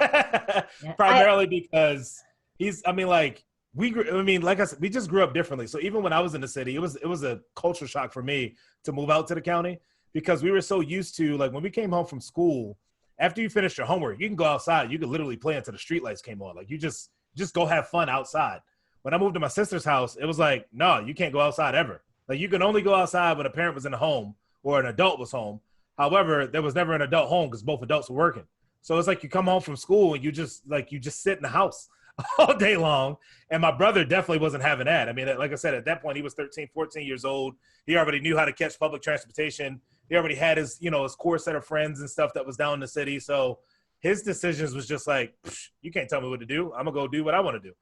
Primarily 0.96 1.46
because 1.46 2.22
he's. 2.58 2.82
I 2.86 2.92
mean, 2.92 3.08
like 3.08 3.44
we. 3.74 3.90
Grew, 3.90 4.18
I 4.18 4.22
mean, 4.22 4.42
like 4.42 4.60
I 4.60 4.64
said, 4.64 4.80
we 4.80 4.88
just 4.88 5.08
grew 5.08 5.22
up 5.22 5.34
differently. 5.34 5.66
So 5.66 5.78
even 5.80 6.02
when 6.02 6.12
I 6.12 6.20
was 6.20 6.34
in 6.34 6.40
the 6.40 6.48
city, 6.48 6.74
it 6.74 6.80
was 6.80 6.96
it 6.96 7.06
was 7.06 7.22
a 7.22 7.40
culture 7.54 7.86
shock 7.86 8.12
for 8.12 8.22
me 8.22 8.56
to 8.84 8.92
move 8.92 9.10
out 9.10 9.26
to 9.28 9.34
the 9.34 9.40
county 9.40 9.80
because 10.12 10.42
we 10.42 10.50
were 10.50 10.60
so 10.60 10.80
used 10.80 11.16
to 11.16 11.36
like 11.36 11.52
when 11.52 11.62
we 11.62 11.70
came 11.70 11.90
home 11.90 12.06
from 12.06 12.20
school. 12.20 12.78
After 13.18 13.40
you 13.40 13.48
finish 13.48 13.78
your 13.78 13.86
homework, 13.86 14.20
you 14.20 14.28
can 14.28 14.36
go 14.36 14.44
outside. 14.44 14.92
You 14.92 14.98
can 14.98 15.10
literally 15.10 15.38
play 15.38 15.56
until 15.56 15.72
the 15.72 15.78
streetlights 15.78 16.22
came 16.22 16.42
on. 16.42 16.54
Like 16.54 16.68
you 16.68 16.76
just 16.76 17.10
just 17.34 17.54
go 17.54 17.64
have 17.64 17.88
fun 17.88 18.08
outside. 18.08 18.60
When 19.02 19.14
I 19.14 19.18
moved 19.18 19.34
to 19.34 19.40
my 19.40 19.48
sister's 19.48 19.84
house, 19.84 20.16
it 20.16 20.26
was 20.26 20.38
like, 20.38 20.66
no, 20.72 20.98
you 20.98 21.14
can't 21.14 21.32
go 21.32 21.40
outside 21.40 21.74
ever. 21.74 22.02
Like 22.28 22.40
you 22.40 22.48
can 22.48 22.62
only 22.62 22.82
go 22.82 22.94
outside 22.94 23.36
when 23.36 23.46
a 23.46 23.50
parent 23.50 23.74
was 23.74 23.86
in 23.86 23.92
the 23.92 23.98
home 23.98 24.34
or 24.62 24.80
an 24.80 24.86
adult 24.86 25.18
was 25.18 25.30
home. 25.30 25.60
However, 25.96 26.46
there 26.46 26.60
was 26.60 26.74
never 26.74 26.92
an 26.92 27.02
adult 27.02 27.28
home 27.28 27.48
because 27.48 27.62
both 27.62 27.82
adults 27.82 28.10
were 28.10 28.16
working. 28.16 28.44
So 28.82 28.98
it's 28.98 29.08
like 29.08 29.22
you 29.22 29.28
come 29.28 29.46
home 29.46 29.62
from 29.62 29.76
school 29.76 30.14
and 30.14 30.22
you 30.22 30.32
just 30.32 30.68
like 30.68 30.92
you 30.92 30.98
just 30.98 31.22
sit 31.22 31.36
in 31.36 31.42
the 31.42 31.48
house 31.48 31.88
all 32.38 32.56
day 32.56 32.76
long. 32.76 33.16
And 33.50 33.62
my 33.62 33.70
brother 33.70 34.04
definitely 34.04 34.38
wasn't 34.38 34.62
having 34.62 34.86
that. 34.86 35.08
I 35.08 35.12
mean, 35.12 35.26
like 35.38 35.52
I 35.52 35.56
said, 35.56 35.74
at 35.74 35.84
that 35.84 36.02
point 36.02 36.16
he 36.16 36.22
was 36.22 36.34
13, 36.34 36.68
14 36.72 37.06
years 37.06 37.24
old. 37.24 37.54
He 37.86 37.96
already 37.96 38.20
knew 38.20 38.36
how 38.36 38.44
to 38.44 38.52
catch 38.52 38.78
public 38.78 39.02
transportation. 39.02 39.80
He 40.08 40.16
already 40.16 40.34
had 40.34 40.58
his, 40.58 40.78
you 40.80 40.90
know, 40.90 41.02
his 41.02 41.14
core 41.14 41.38
set 41.38 41.56
of 41.56 41.64
friends 41.64 42.00
and 42.00 42.08
stuff 42.08 42.32
that 42.34 42.46
was 42.46 42.56
down 42.56 42.74
in 42.74 42.80
the 42.80 42.88
city. 42.88 43.20
So 43.20 43.58
his 44.00 44.22
decisions 44.22 44.74
was 44.74 44.86
just 44.86 45.06
like, 45.06 45.34
you 45.82 45.90
can't 45.90 46.08
tell 46.08 46.20
me 46.20 46.28
what 46.28 46.40
to 46.40 46.46
do. 46.46 46.72
I'm 46.72 46.84
gonna 46.84 46.92
go 46.92 47.08
do 47.08 47.24
what 47.24 47.34
I 47.34 47.40
want 47.40 47.62
to 47.62 47.68
do. 47.68 47.74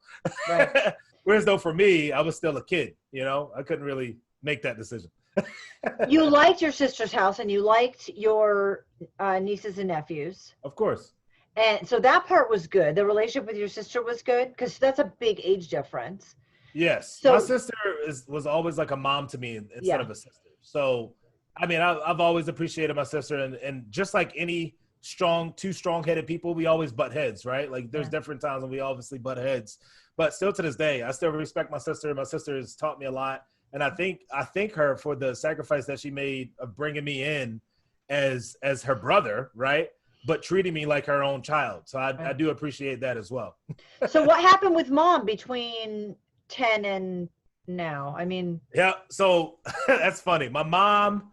Right. 0.49 0.92
Whereas 1.25 1.44
though 1.44 1.59
for 1.59 1.73
me, 1.73 2.12
I 2.12 2.20
was 2.20 2.37
still 2.37 2.57
a 2.57 2.64
kid. 2.64 2.94
You 3.12 3.25
know, 3.25 3.51
I 3.57 3.62
couldn't 3.62 3.85
really 3.85 4.18
make 4.42 4.62
that 4.62 4.77
decision. 4.77 5.11
you 6.09 6.29
liked 6.29 6.62
your 6.62 6.70
sister's 6.70 7.12
house, 7.12 7.40
and 7.40 7.51
you 7.51 7.61
liked 7.61 8.09
your 8.14 8.87
uh, 9.18 9.38
nieces 9.40 9.79
and 9.79 9.88
nephews, 9.88 10.55
Of 10.62 10.77
course. 10.77 11.12
And 11.56 11.86
so 11.86 12.00
that 12.00 12.26
part 12.26 12.50
was 12.50 12.66
good. 12.66 12.94
The 12.96 13.04
relationship 13.06 13.46
with 13.46 13.56
your 13.56 13.68
sister 13.68 14.02
was 14.02 14.22
good 14.22 14.48
because 14.48 14.78
that's 14.78 14.98
a 14.98 15.12
big 15.20 15.40
age 15.42 15.68
difference. 15.68 16.36
Yes, 16.72 17.20
So- 17.20 17.34
my 17.34 17.38
sister 17.38 17.76
is 18.06 18.26
was 18.28 18.46
always 18.46 18.78
like 18.78 18.90
a 18.90 18.96
mom 18.96 19.26
to 19.28 19.38
me 19.38 19.56
instead 19.56 19.82
Yeah. 19.82 20.00
of 20.00 20.10
a 20.10 20.14
sister. 20.14 20.50
So, 20.60 21.14
I 21.56 21.66
mean, 21.66 21.80
I, 21.80 21.98
I've 22.00 22.20
always 22.20 22.48
appreciated 22.48 22.96
my 22.96 23.04
sister, 23.04 23.38
and 23.38 23.54
and 23.56 23.84
just 23.90 24.14
like 24.14 24.32
any 24.36 24.76
strong, 25.02 25.52
two 25.54 25.72
strong-headed 25.72 26.26
people, 26.26 26.54
we 26.54 26.64
always 26.66 26.90
butt 26.90 27.12
heads, 27.12 27.44
right? 27.44 27.70
Like 27.70 27.90
there's 27.90 28.06
Yeah. 28.06 28.10
different 28.10 28.40
times 28.40 28.62
when 28.62 28.70
we 28.70 28.80
obviously 28.80 29.18
butt 29.18 29.36
heads, 29.36 29.78
but 30.16 30.32
still 30.32 30.52
to 30.52 30.62
this 30.62 30.76
day, 30.76 31.02
I 31.02 31.10
still 31.10 31.30
respect 31.30 31.70
my 31.70 31.76
sister. 31.78 32.12
My 32.14 32.22
sister 32.24 32.56
has 32.56 32.74
taught 32.74 32.98
me 32.98 33.04
a 33.06 33.10
lot, 33.10 33.44
and 33.72 33.84
I 33.84 33.90
think 33.90 34.22
I 34.32 34.42
thank 34.44 34.72
her 34.72 34.96
for 34.96 35.14
the 35.14 35.34
sacrifice 35.36 35.84
that 35.86 36.00
she 36.00 36.10
made 36.10 36.50
of 36.58 36.74
bringing 36.74 37.04
me 37.04 37.22
in 37.22 37.60
as 38.08 38.56
as 38.62 38.82
her 38.82 38.94
brother, 38.94 39.50
right? 39.54 39.90
But 40.26 40.42
treating 40.42 40.72
me 40.72 40.87
like 40.87 41.04
her 41.06 41.22
own 41.22 41.42
child. 41.42 41.82
So 41.84 41.98
I, 41.98 42.30
I 42.30 42.32
do 42.32 42.50
appreciate 42.50 43.00
that 43.00 43.16
as 43.16 43.30
well. 43.30 43.56
So 44.08 44.22
what 44.22 44.40
happened 44.50 44.74
with 44.74 44.90
mom 44.90 45.24
between 45.24 46.16
ten 46.48 46.84
and 46.84 47.28
now? 47.66 48.14
I 48.16 48.24
mean, 48.24 48.60
Yeah, 48.74 48.94
so 49.10 49.58
that's 49.87 50.20
funny. 50.20 50.48
My 50.48 50.62
mom, 50.62 51.30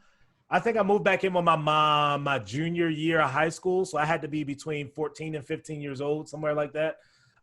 I 0.49 0.59
think 0.59 0.77
I 0.77 0.83
moved 0.83 1.03
back 1.03 1.23
in 1.23 1.33
with 1.33 1.45
my 1.45 1.55
mom 1.55 2.23
my 2.23 2.39
junior 2.39 2.89
year 2.89 3.21
of 3.21 3.29
high 3.29 3.49
school, 3.49 3.85
so 3.85 3.97
I 3.97 4.05
had 4.05 4.21
to 4.21 4.27
be 4.27 4.43
between 4.43 4.89
14 4.89 5.35
and 5.35 5.45
15 5.45 5.81
years 5.81 6.01
old, 6.01 6.29
somewhere 6.29 6.53
like 6.53 6.73
that. 6.73 6.97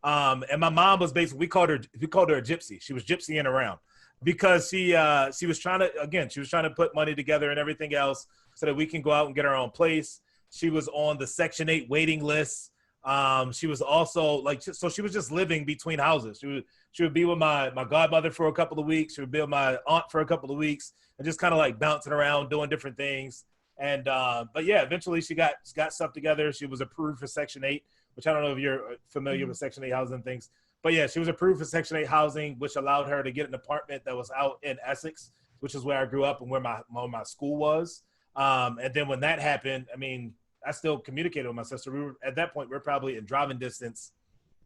Um, 0.04 0.44
and 0.50 0.61
my 0.61 0.68
mom 0.68 1.00
was 1.00 1.12
basically 1.12 1.40
we 1.40 1.46
called 1.48 1.70
her 1.70 1.80
we 2.00 2.06
called 2.06 2.30
her 2.30 2.37
a 2.37 2.42
gypsy. 2.42 2.80
She 2.80 2.92
was 2.92 3.04
gypsying 3.04 3.46
around 3.46 3.78
because 4.22 4.68
she 4.68 4.94
uh, 4.94 5.32
she 5.32 5.46
was 5.46 5.58
trying 5.58 5.80
to 5.80 5.90
again 6.00 6.28
she 6.28 6.40
was 6.40 6.48
trying 6.48 6.64
to 6.64 6.70
put 6.70 6.94
money 6.94 7.14
together 7.14 7.50
and 7.50 7.58
everything 7.58 7.94
else 7.94 8.26
so 8.54 8.66
that 8.66 8.74
we 8.74 8.87
can 8.87 9.02
go 9.02 9.11
out 9.11 9.26
and 9.26 9.34
get 9.34 9.44
our 9.44 9.56
own 9.56 9.70
place. 9.70 10.20
She 10.50 10.70
was 10.70 10.88
on 10.88 11.18
the 11.18 11.26
Section 11.26 11.68
Eight 11.68 11.88
waiting 11.88 12.22
list. 12.22 12.70
Um, 13.04 13.52
she 13.52 13.66
was 13.66 13.80
also 13.80 14.37
like 14.37 14.62
so 14.62 14.88
she 14.88 15.02
was 15.02 15.12
just 15.12 15.30
living 15.30 15.64
between 15.64 15.98
houses. 15.98 16.38
She 16.40 16.46
would 16.46 16.64
she 16.92 17.02
would 17.02 17.14
be 17.14 17.24
with 17.24 17.38
my 17.38 17.70
my 17.70 17.84
godmother 17.84 18.30
for 18.30 18.48
a 18.48 18.52
couple 18.52 18.78
of 18.78 18.87
weeks. 18.87 19.14
She 19.14 19.20
would 19.20 19.30
be 19.30 19.40
with 19.40 19.48
my 19.48 19.78
aunt 19.87 20.04
for 20.11 20.20
a 20.20 20.26
couple 20.26 20.50
of 20.50 20.58
weeks, 20.58 20.92
and 21.18 21.24
just 21.24 21.38
kind 21.38 21.54
of 21.54 21.58
like 21.58 21.78
bouncing 21.78 22.12
around, 22.12 22.50
doing 22.50 22.68
different 22.68 22.96
things. 22.96 23.44
And 23.78 24.08
uh, 24.08 24.46
but 24.52 24.64
yeah, 24.64 24.82
eventually 24.82 25.20
she 25.20 25.34
got 25.34 25.54
got 25.76 25.92
stuff 25.92 26.12
together. 26.12 26.52
She 26.52 26.66
was 26.66 26.80
approved 26.80 27.20
for 27.20 27.26
Section 27.26 27.64
Eight, 27.64 27.84
which 28.14 28.26
I 28.26 28.32
don't 28.32 28.42
know 28.42 28.52
if 28.52 28.58
you're 28.58 28.96
familiar 29.08 29.46
with 29.46 29.56
Section 29.56 29.84
Eight 29.84 29.92
housing 29.92 30.22
things. 30.22 30.50
But 30.82 30.92
yeah, 30.92 31.06
she 31.06 31.18
was 31.18 31.28
approved 31.28 31.61
for 31.61 31.64
Section 31.64 31.96
Eight 31.96 32.06
housing, 32.06 32.56
which 32.58 32.76
allowed 32.76 33.08
her 33.08 33.22
to 33.22 33.30
get 33.30 33.48
an 33.48 33.54
apartment 33.54 34.04
that 34.04 34.16
was 34.16 34.30
out 34.37 34.58
in 34.62 34.76
Essex, 34.84 35.32
which 35.61 35.74
is 35.74 35.84
where 35.84 35.98
I 35.98 36.06
grew 36.06 36.24
up 36.24 36.40
and 36.40 36.50
where 36.50 36.61
my 36.61 36.80
where 36.90 37.08
my 37.08 37.22
school 37.22 37.56
was. 37.56 38.02
Um, 38.38 38.79
and 38.81 38.94
then 38.94 39.09
when 39.09 39.20
that 39.20 39.40
happened, 39.40 39.87
I 39.92 39.96
mean, 39.96 40.33
I 40.64 40.70
still 40.70 40.98
communicated 40.98 41.48
with 41.48 41.57
my 41.57 41.64
sister. 41.64 41.90
We 41.90 42.01
were 42.01 42.16
at 42.22 42.37
that 42.37 42.55
point, 42.55 42.70
we 42.70 42.77
are 42.77 42.81
probably 42.81 43.16
in 43.16 43.24
driving 43.24 43.59
distance, 43.59 44.12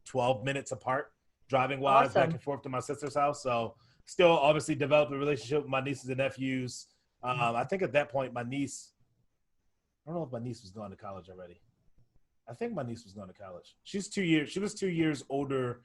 twelve 0.04 0.44
minutes 0.44 0.72
apart, 0.72 1.12
driving 1.48 1.80
wise 1.80 2.12
back 2.12 2.30
and 2.30 2.40
forth 2.40 2.62
to 2.62 2.68
my 2.68 2.80
sister's 2.80 3.14
house. 3.14 3.42
So 3.42 3.74
still 4.04 4.30
obviously 4.30 4.74
developed 4.74 5.12
a 5.12 5.16
relationship 5.16 5.62
with 5.62 5.70
my 5.70 5.80
nieces 5.80 6.08
and 6.10 6.18
nephews. 6.18 6.88
Um, 7.22 7.56
I 7.56 7.64
think 7.64 7.82
at 7.82 7.92
that 7.92 8.10
point, 8.10 8.32
my 8.32 8.42
niece, 8.42 8.92
I 10.04 10.10
don't 10.10 10.18
know 10.18 10.26
if 10.26 10.32
my 10.32 10.40
niece 10.40 10.62
was 10.62 10.70
going 10.70 10.90
to 10.90 10.96
college 10.96 11.28
already. 11.30 11.60
I 12.50 12.54
think 12.54 12.74
my 12.74 12.82
niece 12.82 13.04
was 13.04 13.14
going 13.14 13.28
to 13.28 13.34
college. 13.34 13.76
She's 13.84 14.08
two 14.08 14.24
years. 14.24 14.50
She 14.50 14.58
was 14.58 14.74
two 14.74 14.88
years 14.90 15.24
older. 15.30 15.82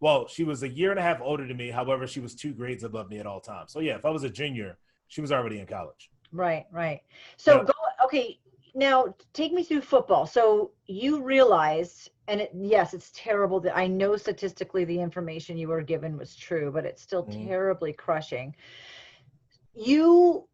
Well, 0.00 0.28
she 0.28 0.44
was 0.44 0.62
a 0.62 0.68
year 0.68 0.92
and 0.92 1.00
a 1.00 1.02
half 1.02 1.20
older 1.20 1.46
than 1.46 1.56
me. 1.56 1.70
However, 1.70 2.06
she 2.06 2.20
was 2.20 2.34
two 2.34 2.52
grades 2.52 2.84
above 2.84 3.10
me 3.10 3.18
at 3.18 3.26
all 3.26 3.40
times. 3.40 3.72
So 3.72 3.80
yeah, 3.80 3.96
if 3.96 4.06
I 4.06 4.10
was 4.10 4.22
a 4.22 4.30
junior, 4.30 4.78
she 5.08 5.20
was 5.20 5.32
already 5.32 5.58
in 5.58 5.66
college. 5.66 6.10
Right, 6.32 6.66
right. 6.70 7.00
So 7.36 7.64
go 7.64 7.72
okay. 8.04 8.38
Now 8.74 9.14
take 9.32 9.52
me 9.52 9.64
through 9.64 9.80
football. 9.80 10.26
So 10.26 10.72
you 10.86 11.22
realized, 11.22 12.10
and 12.28 12.42
it, 12.42 12.50
yes, 12.54 12.94
it's 12.94 13.10
terrible 13.14 13.60
that 13.60 13.76
I 13.76 13.86
know 13.86 14.16
statistically 14.16 14.84
the 14.84 15.00
information 15.00 15.56
you 15.56 15.68
were 15.68 15.82
given 15.82 16.16
was 16.16 16.36
true, 16.36 16.70
but 16.70 16.84
it's 16.84 17.02
still 17.02 17.24
Mhm. 17.24 17.48
terribly 17.48 17.92
crushing. 17.92 18.54
You 19.74 20.48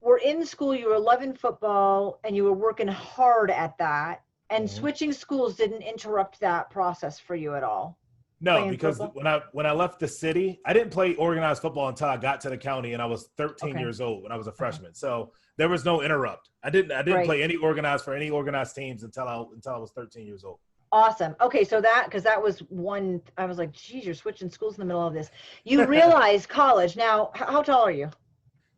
were 0.00 0.18
in 0.18 0.44
school, 0.44 0.74
you 0.74 0.88
were 0.88 0.98
loving 0.98 1.34
football, 1.34 2.20
and 2.24 2.36
you 2.36 2.44
were 2.44 2.52
working 2.52 2.88
hard 2.88 3.50
at 3.50 3.78
that. 3.78 4.22
And 4.50 4.68
Mhm. 4.68 4.70
switching 4.70 5.12
schools 5.12 5.56
didn't 5.56 5.82
interrupt 5.82 6.40
that 6.40 6.70
process 6.70 7.18
for 7.18 7.34
you 7.34 7.54
at 7.54 7.64
all. 7.64 7.98
No, 8.40 8.68
because 8.68 8.98
football? 8.98 9.12
when 9.14 9.26
I 9.26 9.40
when 9.52 9.66
I 9.66 9.72
left 9.72 9.98
the 9.98 10.08
city, 10.08 10.60
I 10.66 10.72
didn't 10.74 10.90
play 10.90 11.14
organized 11.14 11.62
football 11.62 11.88
until 11.88 12.08
I 12.08 12.16
got 12.18 12.40
to 12.42 12.50
the 12.50 12.58
county, 12.58 12.92
and 12.92 13.00
I 13.00 13.06
was 13.06 13.30
13 13.38 13.70
Okay. 13.70 13.80
years 13.80 14.00
old 14.00 14.22
when 14.22 14.30
I 14.30 14.36
was 14.36 14.46
a 14.46 14.52
freshman. 14.52 14.94
So 14.94 15.32
there 15.56 15.68
was 15.70 15.84
no 15.86 16.02
interrupt. 16.02 16.50
I 16.62 16.68
didn't 16.70 16.92
I 16.92 16.98
didn't 17.02 17.16
Right. 17.18 17.26
play 17.26 17.42
any 17.42 17.56
organized 17.56 18.04
for 18.04 18.14
any 18.14 18.28
organized 18.28 18.74
teams 18.76 19.02
until 19.04 19.26
I 19.26 19.42
until 19.54 19.72
I 19.72 19.78
was 19.78 19.90
13 19.92 20.26
years 20.26 20.44
old. 20.44 20.58
Awesome. 20.92 21.34
Okay, 21.40 21.64
so 21.64 21.80
that 21.80 22.04
because 22.06 22.22
that 22.24 22.40
was 22.42 22.60
one. 22.68 23.20
I 23.38 23.46
was 23.46 23.56
like, 23.58 23.72
geez, 23.72 24.04
you're 24.04 24.14
switching 24.14 24.50
schools 24.50 24.74
in 24.76 24.80
the 24.80 24.86
middle 24.86 25.06
of 25.06 25.14
this. 25.14 25.30
You 25.64 25.84
realize 25.88 26.46
college 26.46 26.94
now. 26.96 27.30
How 27.34 27.62
tall 27.62 27.82
are 27.82 27.90
you? 27.90 28.10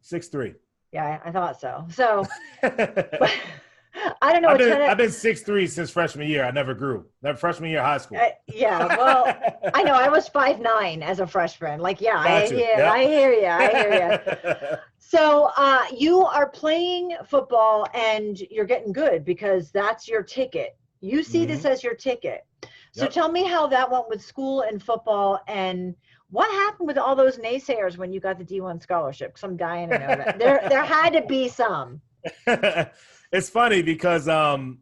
Six 0.03 0.29
three. 0.29 0.55
Yeah, 0.93 1.21
I 1.25 1.29
I 1.29 1.33
thought 1.33 1.61
so. 1.61 1.85
So 1.91 2.25
I 4.23 4.33
don't 4.33 4.43
know. 4.43 4.49
I've 4.49 4.59
what 4.59 4.69
been, 4.69 4.83
I've 4.83 4.97
been 4.97 5.11
six 5.11 5.43
three 5.43 5.67
since 5.67 5.91
freshman 5.91 6.29
year. 6.29 6.45
I 6.45 6.51
never 6.51 6.75
grew. 6.75 7.07
Never 7.23 7.39
freshman 7.39 7.71
year 7.71 7.81
of 7.81 7.87
high 7.87 7.99
school. 7.99 8.19
uh, 8.19 8.29
yeah. 8.47 8.87
Well, 8.97 9.37
I 9.75 9.83
know 9.83 9.95
I 9.95 10.09
was 10.09 10.29
five 10.29 10.61
nine 10.61 11.03
as 11.03 11.21
a 11.21 11.27
freshman. 11.27 11.81
Like, 11.81 12.01
yeah, 12.01 12.19
I 12.19 12.47
hear, 12.47 12.75
yeah. 12.79 12.93
I 12.93 13.05
hear 13.05 13.33
you. 13.33 13.47
I 13.47 13.69
hear 13.71 14.21
you. 14.73 14.77
So 15.01 15.51
uh, 15.57 15.85
you 15.97 16.27
are 16.27 16.51
playing 16.51 17.17
football 17.27 17.87
and 17.95 18.39
you're 18.51 18.67
getting 18.67 18.93
good 18.93 19.25
because 19.25 19.71
that's 19.71 20.07
your 20.07 20.23
ticket 20.23 20.77
You 21.01 21.23
see 21.23 21.47
this 21.47 21.65
as 21.65 21.83
your 21.83 21.95
ticket. 21.95 22.45
So 22.93 23.05
Yep. 23.05 23.13
tell 23.13 23.33
me 23.33 23.45
how 23.45 23.67
that 23.69 23.91
went 23.91 24.11
with 24.11 24.23
school 24.23 24.63
and 24.63 24.83
football 24.83 25.41
and 25.49 25.95
what 26.31 26.51
happened 26.51 26.89
with 26.89 26.99
all 26.99 27.17
those 27.17 27.39
naysayers 27.39 27.97
when 27.97 28.13
you 28.13 28.21
got 28.21 28.39
the 28.39 28.45
D1 28.45 28.83
scholarship? 28.83 29.31
Because 29.31 29.45
I'm 29.45 29.57
dying 29.57 29.89
to 29.89 29.99
know 29.99 30.09
that. 30.09 30.39
there 30.39 30.61
there 30.69 30.85
had 30.85 31.15
to 31.15 31.23
be 31.23 31.49
some. 31.49 32.03
it's 33.33 33.49
funny 33.51 33.83
because 33.83 34.29
um, 34.29 34.79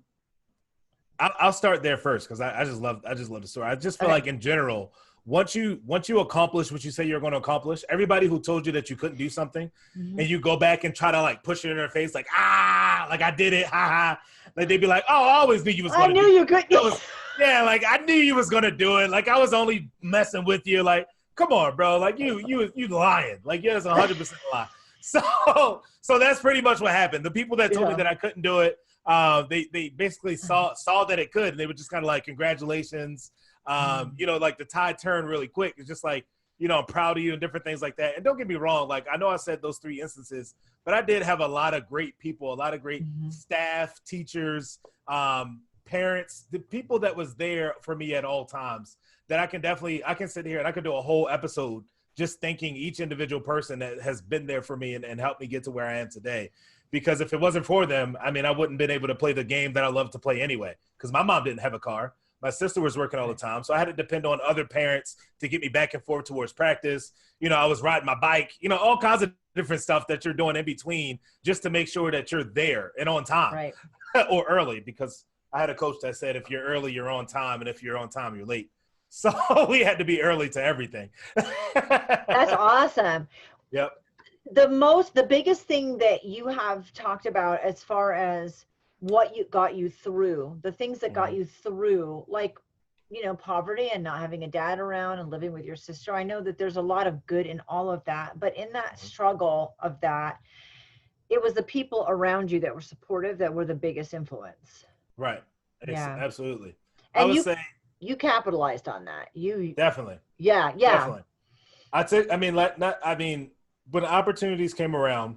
I'll, 1.19 1.33
I'll 1.41 1.53
start 1.53 1.83
there 1.83 1.97
first 1.97 2.27
because 2.29 2.41
I, 2.41 2.61
I 2.61 2.65
just 2.65 2.81
love 2.81 3.03
I 3.07 3.15
just 3.15 3.31
love 3.31 3.43
the 3.43 3.49
story. 3.49 3.67
I 3.69 3.75
just 3.75 3.99
feel 3.99 4.07
Okay. 4.07 4.15
like 4.15 4.27
in 4.27 4.41
general, 4.41 4.93
once 5.25 5.55
you 5.55 5.81
once 5.85 6.09
you 6.09 6.21
accomplish 6.21 6.71
what 6.71 6.85
you 6.85 6.91
say 6.91 7.05
you're 7.05 7.21
going 7.21 7.33
to 7.33 7.39
accomplish, 7.39 7.85
everybody 7.89 8.27
who 8.27 8.39
told 8.41 8.67
you 8.67 8.73
that 8.73 8.89
you 8.91 8.97
couldn't 8.97 9.19
do 9.19 9.29
something, 9.29 9.71
Mhm. 9.99 10.19
and 10.21 10.29
you 10.31 10.39
go 10.41 10.57
back 10.57 10.85
and 10.85 10.95
try 10.95 11.11
to 11.11 11.21
like 11.21 11.43
push 11.43 11.65
it 11.65 11.71
in 11.71 11.77
their 11.77 11.89
face, 11.89 12.15
like 12.15 12.27
ah, 12.33 13.07
like 13.11 13.23
I 13.23 13.31
did 13.31 13.53
it, 13.53 13.67
ha 13.67 13.89
ha. 13.89 14.21
Like 14.57 14.69
they'd 14.69 14.81
be 14.81 14.87
like, 14.87 15.05
oh, 15.09 15.25
I 15.29 15.35
always 15.39 15.65
knew 15.65 15.73
you 15.73 15.83
was 15.85 15.93
I 15.93 15.99
going 15.99 16.15
to. 16.15 16.21
knew 16.23 16.29
you 16.29 16.47
could. 16.47 16.65
Was- 16.71 17.01
yeah, 17.39 17.63
like 17.63 17.85
I 17.87 17.99
knew 17.99 18.15
you 18.15 18.35
was 18.35 18.49
gonna 18.49 18.71
do 18.71 18.97
it. 18.99 19.11
Like 19.11 19.29
I 19.29 19.39
was 19.39 19.53
only 19.53 19.91
messing 20.01 20.45
with 20.47 20.67
you. 20.67 20.83
Like, 20.83 21.07
come 21.35 21.53
on, 21.53 21.77
bro. 21.77 21.99
Like 21.99 22.19
you, 22.19 22.41
you, 22.47 22.73
you 22.75 22.89
lying. 22.89 23.41
Like 23.45 23.63
yeah, 23.63 23.77
it's 23.77 23.85
a 23.85 23.93
hundred 23.93 24.17
percent 24.17 24.41
lie. 24.51 24.67
So, 25.47 25.83
so 26.01 26.19
that's 26.19 26.41
pretty 26.41 26.61
much 26.61 26.81
what 26.81 26.91
happened. 26.93 27.25
The 27.25 27.31
people 27.31 27.57
that 27.59 27.73
told 27.73 27.87
Yeah. 27.87 27.91
me 27.97 27.97
that 28.03 28.07
I 28.07 28.15
couldn't 28.15 28.43
do 28.43 28.61
it, 28.61 28.79
uh, 29.07 29.43
they 29.43 29.67
they 29.73 29.89
basically 29.91 30.37
saw 30.37 30.75
saw 30.75 31.05
that 31.05 31.19
it 31.19 31.33
could, 31.33 31.51
and 31.51 31.61
they 31.61 31.67
were 31.67 31.75
just 31.75 31.91
kind 31.91 32.05
of 32.05 32.09
like, 32.09 32.25
congratulations. 32.25 33.31
Um, 33.67 34.15
you 34.17 34.27
know, 34.27 34.37
like 34.37 34.59
the 34.59 34.65
tide 34.65 34.99
turned 34.99 35.29
really 35.29 35.49
quick. 35.49 35.75
It's 35.77 35.89
just 35.89 36.05
like, 36.05 36.25
you 36.59 36.69
know, 36.69 36.79
I'm 36.79 36.87
proud 36.87 37.17
of 37.19 37.23
you 37.25 37.33
and 37.33 37.41
different 37.41 37.65
things 37.65 37.83
like 37.83 37.97
that. 37.97 38.15
And 38.17 38.25
don't 38.25 38.37
get 38.39 38.47
me 38.49 38.55
wrong, 38.57 38.89
like 38.89 39.07
I 39.13 39.17
know 39.17 39.29
I 39.29 39.37
said 39.37 39.61
those 39.63 39.79
three 39.79 40.01
instances, 40.01 40.55
but 40.85 40.95
I 40.95 41.03
did 41.03 41.23
have 41.23 41.41
a 41.41 41.47
lot 41.49 41.75
of 41.75 41.89
great 41.89 42.17
people, 42.19 42.53
a 42.53 42.55
lot 42.55 42.75
of 42.75 42.83
great 42.83 43.05
Mhm. 43.05 43.33
staff, 43.33 44.01
teachers, 44.07 44.79
um, 45.09 45.63
parents, 45.85 46.47
the 46.51 46.59
people 46.59 46.99
that 47.01 47.15
was 47.15 47.35
there 47.37 47.75
for 47.83 47.95
me 47.95 48.15
at 48.15 48.25
all 48.25 48.45
times 48.45 48.97
that 49.29 49.39
I 49.41 49.47
can 49.47 49.61
definitely 49.61 50.05
I 50.05 50.15
can 50.15 50.29
sit 50.29 50.47
here 50.47 50.59
and 50.59 50.67
I 50.67 50.73
could 50.73 50.85
do 50.85 50.95
a 50.95 51.03
whole 51.03 51.29
episode 51.29 51.85
just 52.17 52.41
thanking 52.41 52.77
each 52.77 53.01
individual 53.01 53.41
person 53.41 53.79
that 53.81 54.01
has 54.01 54.21
been 54.21 54.47
there 54.47 54.63
for 54.63 54.77
me 54.77 54.95
and, 54.95 55.05
and 55.05 55.21
helped 55.21 55.41
me 55.41 55.47
get 55.47 55.65
to 55.65 55.71
where 55.71 55.87
I 55.87 55.99
am 55.99 56.09
today. 56.11 56.51
Because 56.91 57.21
if 57.21 57.33
it 57.33 57.41
wasn't 57.41 57.67
for 57.67 57.85
them, 57.85 58.17
I 58.23 58.31
mean, 58.31 58.47
I 58.47 58.51
wouldn't 58.51 58.79
been 58.79 58.91
able 58.91 59.09
to 59.09 59.15
play 59.15 59.33
the 59.33 59.45
game 59.45 59.73
that 59.75 59.85
I 59.85 59.89
love 59.89 60.11
to 60.13 60.19
play 60.19 60.41
anyway. 60.41 60.77
Because 60.97 61.13
my 61.13 61.23
mom 61.23 61.45
didn't 61.45 61.61
have 61.61 61.75
a 61.75 61.79
car. 61.79 62.15
My 62.41 62.51
sister 62.51 62.81
was 62.81 62.97
working 62.97 63.19
all 63.19 63.29
the 63.29 63.35
time. 63.35 63.65
So 63.65 63.75
I 63.75 63.79
had 63.79 63.87
to 63.87 63.93
depend 63.93 64.25
on 64.25 64.39
other 64.47 64.65
parents 64.65 65.17
to 65.41 65.49
get 65.49 65.61
me 65.61 65.69
back 65.69 65.95
and 65.95 66.03
forth 66.05 66.27
towards 66.27 66.53
practice. 66.53 67.13
You 67.41 67.49
know, 67.49 67.57
I 67.57 67.67
was 67.67 67.83
riding 67.83 68.07
my 68.07 68.15
bike, 68.15 68.53
you 68.61 68.69
know, 68.69 68.77
all 68.77 68.99
kinds 68.99 69.23
of 69.23 69.33
different 69.55 69.83
stuff 69.83 70.07
that 70.07 70.25
you're 70.25 70.35
doing 70.35 70.57
in 70.57 70.65
between 70.65 71.19
just 71.45 71.63
to 71.65 71.71
make 71.71 71.89
sure 71.89 72.11
that 72.11 72.31
you're 72.31 72.45
there 72.45 72.93
and 72.99 73.09
on 73.09 73.25
time 73.25 73.55
Right. 73.55 73.75
or 74.31 74.45
early 74.49 74.81
because 74.81 75.25
I 75.53 75.61
had 75.61 75.71
a 75.71 75.75
coach 75.75 75.97
that 76.03 76.17
said 76.17 76.37
if 76.37 76.51
you're 76.51 76.65
early, 76.65 76.93
you're 76.93 77.11
on 77.11 77.27
time, 77.27 77.61
and 77.61 77.69
if 77.69 77.83
you're 77.83 77.97
on 77.97 78.11
time, 78.11 78.37
you're 78.37 78.47
late. 78.47 78.71
So 79.17 79.33
we 79.71 79.81
had 79.81 79.99
to 79.99 80.05
be 80.05 80.21
early 80.21 80.49
to 80.51 80.63
everything. 80.63 81.11
That's 81.37 82.53
awesome. 82.53 83.29
Yep. 83.71 83.93
The 84.53 84.69
most, 84.69 85.15
the 85.15 85.23
biggest 85.23 85.63
thing 85.63 85.97
that 85.99 86.25
you 86.25 86.47
have 86.49 86.93
talked 86.93 87.27
about 87.27 87.61
as 87.63 87.83
far 87.83 88.13
as 88.13 88.67
what 89.01 89.37
you 89.37 89.45
got 89.45 89.75
you 89.75 89.89
through, 89.89 90.59
the 90.63 90.73
things 90.73 90.99
that 91.01 91.13
got 91.13 91.31
Mhm. 91.31 91.37
you 91.37 91.45
through, 91.45 92.25
like, 92.29 92.59
you 93.11 93.25
know, 93.25 93.35
poverty 93.35 93.91
and 93.93 94.03
not 94.03 94.19
having 94.21 94.45
a 94.45 94.49
dad 94.49 94.79
around 94.81 95.19
and 95.21 95.31
living 95.31 95.53
with 95.53 95.65
your 95.65 95.77
sister. 95.77 96.13
I 96.13 96.23
know 96.23 96.41
that 96.43 96.59
there's 96.59 96.77
a 96.77 96.83
lot 96.83 97.07
of 97.07 97.25
good 97.27 97.47
in 97.47 97.61
all 97.69 97.91
of 97.91 98.05
that, 98.05 98.39
but 98.41 98.57
in 98.57 98.73
that 98.73 98.95
Mhm. 98.95 98.99
struggle 98.99 99.77
of 99.81 100.01
that, 100.01 100.39
it 101.31 101.43
was 101.43 101.55
the 101.55 101.63
people 101.63 102.05
around 102.09 102.51
you 102.51 102.61
that 102.61 102.75
were 102.75 102.81
supportive 102.81 103.39
that 103.39 103.53
were 103.53 103.65
the 103.65 103.75
biggest 103.75 104.15
influence. 104.15 104.85
Right. 105.17 105.43
Yeah. 105.87 106.17
Absolutely. 106.21 106.77
I 107.15 107.21
And 107.21 107.29
would 107.29 107.37
you 107.37 107.43
say 107.43 107.57
you 108.01 108.17
capitalized 108.17 108.89
on 108.89 109.05
that. 109.07 109.29
You 109.35 109.75
definitely. 109.77 110.19
yeah, 110.39 110.73
yeah. 110.77 110.93
Definitely. 110.93 111.23
I 111.93 112.03
took. 112.03 112.31
I 112.31 112.37
mean, 112.37 112.55
like, 112.55 112.79
not. 112.79 112.99
I 113.05 113.15
mean, 113.15 113.51
when 113.91 114.05
opportunities 114.05 114.75
came 114.75 114.95
around, 114.95 115.37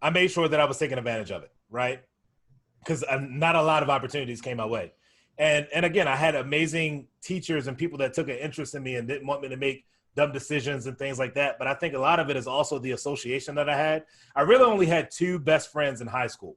I 0.00 0.10
made 0.10 0.30
sure 0.30 0.48
that 0.48 0.60
I 0.60 0.64
was 0.64 0.78
taking 0.78 0.98
advantage 0.98 1.30
of 1.30 1.42
it. 1.42 1.52
Right. 1.70 2.02
Because 2.80 3.04
not 3.20 3.56
a 3.56 3.62
lot 3.62 3.82
of 3.82 3.90
opportunities 3.90 4.40
came 4.40 4.58
my 4.58 4.66
way, 4.66 4.92
and 5.38 5.66
and 5.74 5.84
again, 5.84 6.06
I 6.06 6.14
had 6.14 6.36
amazing 6.36 7.08
teachers 7.20 7.66
and 7.66 7.76
people 7.76 7.98
that 7.98 8.14
took 8.14 8.28
an 8.28 8.36
interest 8.36 8.76
in 8.76 8.82
me 8.84 8.94
and 8.94 9.08
didn't 9.08 9.26
want 9.26 9.42
me 9.42 9.48
to 9.48 9.56
make 9.56 9.84
dumb 10.14 10.32
decisions 10.32 10.86
and 10.86 10.96
things 10.96 11.18
like 11.18 11.34
that. 11.34 11.58
But 11.58 11.66
I 11.66 11.74
think 11.74 11.94
a 11.94 11.98
lot 11.98 12.20
of 12.20 12.30
it 12.30 12.36
is 12.36 12.46
also 12.46 12.78
the 12.78 12.92
association 12.92 13.56
that 13.56 13.68
I 13.68 13.76
had. 13.76 14.04
I 14.34 14.42
really 14.42 14.64
only 14.64 14.86
had 14.86 15.10
two 15.10 15.38
best 15.40 15.72
friends 15.72 16.00
in 16.00 16.06
high 16.06 16.28
school, 16.28 16.56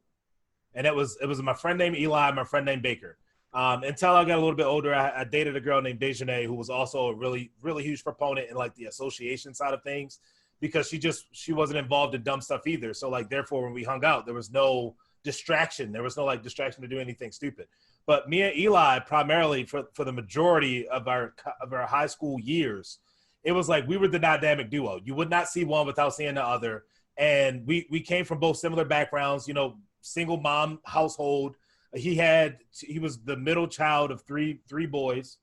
and 0.75 0.85
it 0.85 0.93
was 0.93 1.17
it 1.19 1.25
was 1.25 1.41
my 1.41 1.55
friend 1.55 1.79
named 1.79 1.97
Eli, 1.97 2.31
my 2.31 2.43
friend 2.43 2.65
named 2.65 2.83
Baker. 2.83 3.17
Um, 3.51 3.83
until 3.83 4.11
I 4.11 4.25
got 4.25 4.37
a 4.37 4.41
little 4.41 4.55
bit 4.55 4.65
older, 4.65 4.93
I, 4.93 5.21
I 5.21 5.23
dated 5.23 5.55
a 5.55 5.61
girl 5.61 5.81
named 5.81 5.99
Dejanay 5.99 6.45
who 6.45 6.53
was 6.53 6.69
also 6.69 7.07
a 7.07 7.15
really, 7.15 7.51
really 7.61 7.83
huge 7.83 8.03
proponent 8.03 8.49
in 8.49 8.55
like 8.55 8.75
the 8.75 8.85
association 8.85 9.53
side 9.55 9.73
of 9.73 9.81
things 9.81 10.19
because 10.59 10.87
she 10.87 10.99
just 10.99 11.25
she 11.31 11.53
wasn't 11.53 11.79
involved 11.79 12.13
in 12.13 12.23
dumb 12.23 12.41
stuff 12.41 12.67
either. 12.67 12.93
So 12.93 13.09
like 13.09 13.29
therefore 13.29 13.63
when 13.63 13.73
we 13.73 13.83
hung 13.83 14.05
out, 14.05 14.25
there 14.25 14.35
was 14.35 14.51
no 14.51 14.95
distraction. 15.23 15.91
There 15.91 16.03
was 16.03 16.17
no 16.17 16.25
like 16.25 16.43
distraction 16.43 16.81
to 16.81 16.87
do 16.87 16.99
anything 16.99 17.31
stupid. 17.31 17.67
But 18.05 18.29
me 18.29 18.41
and 18.41 18.57
Eli 18.57 18.99
primarily 18.99 19.65
for, 19.65 19.85
for 19.93 20.03
the 20.03 20.13
majority 20.13 20.87
of 20.87 21.07
our 21.07 21.33
of 21.61 21.73
our 21.73 21.87
high 21.87 22.07
school 22.07 22.39
years, 22.39 22.99
it 23.43 23.51
was 23.51 23.69
like 23.69 23.87
we 23.87 23.97
were 23.97 24.07
the 24.07 24.19
dynamic 24.19 24.69
duo. 24.69 24.99
You 25.03 25.15
would 25.15 25.29
not 25.29 25.47
see 25.47 25.63
one 25.63 25.87
without 25.87 26.13
seeing 26.13 26.35
the 26.35 26.43
other. 26.43 26.83
And 27.17 27.65
we 27.65 27.87
we 27.89 28.01
came 28.01 28.25
from 28.25 28.39
both 28.39 28.57
similar 28.57 28.85
backgrounds, 28.85 29.47
you 29.47 29.53
know, 29.53 29.77
single 30.01 30.37
mom 30.37 30.79
household 30.85 31.55
he 31.95 32.15
had 32.15 32.57
he 32.71 32.99
was 32.99 33.19
the 33.23 33.35
middle 33.37 33.67
child 33.67 34.11
of 34.11 34.21
three 34.21 34.61
three 34.67 34.85
boys. 34.85 35.37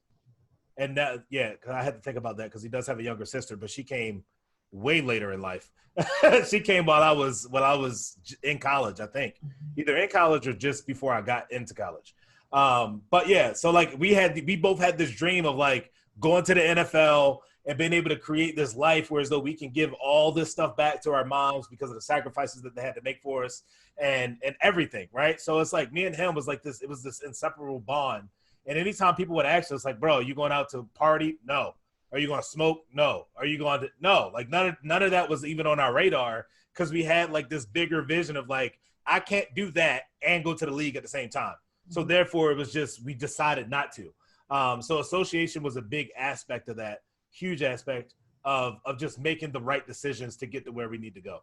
And 0.79 0.97
that 0.99 1.25
yeah 1.31 1.53
'cause 1.55 1.73
i 1.73 1.83
had 1.83 1.95
to 1.95 2.01
think 2.01 2.17
about 2.19 2.37
that 2.37 2.45
because 2.45 2.63
he 2.63 2.69
does 2.69 2.87
have 2.87 2.99
a 2.99 3.03
younger 3.03 3.25
sister 3.25 3.57
but 3.57 3.71
she 3.71 3.83
came 3.83 4.25
way 4.73 5.01
later 5.01 5.33
in 5.33 5.41
life. 5.41 5.71
She 6.51 6.61
came 6.61 6.85
while 6.87 7.03
i 7.03 7.13
was 7.13 7.47
while 7.51 7.65
i 7.65 7.75
was 7.75 8.19
in 8.43 8.59
college 8.59 9.01
i 9.01 9.07
think. 9.07 9.35
Either 9.77 9.97
in 9.97 10.09
college 10.09 10.47
or 10.47 10.53
just 10.53 10.87
before 10.87 11.13
i 11.15 11.21
got 11.23 11.51
into 11.51 11.73
college. 11.75 12.15
Um 12.53 13.03
but 13.11 13.29
yeah 13.29 13.55
so 13.55 13.71
like 13.71 13.99
we 13.99 14.13
had 14.13 14.35
we 14.47 14.57
both 14.57 14.79
had 14.79 14.99
this 14.99 15.11
dream 15.11 15.47
of 15.47 15.57
like 15.57 15.91
going 16.21 16.45
to 16.45 16.55
the 16.55 16.61
nfl 16.61 17.39
and 17.67 17.77
being 17.77 17.93
able 17.93 18.09
to 18.09 18.17
create 18.17 18.55
this 18.55 18.77
life 18.77 19.11
whereas 19.11 19.29
though 19.29 19.41
we 19.41 19.55
can 19.55 19.71
give 19.71 19.93
all 19.95 20.31
this 20.31 20.51
stuff 20.51 20.77
back 20.77 21.03
to 21.03 21.13
our 21.13 21.25
moms 21.25 21.67
because 21.67 21.91
of 21.91 21.97
the 21.97 22.01
sacrifices 22.01 22.63
that 22.63 22.75
they 22.75 22.83
had 22.83 22.95
to 22.95 23.03
make 23.03 23.21
for 23.21 23.45
us 23.45 23.63
and 23.99 24.37
and 24.45 24.55
everything, 24.61 25.09
right? 25.13 25.41
So 25.41 25.59
it's 25.61 25.73
like 25.73 25.93
me 25.93 26.05
and 26.05 26.15
him 26.15 26.35
was 26.35 26.47
like 26.47 26.63
this. 26.63 26.83
It 26.83 26.89
was 26.89 27.03
this 27.03 27.23
inseparable 27.23 27.81
bond. 27.81 28.29
And 28.67 28.79
anytime 28.79 29.15
people 29.15 29.37
would 29.37 29.47
ask 29.47 29.73
us, 29.73 29.85
like, 29.85 30.01
"Bro, 30.01 30.21
you 30.21 30.35
going 30.35 30.53
out 30.53 30.69
to 30.71 30.89
party? 30.95 31.39
No. 31.45 31.75
Are 32.13 32.19
you 32.19 32.29
going 32.29 32.41
to 32.41 32.47
smoke? 32.47 32.85
No. 32.93 33.27
Are 33.37 33.47
you 33.47 33.59
going 33.59 33.81
to? 33.81 33.89
No. 34.01 34.31
Like 34.33 34.49
none 34.49 34.69
of 34.69 34.77
none 34.83 35.03
of 35.03 35.11
that 35.13 35.29
was 35.29 35.45
even 35.45 35.67
on 35.67 35.81
our 35.81 35.93
radar 35.93 36.47
because 36.73 36.93
we 36.93 37.03
had 37.03 37.31
like 37.31 37.49
this 37.49 37.65
bigger 37.65 38.03
vision 38.03 38.37
of 38.37 38.49
like 38.49 38.79
I 39.07 39.21
can't 39.21 39.47
do 39.55 39.71
that 39.73 40.05
and 40.23 40.45
go 40.45 40.55
to 40.55 40.67
the 40.67 40.73
league 40.73 40.97
at 40.97 41.03
the 41.03 41.09
same 41.09 41.29
time. 41.29 41.55
So 41.89 42.03
therefore, 42.03 42.51
it 42.51 42.57
was 42.57 42.73
just 42.73 43.05
we 43.05 43.15
decided 43.15 43.71
not 43.71 43.93
to. 43.93 44.13
Um, 44.51 44.83
so 44.83 44.99
association 44.99 45.63
was 45.63 45.77
a 45.77 45.83
big 45.83 46.09
aspect 46.17 46.69
of 46.69 46.77
that, 46.77 47.03
huge 47.37 47.63
aspect 47.63 48.15
of 48.45 48.79
of 48.85 48.99
just 48.99 49.19
making 49.19 49.53
the 49.53 49.61
right 49.61 49.87
decisions 49.87 50.37
to 50.39 50.47
get 50.47 50.65
to 50.65 50.73
where 50.73 50.89
we 50.89 50.99
need 50.99 51.15
to 51.15 51.21
go. 51.21 51.41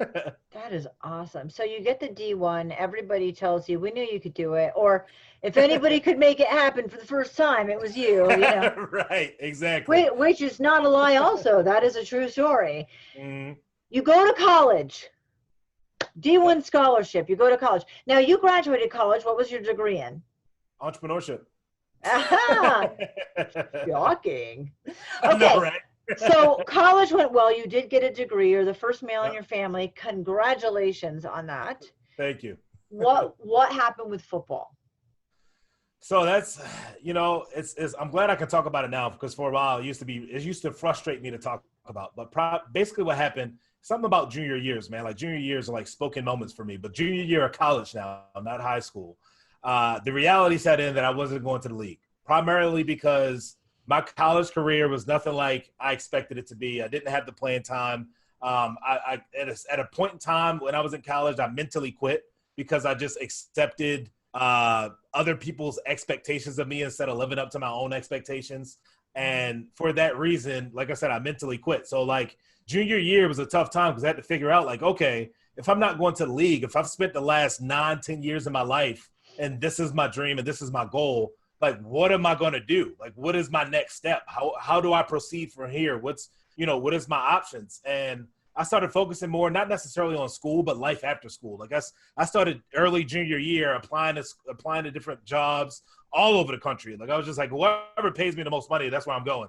That 0.52 0.72
is 0.72 0.86
awesome. 1.02 1.48
So 1.50 1.62
you 1.62 1.80
get 1.80 2.00
the 2.00 2.08
D1, 2.08 2.74
everybody 2.76 3.32
tells 3.32 3.68
you, 3.68 3.78
we 3.78 3.90
knew 3.92 4.02
you 4.02 4.18
could 4.20 4.34
do 4.34 4.54
it. 4.54 4.72
Or 4.74 5.06
if 5.42 5.56
anybody 5.56 6.00
could 6.00 6.18
make 6.18 6.40
it 6.40 6.48
happen 6.48 6.88
for 6.88 6.96
the 6.98 7.04
first 7.06 7.36
time, 7.36 7.70
it 7.70 7.78
was 7.80 7.96
you, 7.96 8.28
you 8.30 8.36
know. 8.38 8.88
right, 9.10 9.36
exactly. 9.38 10.04
Whi- 10.04 10.10
Which 10.10 10.40
is 10.40 10.58
not 10.58 10.84
a 10.84 10.88
lie 10.88 11.16
also. 11.16 11.62
That 11.62 11.84
is 11.84 11.96
a 11.96 12.04
true 12.04 12.28
story. 12.28 12.88
Mhm. 13.18 13.56
You 13.90 14.02
go 14.02 14.26
to 14.26 14.32
college. 14.34 15.08
D1 16.20 16.64
scholarship. 16.64 17.28
You 17.30 17.36
go 17.36 17.48
to 17.50 17.56
college. 17.56 17.84
Now 18.06 18.18
you 18.18 18.38
graduated 18.38 18.90
college. 18.90 19.24
What 19.24 19.36
was 19.36 19.50
your 19.50 19.60
degree 19.60 19.98
in? 20.00 20.22
Entrepreneurship. 20.82 21.40
Shocking. 23.86 24.72
Know, 25.24 25.30
Okay. 25.32 25.58
right? 25.58 25.72
So 26.16 26.56
college 26.66 27.12
went 27.12 27.30
well. 27.30 27.56
You 27.56 27.68
did 27.68 27.88
get 27.88 28.02
a 28.02 28.10
degree. 28.10 28.50
You're 28.50 28.64
the 28.64 28.74
first 28.74 29.00
male 29.04 29.22
in 29.22 29.32
your 29.32 29.44
family. 29.44 29.92
Congratulations 29.94 31.24
on 31.24 31.46
that. 31.46 31.84
Thank 32.16 32.42
you. 32.42 32.56
What 32.88 33.36
what 33.38 33.70
happened 33.72 34.10
with 34.10 34.20
football? 34.20 34.76
So 36.00 36.24
that's, 36.24 36.60
you 37.00 37.12
know, 37.12 37.44
it's, 37.54 37.74
it's. 37.74 37.94
I'm 38.00 38.10
glad 38.10 38.28
I 38.28 38.34
can 38.34 38.48
talk 38.48 38.66
about 38.66 38.84
it 38.84 38.90
now 38.90 39.08
because 39.08 39.34
for 39.34 39.50
a 39.50 39.52
while 39.52 39.78
it 39.78 39.84
used 39.84 40.00
to 40.00 40.04
be, 40.06 40.16
it 40.32 40.42
used 40.42 40.62
to 40.62 40.72
frustrate 40.72 41.22
me 41.22 41.30
to 41.30 41.38
talk 41.38 41.62
about. 41.86 42.16
But 42.16 42.32
pro- 42.32 42.58
basically, 42.72 43.04
what 43.04 43.16
happened, 43.16 43.52
something 43.82 44.06
about 44.06 44.30
junior 44.32 44.56
years, 44.56 44.90
man. 44.90 45.04
Like 45.04 45.16
junior 45.16 45.38
years 45.38 45.68
are 45.68 45.72
like 45.72 45.86
spoken 45.86 46.24
moments 46.24 46.52
for 46.52 46.64
me. 46.64 46.76
But 46.76 46.92
junior 46.92 47.22
year 47.22 47.44
of 47.44 47.52
college 47.52 47.94
now, 47.94 48.22
not 48.42 48.60
high 48.60 48.80
school. 48.80 49.16
Uh, 49.62 50.00
the 50.04 50.12
reality 50.12 50.58
set 50.58 50.80
in 50.80 50.94
that 50.94 51.04
I 51.04 51.10
wasn't 51.10 51.44
going 51.44 51.60
to 51.62 51.68
the 51.68 51.74
league, 51.74 52.00
primarily 52.24 52.82
because 52.82 53.56
my 53.86 54.00
college 54.00 54.52
career 54.52 54.88
was 54.88 55.06
nothing 55.06 55.34
like 55.34 55.70
I 55.80 55.92
expected 55.92 56.38
it 56.38 56.46
to 56.48 56.56
be. 56.56 56.82
I 56.82 56.88
didn't 56.88 57.08
have 57.08 57.26
the 57.26 57.32
playing 57.32 57.64
time. 57.64 58.08
Um, 58.42 58.78
I, 58.86 58.98
I 59.06 59.22
at, 59.38 59.48
a, 59.48 59.56
at 59.70 59.80
a 59.80 59.84
point 59.92 60.14
in 60.14 60.18
time 60.18 60.58
when 60.60 60.74
I 60.74 60.80
was 60.80 60.94
in 60.94 61.02
college, 61.02 61.38
I 61.38 61.48
mentally 61.48 61.92
quit 61.92 62.22
because 62.56 62.86
I 62.86 62.94
just 62.94 63.20
accepted 63.20 64.10
uh, 64.32 64.90
other 65.12 65.36
people's 65.36 65.78
expectations 65.86 66.58
of 66.58 66.68
me 66.68 66.82
instead 66.82 67.08
of 67.08 67.18
living 67.18 67.38
up 67.38 67.50
to 67.50 67.58
my 67.58 67.70
own 67.70 67.92
expectations. 67.92 68.78
And 69.14 69.66
for 69.74 69.92
that 69.94 70.16
reason, 70.16 70.70
like 70.72 70.90
I 70.90 70.94
said, 70.94 71.10
I 71.10 71.18
mentally 71.18 71.58
quit. 71.58 71.86
So 71.86 72.02
like 72.02 72.36
junior 72.66 72.98
year 72.98 73.26
was 73.28 73.40
a 73.40 73.46
tough 73.46 73.70
time 73.70 73.92
because 73.92 74.04
I 74.04 74.08
had 74.08 74.16
to 74.16 74.22
figure 74.22 74.50
out 74.50 74.66
like, 74.66 74.82
okay, 74.82 75.30
if 75.56 75.68
I'm 75.68 75.80
not 75.80 75.98
going 75.98 76.14
to 76.14 76.26
the 76.26 76.32
league, 76.32 76.62
if 76.62 76.76
I've 76.76 76.86
spent 76.86 77.12
the 77.12 77.20
last 77.20 77.60
nine, 77.60 78.00
ten 78.00 78.22
years 78.22 78.46
of 78.46 78.52
my 78.52 78.62
life 78.62 79.10
and 79.38 79.60
this 79.60 79.80
is 79.80 79.92
my 79.92 80.08
dream 80.08 80.38
and 80.38 80.46
this 80.46 80.62
is 80.62 80.70
my 80.70 80.84
goal, 80.84 81.32
like 81.60 81.80
what 81.80 82.12
am 82.12 82.26
I 82.26 82.34
going 82.34 82.52
to 82.52 82.60
do? 82.60 82.94
Like 82.98 83.12
what 83.14 83.36
is 83.36 83.50
my 83.50 83.64
next 83.64 83.94
step? 83.96 84.22
How 84.26 84.54
how 84.60 84.80
do 84.80 84.92
I 84.92 85.02
proceed 85.02 85.52
from 85.52 85.70
here? 85.70 85.98
What's 85.98 86.30
you 86.56 86.66
know 86.66 86.78
what 86.78 86.94
is 86.94 87.08
my 87.08 87.18
options? 87.18 87.80
And 87.84 88.26
I 88.56 88.64
started 88.64 88.92
focusing 88.92 89.30
more, 89.30 89.50
not 89.50 89.68
necessarily 89.68 90.16
on 90.16 90.28
school, 90.28 90.62
but 90.62 90.76
life 90.76 91.04
after 91.04 91.28
school. 91.28 91.56
Like 91.56 91.72
I, 91.72 91.80
I 92.16 92.24
started 92.24 92.60
early 92.74 93.04
junior 93.04 93.38
year 93.38 93.74
applying 93.74 94.16
to 94.16 94.24
applying 94.48 94.84
to 94.84 94.90
different 94.90 95.24
jobs 95.24 95.82
all 96.12 96.36
over 96.36 96.52
the 96.52 96.58
country. 96.58 96.96
Like 96.96 97.10
I 97.10 97.16
was 97.16 97.26
just 97.26 97.38
like, 97.38 97.50
whoever 97.50 98.10
pays 98.12 98.36
me 98.36 98.42
the 98.42 98.50
most 98.50 98.68
money, 98.68 98.88
that's 98.88 99.06
where 99.06 99.16
I'm 99.16 99.24
going. 99.24 99.48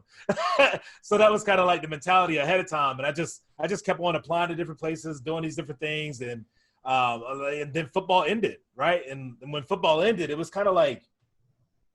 so 1.02 1.18
that 1.18 1.32
was 1.32 1.44
kind 1.44 1.60
of 1.60 1.66
like 1.66 1.82
the 1.82 1.88
mentality 1.88 2.38
ahead 2.38 2.60
of 2.60 2.70
time. 2.70 3.00
And 3.00 3.08
I 3.08 3.12
just 3.12 3.42
I 3.60 3.68
just 3.68 3.86
kept 3.86 4.00
on 4.00 4.16
applying 4.16 4.50
to 4.50 4.56
different 4.56 4.80
places, 4.80 5.20
doing 5.22 5.44
these 5.44 5.56
different 5.56 5.80
things, 5.80 6.22
and 6.22 6.46
um, 6.84 7.24
and 7.46 7.74
then 7.74 7.90
football 7.94 8.24
ended, 8.24 8.58
right? 8.76 9.02
And, 9.10 9.36
and 9.42 9.54
when 9.54 9.64
football 9.64 10.02
ended, 10.02 10.30
it 10.30 10.38
was 10.38 10.50
kind 10.50 10.68
of 10.68 10.76
like 10.76 11.04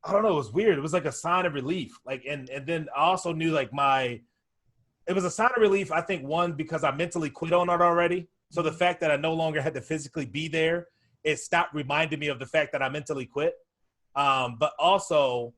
I 0.04 0.12
don't 0.12 0.22
know, 0.22 0.30
it 0.30 0.34
was 0.34 0.52
weird. 0.52 0.78
It 0.78 0.82
was 0.82 0.92
like 0.92 1.04
a 1.04 1.12
sign 1.12 1.46
of 1.46 1.54
relief. 1.54 1.98
Like 2.04 2.24
and 2.28 2.48
and 2.48 2.66
then 2.66 2.88
I 2.96 3.00
also 3.00 3.32
knew 3.32 3.50
like 3.50 3.72
my 3.72 4.20
it 5.08 5.12
was 5.12 5.24
a 5.24 5.30
sign 5.30 5.50
of 5.56 5.60
relief. 5.60 5.90
I 5.90 6.00
think 6.00 6.24
one 6.24 6.52
because 6.52 6.84
I 6.84 6.92
mentally 6.92 7.30
quit 7.30 7.52
on 7.52 7.68
it 7.68 7.80
already. 7.80 8.28
So 8.50 8.62
the 8.62 8.72
fact 8.72 9.00
that 9.00 9.10
I 9.10 9.16
no 9.16 9.34
longer 9.34 9.60
had 9.60 9.74
to 9.74 9.80
physically 9.80 10.24
be 10.24 10.46
there, 10.48 10.88
it 11.24 11.40
stopped 11.40 11.74
reminding 11.74 12.20
me 12.20 12.28
of 12.28 12.38
the 12.38 12.46
fact 12.46 12.72
that 12.72 12.82
I 12.82 12.88
mentally 12.88 13.26
quit. 13.26 13.54
Um, 14.14 14.56
but 14.58 14.72
also, 14.78 15.52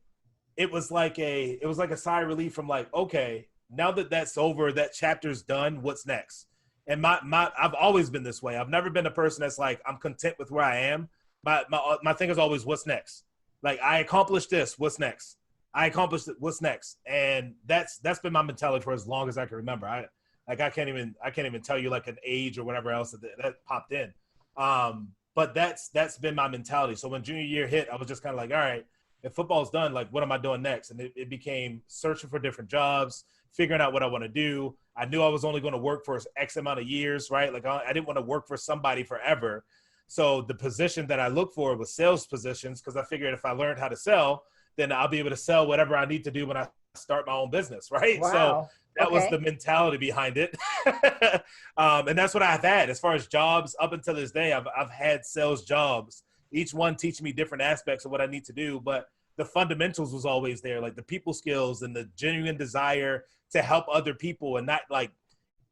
it 0.59 0.70
was 0.70 0.91
like 0.91 1.18
a 1.18 1.59
it 1.62 1.66
was 1.66 1.79
like 1.79 1.91
a 1.91 1.97
sigh 1.97 2.22
of 2.22 2.29
relief 2.29 2.53
from 2.53 2.68
like 2.68 2.93
okay 2.93 3.47
now 3.70 3.93
that 3.93 4.11
that's 4.11 4.37
over 4.37 4.72
that 4.72 4.93
chapter's 4.93 5.43
done 5.43 5.81
what's 5.83 6.05
next 6.05 6.47
and 6.89 7.01
my 7.01 7.20
my 7.24 7.51
I've 7.59 7.74
always 7.74 8.11
been 8.11 8.22
this 8.24 8.43
way 8.43 8.57
I've 8.57 8.68
never 8.68 8.91
been 8.91 9.07
a 9.07 9.11
person 9.11 9.43
that's 9.43 9.59
like 9.59 9.80
I'm 9.86 9.99
content 9.99 10.36
with 10.39 10.51
where 10.51 10.64
I 10.64 10.78
am 10.78 11.09
my 11.45 11.64
my 11.70 11.97
my 12.03 12.12
thing 12.12 12.30
is 12.30 12.39
always 12.39 12.66
what's 12.66 12.86
next 12.86 13.24
like 13.62 13.80
I 13.80 14.01
accomplished 14.01 14.51
this 14.51 14.78
what's 14.78 14.99
next 14.99 15.36
I 15.72 15.86
accomplished 15.86 16.28
it 16.28 16.36
what's 16.41 16.61
next 16.61 16.99
and 17.07 17.55
that's 17.66 17.99
that's 17.99 18.18
been 18.18 18.32
my 18.32 18.43
mentality 18.43 18.82
for 18.82 18.93
as 18.93 19.07
long 19.07 19.28
as 19.28 19.39
I 19.39 19.47
can 19.47 19.59
remember 19.59 19.86
I 19.86 20.07
like 20.49 20.61
I 20.61 20.70
can't 20.70 20.89
even 20.89 21.14
I 21.24 21.30
can't 21.30 21.47
even 21.47 21.62
tell 21.62 21.78
you 21.78 21.91
like 21.91 22.09
an 22.09 22.16
age 22.24 22.59
or 22.59 22.64
whatever 22.64 22.91
else 22.91 23.12
that, 23.12 23.20
that 23.43 23.64
popped 23.64 23.93
in 23.93 24.12
um 24.57 25.12
but 25.39 25.55
that's 25.55 25.89
that's 25.91 26.18
been 26.18 26.34
my 26.34 26.49
mentality. 26.49 26.97
So 26.97 27.09
when 27.09 27.22
junior 27.22 27.45
year 27.45 27.68
hit, 27.68 27.89
I 27.93 27.95
was 27.95 28.09
just 28.09 28.24
kind 28.24 28.34
of 28.34 28.39
like, 28.39 28.51
all 28.51 28.57
right, 28.57 28.84
if 29.22 29.34
football's 29.34 29.70
done, 29.70 29.93
like 29.95 30.12
what 30.12 30.24
am 30.24 30.32
I 30.32 30.36
doing 30.36 30.62
next? 30.62 30.91
And 30.91 31.01
it, 31.01 31.12
it 31.14 31.30
became 31.30 31.80
searching 31.86 32.28
for 32.28 32.41
different 32.41 32.68
jobs, 32.68 33.22
figuring 33.53 33.80
out 33.80 33.93
what 33.93 34.03
I 34.03 34.07
want 34.07 34.24
to 34.24 34.28
do. 34.28 34.76
I 34.99 35.07
knew 35.07 35.22
I 35.22 35.28
was 35.28 35.44
only 35.44 35.61
going 35.61 35.72
to 35.72 35.78
work 35.78 36.05
for 36.05 36.20
X 36.36 36.57
amount 36.57 36.80
of 36.80 36.88
years, 36.88 37.30
right? 37.30 37.53
Like 37.53 37.64
I, 37.64 37.82
I 37.88 37.92
didn't 37.92 38.07
want 38.07 38.18
to 38.18 38.22
work 38.22 38.46
for 38.49 38.57
somebody 38.57 39.05
forever. 39.05 39.64
So 40.09 40.42
the 40.42 40.55
position 40.55 41.07
that 41.09 41.20
I 41.20 41.28
looked 41.28 41.55
for 41.55 41.76
was 41.76 41.94
sales 41.94 42.26
positions 42.26 42.80
because 42.80 42.96
I 42.96 43.05
figured 43.05 43.34
if 43.34 43.44
I 43.44 43.53
learned 43.53 43.78
how 43.78 43.88
to 43.88 43.96
sell, 43.96 44.44
then 44.76 44.90
I'll 44.90 45.09
be 45.09 45.18
able 45.18 45.30
to 45.30 45.36
sell 45.36 45.66
whatever 45.66 45.96
I 45.96 46.07
need 46.07 46.24
to 46.24 46.30
do 46.30 46.46
when 46.46 46.57
I 46.57 46.68
start 46.94 47.26
my 47.26 47.34
own 47.34 47.51
business, 47.51 47.88
right? 47.92 48.18
Wow. 48.20 48.32
So 48.32 48.68
that 48.96 49.07
Okay. 49.07 49.14
was 49.14 49.28
the 49.28 49.38
mentality 49.38 49.96
behind 49.96 50.36
it 50.36 50.57
um, 51.76 52.09
and 52.09 52.18
that's 52.18 52.34
what 52.34 52.42
i've 52.42 52.62
had 52.62 52.90
as 52.90 52.99
far 52.99 53.14
as 53.14 53.26
jobs 53.28 53.76
up 53.80 53.92
until 53.92 54.14
this 54.14 54.32
day 54.32 54.53
I've, 54.53 54.66
I've 54.76 54.90
had 54.90 55.24
sales 55.24 55.64
jobs 55.64 56.24
each 56.53 56.74
one 56.74 56.96
teaching 56.96 57.24
me 57.24 57.32
different 57.32 57.62
aspects 57.62 58.05
of 58.05 58.11
what 58.11 58.20
i 58.20 58.26
need 58.26 58.44
to 58.46 58.53
do 58.53 58.80
but 58.80 59.07
the 59.36 59.44
fundamentals 59.44 60.12
was 60.12 60.24
always 60.24 60.61
there 60.61 60.80
like 60.80 60.96
the 60.96 61.03
people 61.03 61.32
skills 61.32 61.82
and 61.82 61.94
the 61.94 62.09
genuine 62.16 62.57
desire 62.57 63.24
to 63.53 63.62
help 63.62 63.86
other 63.90 64.14
people 64.14 64.57
and 64.57 64.66
not 64.66 64.82
like 64.90 65.11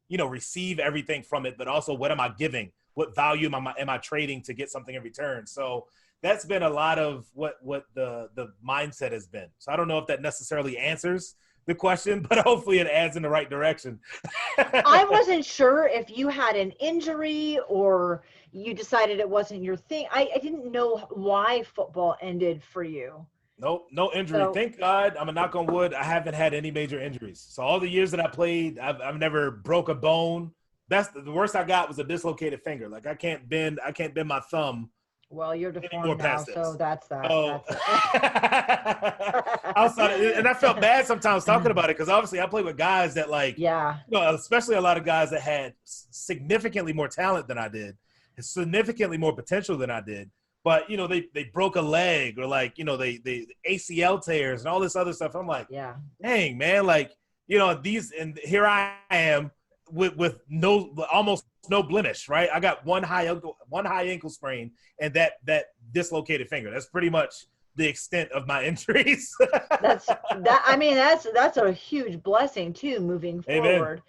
you 0.09 0.19
know 0.19 0.27
receive 0.27 0.79
everything 0.79 1.23
from 1.23 1.47
it 1.47 1.57
but 1.59 1.69
also 1.69 1.95
what 1.95 2.11
am 2.11 2.21
i 2.21 2.29
giving 2.29 2.71
what 2.95 3.15
value 3.15 3.47
am 3.53 3.67
i, 3.67 3.75
am 3.79 3.91
I 3.91 3.99
trading 3.99 4.43
to 4.43 4.55
get 4.55 4.71
something 4.71 4.95
in 4.95 5.03
return 5.03 5.47
so 5.47 5.87
that's 6.23 6.45
been 6.45 6.63
a 6.63 6.71
lot 6.71 6.99
of 6.99 7.27
what 7.35 7.57
what 7.63 7.85
the 7.95 8.29
the 8.35 8.53
mindset 8.67 9.13
has 9.13 9.27
been 9.27 9.49
so 9.59 9.73
i 9.73 9.77
don't 9.77 9.89
know 9.89 9.99
if 9.99 10.07
that 10.07 10.23
necessarily 10.23 10.79
answers 10.79 11.35
the 11.67 11.75
question, 11.75 12.21
but 12.29 12.39
hopefully 12.39 12.79
it 12.79 12.87
adds 12.87 13.17
in 13.17 13.23
the 13.23 13.29
right 13.29 13.51
direction. 13.51 13.99
I 14.59 15.05
wasn't 15.11 15.45
sure 15.45 15.89
if 15.89 16.17
you 16.17 16.29
had 16.29 16.57
an 16.57 16.71
injury 16.73 17.59
or 17.69 18.23
you 18.53 18.73
decided 18.73 19.21
it 19.21 19.29
wasn't 19.29 19.63
your 19.63 19.77
thing. 19.77 20.07
I, 20.11 20.29
I 20.35 20.39
didn't 20.39 20.71
know 20.73 20.97
why 21.11 21.63
football 21.75 22.17
ended 22.23 22.63
for 22.63 22.83
you. 22.83 23.27
Nope, 23.59 23.89
no 23.91 24.13
injury. 24.13 24.41
So- 24.41 24.53
Thank 24.53 24.79
God. 24.79 25.17
I'm 25.19 25.29
a 25.29 25.33
knock 25.33 25.57
on 25.57 25.67
wood. 25.67 25.95
I 25.95 26.05
haven't 26.05 26.35
had 26.35 26.55
any 26.55 26.71
major 26.71 27.01
injuries. 27.01 27.45
So 27.49 27.63
all 27.63 27.81
the 27.81 27.89
years 27.89 28.11
that 28.11 28.21
I 28.21 28.29
played, 28.29 28.79
I've, 28.79 29.01
I've 29.01 29.19
never 29.19 29.51
broke 29.51 29.89
a 29.89 29.95
bone. 29.95 30.53
That's 30.89 31.09
the, 31.09 31.23
the 31.23 31.33
worst 31.33 31.57
I 31.57 31.65
got 31.65 31.89
was 31.89 31.99
a 31.99 32.05
dislocated 32.05 32.63
finger. 32.63 32.89
Like 32.89 33.07
I 33.07 33.15
can't 33.15 33.49
bend, 33.49 33.81
I 33.85 33.93
can't 33.93 34.15
bend 34.15 34.29
my 34.29 34.41
thumb. 34.41 34.91
Well, 35.29 35.57
you're 35.57 35.73
deformed 35.73 36.19
now, 36.21 36.37
so 36.45 36.77
that's 36.79 37.09
that. 37.09 37.29
Oh, 37.29 37.61
That's 37.69 39.65
outside, 39.77 40.21
and 40.21 40.47
I 40.47 40.55
felt 40.55 40.81
bad 40.81 41.05
sometimes 41.05 41.45
talking 41.45 41.73
about 41.73 41.91
it 41.91 41.97
because 41.97 42.09
obviously 42.09 42.41
I 42.41 42.47
played 42.47 42.65
with 42.65 42.77
guys 42.77 43.15
that 43.15 43.29
like 43.29 43.59
yeah. 43.59 43.97
you 44.09 44.19
know, 44.19 44.35
especially 44.35 44.77
a 44.77 44.81
lot 44.81 44.97
of 44.97 45.05
guys 45.05 45.31
that 45.31 45.41
had 45.41 45.75
significantly 45.85 46.93
more 46.93 47.09
talent 47.09 47.49
than 47.49 47.59
I 47.59 47.67
did, 47.67 47.97
significantly 48.39 49.19
more 49.19 49.35
potential 49.35 49.77
than 49.77 49.91
I 49.91 50.01
did. 50.01 50.31
But 50.67 50.91
you 50.91 50.97
know, 50.97 51.07
they 51.07 51.29
they 51.33 51.45
broke 51.45 51.77
a 51.77 51.81
leg 51.81 52.41
or 52.41 52.45
like 52.45 52.77
you 52.77 52.85
know 52.85 52.97
they 52.97 53.19
they 53.19 53.47
ACL 53.71 54.21
tears 54.21 54.63
and 54.63 54.69
all 54.69 54.81
this 54.81 54.97
other 54.97 55.13
stuff. 55.13 55.37
I'm 55.37 55.47
like, 55.47 55.69
Yeah. 55.71 55.95
dang 56.21 56.59
man, 56.59 56.87
like 56.87 57.13
you 57.47 57.57
know 57.57 57.73
these 57.73 58.11
and 58.11 58.37
here 58.43 58.67
I 58.67 58.97
am 59.13 59.53
with 59.93 60.17
with 60.17 60.41
no 60.49 60.93
almost 61.13 61.45
no 61.71 61.85
blemish, 61.85 62.29
right? 62.29 62.49
I 62.53 62.59
got 62.59 62.85
one 62.85 63.05
high 63.05 63.27
ankle 63.29 63.57
one 63.69 63.85
high 63.85 64.07
ankle 64.09 64.29
sprain 64.29 64.73
and 65.01 65.15
that 65.15 65.35
that 65.45 65.67
dislocated 65.93 66.49
finger. 66.49 66.73
That's 66.73 66.87
pretty 66.87 67.11
much 67.11 67.33
the 67.77 67.87
extent 67.87 68.33
of 68.33 68.49
my 68.49 68.65
injuries. 68.71 69.33
That's 69.81 70.07
that 70.07 70.65
I 70.67 70.77
mean 70.77 70.97
that's 70.97 71.29
that's 71.33 71.59
a 71.59 71.71
huge 71.71 72.25
blessing 72.25 72.73
too 72.73 72.99
moving 72.99 73.45
Amen. 73.49 73.63
forward. 73.63 74.03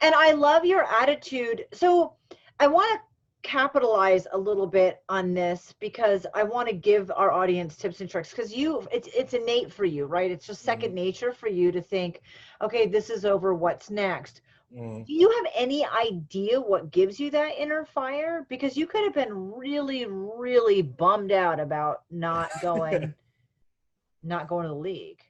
And 0.00 0.12
I 0.12 0.32
love 0.32 0.64
your 0.64 0.82
attitude. 1.00 1.66
So 1.72 2.14
I 2.58 2.66
want 2.66 2.90
to 2.94 3.13
capitalize 3.44 4.26
a 4.32 4.38
little 4.38 4.66
bit 4.66 5.02
on 5.08 5.34
this 5.34 5.74
because 5.78 6.26
I 6.34 6.42
want 6.42 6.66
to 6.68 6.74
give 6.74 7.12
our 7.14 7.30
audience 7.30 7.76
tips 7.76 8.00
and 8.00 8.10
tricks 8.10 8.30
because 8.30 8.52
you 8.52 8.88
it's 8.90 9.06
it's 9.14 9.34
innate 9.34 9.72
for 9.72 9.84
you, 9.84 10.06
right? 10.06 10.30
It's 10.30 10.46
just 10.46 10.64
2nd 10.64 10.90
Mhm. 10.90 10.94
nature 10.94 11.32
for 11.32 11.48
you 11.48 11.70
to 11.70 11.80
think, 11.80 12.22
okay, 12.62 12.86
this 12.88 13.10
is 13.10 13.24
over, 13.24 13.54
what's 13.54 13.90
next? 13.90 14.40
Mm. 14.74 15.06
Do 15.06 15.12
you 15.12 15.30
have 15.30 15.52
any 15.54 15.86
idea 15.86 16.60
what 16.60 16.90
gives 16.90 17.20
you 17.20 17.30
that 17.30 17.52
inner 17.58 17.84
fire? 17.84 18.46
Because 18.48 18.76
you 18.76 18.86
could 18.86 19.04
have 19.04 19.14
been 19.14 19.32
really, 19.54 20.06
really 20.06 20.80
bummed 20.82 21.30
out 21.30 21.60
about 21.60 22.02
not 22.10 22.50
going, 22.60 23.14
not 24.22 24.48
going 24.48 24.62
to 24.64 24.70
the 24.70 24.74
league. 24.74 25.20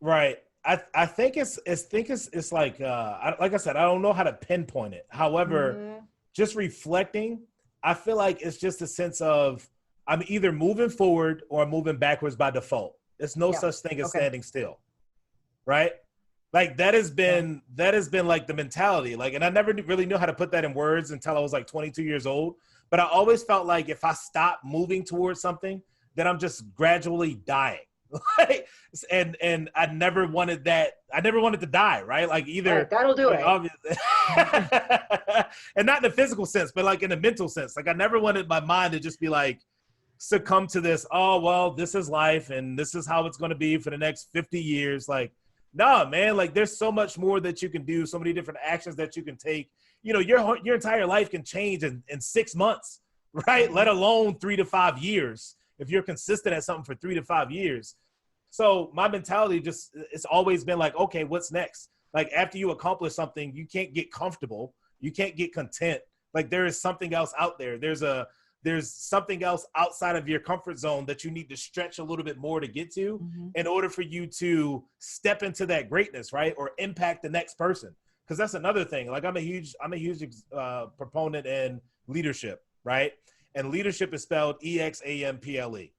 Right. 0.00 0.38
I 0.64 0.80
I 0.94 1.06
think 1.06 1.36
it's 1.36 1.58
it's 1.66 1.82
think 1.82 2.08
it's 2.08 2.28
it's 2.32 2.52
like 2.52 2.80
uh 2.80 3.18
I, 3.20 3.34
like 3.38 3.52
I 3.52 3.58
said 3.58 3.76
I 3.76 3.82
don't 3.82 4.00
know 4.00 4.12
how 4.12 4.22
to 4.22 4.32
pinpoint 4.32 4.94
it. 4.94 5.06
However, 5.10 5.74
Mhm. 5.74 6.06
just 6.34 6.54
reflecting, 6.54 7.42
I 7.84 7.94
feel 7.94 8.16
like 8.16 8.40
it's 8.42 8.56
just 8.56 8.82
a 8.82 8.86
sense 8.86 9.20
of 9.20 9.68
I'm 10.06 10.22
either 10.26 10.50
moving 10.52 10.90
forward 10.90 11.44
or 11.48 11.62
I'm 11.62 11.70
moving 11.70 11.96
backwards 11.98 12.34
by 12.36 12.50
default. 12.50 12.96
There's 13.18 13.36
no 13.36 13.52
Yeah. 13.52 13.58
such 13.58 13.76
thing 13.76 14.00
as 14.00 14.06
Okay. 14.08 14.18
standing 14.18 14.42
still. 14.42 14.80
Right? 15.66 15.92
Like 16.52 16.76
that 16.78 16.94
has 16.94 17.10
been 17.10 17.62
that 17.74 17.94
has 17.94 18.08
been 18.08 18.26
like 18.26 18.46
the 18.46 18.54
mentality. 18.54 19.16
Like 19.16 19.34
and 19.34 19.44
I 19.44 19.50
never 19.50 19.72
really 19.72 20.06
knew 20.06 20.16
how 20.18 20.26
to 20.26 20.32
put 20.34 20.50
that 20.52 20.64
in 20.64 20.72
words 20.74 21.10
until 21.10 21.36
I 21.36 21.40
was 21.40 21.52
like 21.52 21.66
22 21.66 22.02
years 22.02 22.26
old, 22.26 22.56
but 22.90 23.00
I 23.00 23.04
always 23.06 23.42
felt 23.42 23.66
like 23.66 23.88
if 23.88 24.04
I 24.04 24.12
stop 24.14 24.60
moving 24.64 25.04
towards 25.04 25.40
something, 25.40 25.82
then 26.14 26.26
I'm 26.28 26.38
just 26.38 26.74
gradually 26.74 27.34
dying. 27.34 27.80
Like, 28.38 28.68
and 29.10 29.36
and 29.40 29.70
I 29.74 29.86
never 29.86 30.26
wanted 30.26 30.64
that. 30.64 30.92
I 31.12 31.20
never 31.20 31.40
wanted 31.40 31.60
to 31.60 31.66
die, 31.66 32.02
right? 32.02 32.28
Like 32.28 32.46
either 32.46 32.76
Right, 32.76 32.90
that'll 32.90 33.14
do 33.14 33.30
like, 33.30 33.70
it. 33.88 35.46
and 35.76 35.86
not 35.86 35.98
in 35.98 36.02
the 36.04 36.14
physical 36.14 36.46
sense, 36.46 36.70
but 36.72 36.84
like 36.84 37.02
in 37.02 37.10
the 37.10 37.16
mental 37.16 37.48
sense. 37.48 37.76
Like 37.76 37.88
I 37.88 37.92
never 37.92 38.20
wanted 38.20 38.48
my 38.48 38.60
mind 38.60 38.92
to 38.92 39.00
just 39.00 39.20
be 39.20 39.28
like 39.28 39.60
succumb 40.18 40.66
to 40.68 40.80
this. 40.80 41.06
Oh 41.10 41.40
well, 41.40 41.72
this 41.72 41.94
is 41.94 42.08
life, 42.08 42.50
and 42.50 42.78
this 42.78 42.94
is 42.94 43.06
how 43.06 43.26
it's 43.26 43.36
going 43.36 43.50
to 43.50 43.56
be 43.56 43.78
for 43.78 43.90
the 43.90 43.98
next 43.98 44.28
fifty 44.32 44.60
years. 44.60 45.08
Like, 45.08 45.32
nah, 45.72 46.08
man. 46.08 46.36
Like 46.36 46.54
there's 46.54 46.76
so 46.76 46.92
much 46.92 47.18
more 47.18 47.40
that 47.40 47.62
you 47.62 47.68
can 47.68 47.84
do. 47.84 48.06
So 48.06 48.18
many 48.18 48.32
different 48.32 48.60
actions 48.62 48.96
that 48.96 49.16
you 49.16 49.22
can 49.22 49.36
take. 49.36 49.70
You 50.02 50.12
know, 50.12 50.20
your 50.20 50.58
your 50.62 50.76
entire 50.76 51.06
life 51.06 51.30
can 51.30 51.42
change 51.42 51.82
in 51.82 52.02
in 52.08 52.20
six 52.20 52.54
months, 52.54 53.00
right? 53.48 53.66
Mm-hmm. 53.66 53.74
Let 53.74 53.88
alone 53.88 54.38
three 54.38 54.56
to 54.56 54.64
five 54.64 54.98
years. 54.98 55.56
If 55.78 55.90
you're 55.90 56.02
consistent 56.02 56.54
at 56.54 56.62
something 56.62 56.84
for 56.84 56.94
three 56.94 57.14
to 57.14 57.22
five 57.22 57.50
years. 57.50 57.96
So 58.54 58.92
my 58.94 59.08
mentality 59.08 59.58
just 59.58 59.90
it's 60.12 60.24
always 60.24 60.62
been 60.62 60.78
like, 60.78 60.94
okay, 60.94 61.24
what's 61.24 61.50
next? 61.50 61.88
Like 62.12 62.30
after 62.32 62.56
you 62.56 62.70
accomplish 62.70 63.12
something, 63.12 63.52
you 63.52 63.66
can't 63.66 63.92
get 63.92 64.12
comfortable. 64.12 64.74
You 65.00 65.10
can't 65.10 65.34
get 65.34 65.52
content. 65.52 66.00
Like 66.34 66.50
there 66.50 66.64
is 66.64 66.80
something 66.80 67.14
else 67.14 67.34
out 67.36 67.58
there. 67.58 67.78
There's 67.78 68.02
a 68.02 68.28
there's 68.62 68.92
something 68.94 69.42
else 69.42 69.66
outside 69.74 70.14
of 70.14 70.28
your 70.28 70.38
comfort 70.38 70.78
zone 70.78 71.04
that 71.06 71.24
you 71.24 71.32
need 71.32 71.48
to 71.50 71.56
stretch 71.56 71.98
a 71.98 72.04
little 72.04 72.24
bit 72.24 72.38
more 72.38 72.60
to 72.60 72.68
get 72.68 72.94
to 72.94 73.18
Mhm. 73.18 73.50
in 73.56 73.66
order 73.66 73.88
for 73.90 74.02
you 74.02 74.24
to 74.42 74.84
step 75.00 75.42
into 75.42 75.66
that 75.66 75.90
greatness, 75.90 76.32
right? 76.32 76.54
Or 76.56 76.70
impact 76.78 77.24
the 77.24 77.30
next 77.30 77.58
person. 77.58 77.96
Because 78.24 78.38
that's 78.38 78.54
another 78.54 78.84
thing. 78.84 79.10
Like 79.10 79.24
I'm 79.24 79.36
a 79.36 79.40
huge, 79.40 79.74
I'm 79.82 79.92
a 79.94 79.96
huge 79.96 80.22
uh, 80.56 80.86
proponent 80.96 81.44
in 81.46 81.80
leadership, 82.06 82.62
right? 82.84 83.12
And 83.56 83.70
leadership 83.70 84.14
is 84.14 84.22
spelled 84.22 84.56
E 84.62 84.78
X 84.80 85.02
A 85.04 85.24
M 85.24 85.38
P 85.38 85.58
L 85.58 85.76
E. 85.76 85.92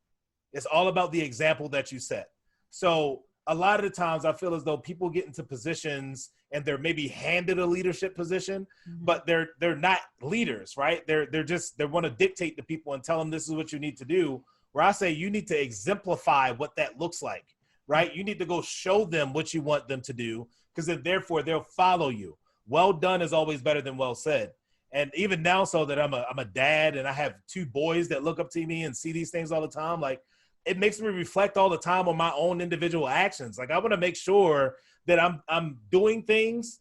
It's 0.54 0.66
all 0.66 0.88
about 0.88 1.12
the 1.12 1.22
example 1.22 1.68
that 1.76 1.92
you 1.92 2.00
set. 2.00 2.30
So 2.76 3.24
a 3.48 3.56
lot 3.56 3.80
of 3.80 3.90
the 3.90 3.96
times 3.96 4.26
I 4.26 4.34
feel 4.34 4.54
as 4.54 4.66
though 4.66 4.76
people 4.76 5.10
get 5.10 5.26
into 5.26 5.44
positions 5.44 6.32
and 6.52 6.66
they're 6.66 6.78
maybe 6.78 7.08
handed 7.08 7.58
a 7.58 7.66
leadership 7.66 8.14
position, 8.18 8.68
Mhm. 8.86 8.98
but 9.06 9.26
they're 9.26 9.52
they're 9.62 9.78
not 9.78 10.02
leaders, 10.22 10.76
right? 10.76 11.08
They're 11.08 11.26
they're 11.26 11.46
just 11.46 11.78
they 11.78 11.86
want 11.86 12.04
to 12.04 12.10
dictate 12.10 12.58
to 12.58 12.64
people 12.64 12.94
and 12.94 13.02
tell 13.02 13.18
them 13.18 13.30
this 13.30 13.48
is 13.48 13.56
what 13.56 13.72
you 13.72 13.80
need 13.80 13.96
to 14.00 14.04
do. 14.04 14.44
Where 14.74 14.84
I 14.84 14.92
say 14.92 15.10
you 15.12 15.30
need 15.30 15.48
to 15.48 15.58
exemplify 15.62 16.52
what 16.52 16.76
that 16.76 17.00
looks 17.00 17.22
like, 17.22 17.46
right? 17.88 18.14
You 18.14 18.26
need 18.26 18.40
to 18.40 18.46
go 18.46 18.62
show 18.62 19.06
them 19.06 19.32
what 19.32 19.54
you 19.54 19.62
want 19.62 19.88
them 19.88 20.02
to 20.02 20.12
do, 20.12 20.46
because 20.74 20.88
then 20.88 21.02
therefore 21.02 21.44
they'll 21.44 21.64
follow 21.64 22.10
you. 22.10 22.38
Well 22.68 22.92
done 22.92 23.22
is 23.22 23.32
always 23.32 23.62
better 23.62 23.82
than 23.82 23.96
well 23.96 24.16
said. 24.16 24.52
And 24.92 25.12
even 25.16 25.42
now, 25.42 25.64
so 25.64 25.86
that 25.86 25.98
I'm 25.98 26.14
a 26.14 26.26
I'm 26.30 26.40
a 26.40 26.46
dad 26.46 26.98
and 26.98 27.08
I 27.08 27.14
have 27.14 27.36
two 27.48 27.66
boys 27.66 28.10
that 28.10 28.24
look 28.24 28.38
up 28.38 28.50
to 28.52 28.66
me 28.66 28.84
and 28.84 28.98
see 28.98 29.14
these 29.14 29.32
things 29.32 29.54
all 29.54 29.62
the 29.62 29.70
time, 29.70 30.02
like 30.02 30.22
it 30.66 30.78
makes 30.78 31.00
me 31.00 31.08
reflect 31.08 31.58
all 31.58 31.70
the 31.70 31.78
time 31.78 32.08
on 32.08 32.18
my 32.18 32.32
own 32.36 32.62
individual 32.62 33.08
actions. 33.08 33.58
Like 33.58 33.72
I 33.72 33.78
want 33.78 33.92
to 33.92 33.98
make 33.98 34.16
sure 34.16 34.76
that 35.06 35.20
I'm 35.20 35.42
I'm 35.48 35.78
doing 35.92 36.24
things 36.24 36.80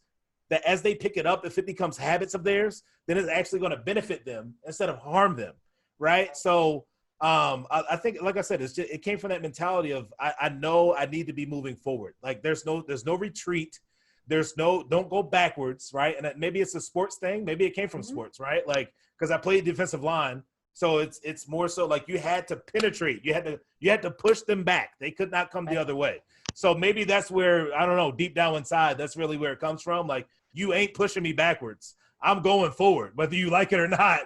that 0.49 0.63
as 0.63 0.81
they 0.81 0.95
pick 0.95 1.17
it 1.17 1.25
up, 1.25 1.45
if 1.45 1.57
it 1.57 1.65
becomes 1.65 1.97
habits 1.97 2.33
of 2.33 2.43
theirs, 2.43 2.83
then 3.07 3.17
it's 3.17 3.29
actually 3.29 3.59
going 3.59 3.71
to 3.71 3.77
benefit 3.77 4.25
them 4.25 4.55
instead 4.65 4.89
of 4.89 4.97
harm 4.99 5.35
them, 5.35 5.53
right? 5.99 6.35
So 6.37 6.85
um, 7.21 7.65
I, 7.71 7.83
I 7.91 7.95
think, 7.95 8.21
like 8.21 8.37
I 8.37 8.41
said, 8.41 8.61
it's 8.61 8.73
just 8.73 8.89
it 8.89 9.01
came 9.01 9.17
from 9.17 9.29
that 9.29 9.41
mentality 9.41 9.91
of 9.91 10.13
I, 10.19 10.33
I 10.41 10.49
know 10.49 10.95
I 10.95 11.05
need 11.05 11.27
to 11.27 11.33
be 11.33 11.45
moving 11.45 11.75
forward. 11.75 12.13
Like 12.21 12.43
there's 12.43 12.65
no 12.65 12.83
there's 12.87 13.05
no 13.05 13.15
retreat. 13.15 13.79
There's 14.27 14.57
no 14.57 14.83
don't 14.83 15.09
go 15.09 15.21
backwards, 15.23 15.91
right? 15.93 16.15
And 16.15 16.25
that- 16.25 16.39
maybe 16.39 16.59
it's 16.59 16.75
a 16.75 16.81
sports 16.81 17.17
thing. 17.17 17.45
Maybe 17.45 17.65
it 17.65 17.75
came 17.75 17.87
from 17.89 18.01
Mhm. 18.01 18.05
sports, 18.05 18.39
right? 18.39 18.67
Like 18.67 18.91
because 19.17 19.31
I 19.31 19.37
played 19.37 19.65
defensive 19.65 20.03
line, 20.03 20.43
so 20.75 20.97
it's 20.97 21.21
it's 21.23 21.47
more 21.47 21.69
so 21.69 21.87
like 21.87 22.05
you 22.09 22.19
had 22.19 22.49
to 22.49 22.57
penetrate. 22.57 23.23
You 23.23 23.33
had 23.33 23.45
to 23.45 23.59
you 23.79 23.89
had 23.89 24.01
to 24.01 24.11
push 24.11 24.41
them 24.41 24.63
back. 24.65 24.91
They 24.99 25.09
could 25.09 25.31
not 25.31 25.49
come 25.49 25.63
the 25.63 25.77
other 25.77 25.95
way. 25.95 26.21
So 26.53 26.75
maybe 26.75 27.05
that's 27.05 27.31
where 27.31 27.73
I 27.73 27.85
don't 27.85 27.95
know, 27.95 28.11
deep 28.11 28.35
down 28.35 28.55
inside, 28.55 28.97
that's 28.97 29.15
really 29.15 29.37
where 29.37 29.53
it 29.53 29.61
comes 29.61 29.81
from. 29.81 30.05
Like 30.05 30.27
you 30.51 30.73
ain't 30.73 30.93
pushing 30.93 31.23
me 31.23 31.31
backwards. 31.31 31.95
I'm 32.21 32.41
going 32.41 32.71
forward, 32.71 33.13
whether 33.15 33.35
you 33.35 33.49
like 33.49 33.71
it 33.71 33.79
or 33.79 33.87
not. 33.87 34.21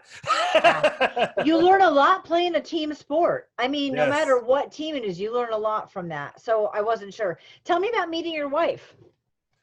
you 1.45 1.55
learn 1.57 1.83
a 1.83 1.89
lot 1.89 2.25
playing 2.25 2.55
a 2.55 2.61
team 2.61 2.95
sport. 2.95 3.49
I 3.59 3.67
mean, 3.67 3.93
no 3.93 4.09
matter 4.09 4.39
what 4.39 4.71
team 4.71 4.95
it 4.95 5.03
is, 5.03 5.19
you 5.19 5.31
learn 5.31 5.53
a 5.53 5.57
lot 5.57 5.91
from 5.91 6.07
that. 6.09 6.41
So 6.41 6.71
I 6.73 6.81
wasn't 6.81 7.13
sure. 7.13 7.37
Tell 7.63 7.79
me 7.79 7.89
about 7.89 8.09
meeting 8.09 8.33
your 8.33 8.47
wife. 8.47 8.95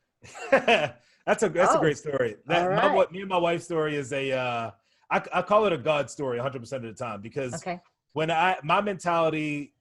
that's 0.52 1.42
a 1.42 1.48
that's 1.48 1.74
a 1.74 1.78
Oh, 1.78 1.80
great 1.80 1.98
story. 1.98 2.36
That 2.46 2.70
all 2.84 2.94
my, 2.96 3.06
me 3.10 3.20
and 3.20 3.28
my 3.28 3.38
wife's 3.38 3.64
story 3.64 3.96
is 3.96 4.12
a 4.12 4.32
uh, 4.32 4.70
I, 5.10 5.22
I 5.32 5.42
call 5.42 5.66
it 5.66 5.72
a 5.72 5.78
God 5.78 6.10
story 6.10 6.36
100 6.36 6.58
percent 6.58 6.84
of 6.84 6.96
the 6.96 7.04
time 7.04 7.20
because 7.20 7.54
Okay. 7.54 7.80
when 8.12 8.30
I 8.30 8.56
my 8.62 8.80
mentality 8.80 9.72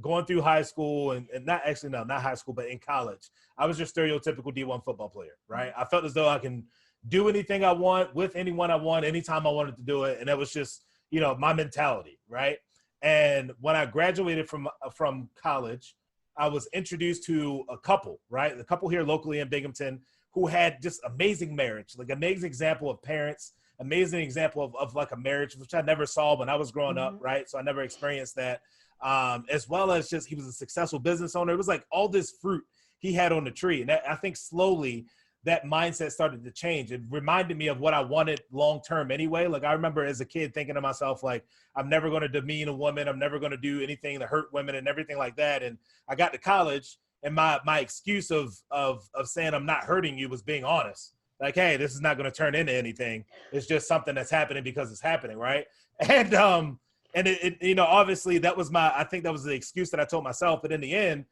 going 0.00 0.24
through 0.24 0.40
high 0.40 0.62
school 0.62 1.12
and, 1.12 1.28
and 1.34 1.44
not 1.44 1.62
actually 1.66 1.90
no 1.90 2.02
not 2.04 2.22
high 2.22 2.34
school 2.34 2.54
but 2.54 2.66
in 2.66 2.78
college 2.78 3.30
I 3.58 3.66
was 3.66 3.78
your 3.78 3.86
stereotypical 3.86 4.56
D1 4.56 4.84
football 4.84 5.08
player 5.08 5.36
right? 5.48 5.70
Mm-hmm. 5.70 5.80
I 5.80 5.84
felt 5.84 6.04
as 6.04 6.14
though 6.14 6.28
I 6.28 6.38
can 6.38 6.64
do 7.08 7.28
anything 7.28 7.64
I 7.64 7.72
want 7.72 8.14
with 8.14 8.34
anyone 8.36 8.70
I 8.70 8.76
want 8.76 9.04
anytime 9.04 9.46
I 9.46 9.50
wanted 9.50 9.76
to 9.76 9.82
do 9.82 10.04
it. 10.04 10.18
And 10.20 10.28
that 10.28 10.38
was 10.38 10.52
just 10.52 10.84
you 11.10 11.20
know 11.20 11.36
my 11.36 11.52
mentality 11.52 12.18
right? 12.28 12.58
And 13.02 13.52
when 13.60 13.76
I 13.76 13.86
graduated 13.86 14.48
from 14.48 14.68
from 14.94 15.28
college 15.40 15.94
I 16.36 16.48
was 16.48 16.66
introduced 16.72 17.24
to 17.24 17.64
a 17.68 17.78
couple 17.78 18.18
right? 18.30 18.58
A 18.58 18.64
couple 18.64 18.88
here 18.88 19.04
locally 19.04 19.38
in 19.40 19.48
Binghamton 19.48 20.00
who 20.32 20.46
had 20.46 20.80
just 20.82 21.00
amazing 21.04 21.54
marriage 21.54 21.94
like 21.98 22.10
amazing 22.10 22.46
example 22.48 22.90
of 22.90 23.00
parents 23.02 23.52
amazing 23.80 24.20
example 24.20 24.62
of, 24.62 24.74
of 24.76 24.94
like 24.94 25.12
a 25.12 25.16
marriage 25.16 25.56
which 25.56 25.74
I 25.74 25.80
never 25.80 26.06
saw 26.06 26.36
when 26.36 26.48
I 26.48 26.56
was 26.56 26.70
growing 26.70 26.98
up 26.98 27.14
Mhm. 27.14 27.22
right 27.22 27.48
so 27.48 27.58
I 27.58 27.62
never 27.62 27.82
experienced 27.82 28.36
that 28.36 28.60
um, 29.02 29.44
as 29.50 29.68
well 29.68 29.90
as 29.90 30.08
just 30.08 30.28
he 30.28 30.34
was 30.36 30.46
a 30.46 30.52
successful 30.52 31.00
business 31.00 31.34
owner. 31.34 31.52
It 31.52 31.56
was 31.56 31.66
like 31.66 31.84
all 31.90 32.08
this 32.08 32.30
fruit 32.30 32.62
he 32.98 33.12
had 33.12 33.32
on 33.32 33.42
the 33.42 33.50
tree, 33.50 33.80
and 33.80 33.90
that, 33.90 34.08
I 34.08 34.14
think 34.14 34.36
slowly 34.36 35.06
that 35.44 35.64
mindset 35.64 36.12
started 36.12 36.44
to 36.44 36.52
change. 36.52 36.92
It 36.92 37.00
reminded 37.10 37.58
me 37.58 37.66
of 37.66 37.80
what 37.80 37.94
I 37.94 38.00
wanted 38.00 38.42
long 38.52 38.80
term 38.86 39.10
anyway. 39.10 39.48
Like 39.48 39.64
I 39.64 39.72
remember 39.72 40.04
as 40.04 40.20
a 40.20 40.24
kid 40.24 40.54
thinking 40.54 40.76
to 40.76 40.80
myself, 40.80 41.24
like 41.24 41.44
I'm 41.74 41.88
never 41.88 42.10
going 42.10 42.22
to 42.22 42.28
demean 42.28 42.68
a 42.68 42.72
woman, 42.72 43.08
I'm 43.08 43.18
never 43.18 43.40
going 43.40 43.50
to 43.50 43.56
do 43.56 43.80
anything 43.82 44.20
to 44.20 44.26
hurt 44.26 44.52
women, 44.52 44.76
and 44.76 44.86
everything 44.86 45.18
like 45.18 45.34
that. 45.36 45.64
And 45.64 45.78
I 46.08 46.14
got 46.14 46.32
to 46.32 46.38
college, 46.38 46.96
and 47.24 47.34
my 47.34 47.58
my 47.64 47.80
excuse 47.80 48.30
of 48.30 48.56
of 48.70 49.08
of 49.14 49.26
saying 49.26 49.52
I'm 49.52 49.66
not 49.66 49.82
hurting 49.82 50.16
you 50.16 50.28
was 50.28 50.42
being 50.42 50.62
honest. 50.62 51.14
Like, 51.42 51.56
hey, 51.56 51.76
this 51.76 51.92
is 51.92 52.00
not 52.00 52.16
going 52.16 52.30
to 52.30 52.34
turn 52.34 52.54
into 52.54 52.72
anything. 52.72 53.26
It's 53.52 53.66
just 53.66 53.86
something 53.86 54.14
that's 54.14 54.30
happening 54.30 54.62
because 54.62 54.90
it's 54.90 55.02
happening, 55.02 55.36
right? 55.36 55.66
And 56.08 56.34
um, 56.34 56.80
and 57.14 57.28
it, 57.28 57.44
it, 57.44 57.62
you 57.62 57.74
know 57.74 57.84
obviously 57.84 58.38
that 58.38 58.56
was 58.56 58.70
my 58.70 58.92
i 58.96 59.04
think 59.04 59.24
that 59.24 59.32
was 59.32 59.44
the 59.44 59.52
excuse 59.52 59.90
that 59.90 60.00
i 60.00 60.04
told 60.04 60.24
myself 60.24 60.60
but 60.62 60.72
in 60.72 60.80
the 60.80 60.92
end 60.92 61.24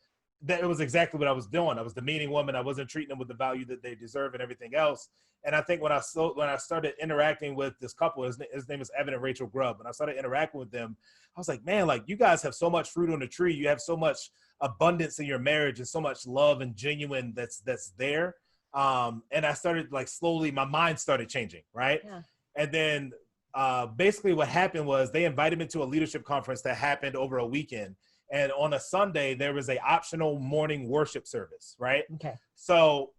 that 0.43 0.61
it 0.61 0.67
was 0.67 0.81
exactly 0.81 1.19
what 1.19 1.29
i 1.29 1.33
was 1.33 1.47
doing. 1.47 1.79
I 1.79 1.83
was 1.83 1.93
demeaning 1.93 2.31
women 2.31 2.57
i 2.57 2.61
wasn't 2.61 2.89
treating 2.89 3.11
them 3.11 3.19
with 3.19 3.29
the 3.29 3.35
value 3.35 3.65
that 3.67 3.83
they 3.83 3.95
deserve 3.95 4.33
and 4.33 4.43
everything 4.43 4.75
else. 4.75 5.11
And 5.45 5.55
i 5.55 5.61
think 5.61 5.83
when 5.83 5.93
i 5.93 6.01
so 6.01 6.33
when 6.35 6.49
i 6.49 6.57
started 6.57 6.95
interacting 7.01 7.55
with 7.55 7.75
this 7.79 7.93
couple 7.93 8.25
his, 8.25 8.39
his 8.53 8.69
name 8.69 8.81
is 8.81 8.91
evan 8.99 9.13
and 9.13 9.23
rachel 9.23 9.47
grubb. 9.47 9.81
And 9.81 9.89
i 9.89 9.91
started 9.91 10.17
interacting 10.17 10.59
with 10.59 10.71
them 10.71 10.97
i 11.37 11.41
was 11.41 11.49
like 11.49 11.65
man 11.65 11.87
like 11.87 12.05
you 12.07 12.17
guys 12.17 12.43
have 12.43 12.55
so 12.55 12.71
much 12.71 12.91
fruit 12.91 13.11
on 13.11 13.21
the 13.21 13.27
tree. 13.27 13.55
You 13.55 13.69
have 13.69 13.81
so 13.81 13.97
much 13.97 14.31
abundance 14.63 15.19
in 15.19 15.27
your 15.27 15.39
marriage 15.39 15.79
and 15.79 15.89
so 15.89 16.01
much 16.01 16.27
love 16.27 16.63
and 16.63 16.75
genuine 16.75 17.33
that's 17.37 17.61
that's 17.61 17.93
there 17.99 18.37
um 18.75 19.23
and 19.33 19.45
i 19.45 19.53
started 19.53 19.91
like 19.93 20.07
slowly 20.09 20.51
my 20.51 20.65
mind 20.65 20.99
started 20.99 21.29
changing 21.29 21.63
right? 21.73 22.01
Yeah. 22.05 22.21
and 22.57 22.73
then 22.73 23.13
uh, 23.53 23.87
basically 23.87 24.33
what 24.33 24.47
happened 24.47 24.87
was 24.87 25.11
they 25.11 25.25
invited 25.25 25.59
me 25.59 25.67
to 25.67 25.83
a 25.83 25.85
leadership 25.85 26.23
conference 26.25 26.63
that 26.63 26.77
happened 26.77 27.17
over 27.17 27.39
a 27.39 27.45
weekend. 27.47 27.97
And 28.31 28.53
on 28.53 28.75
a 28.75 28.79
sunday 28.81 29.35
there 29.35 29.53
was 29.53 29.69
a 29.69 29.79
optional 29.81 30.39
morning 30.39 30.89
worship 30.89 31.27
service 31.27 31.75
right? 31.81 32.05
Okay. 32.15 32.35
so 32.55 33.11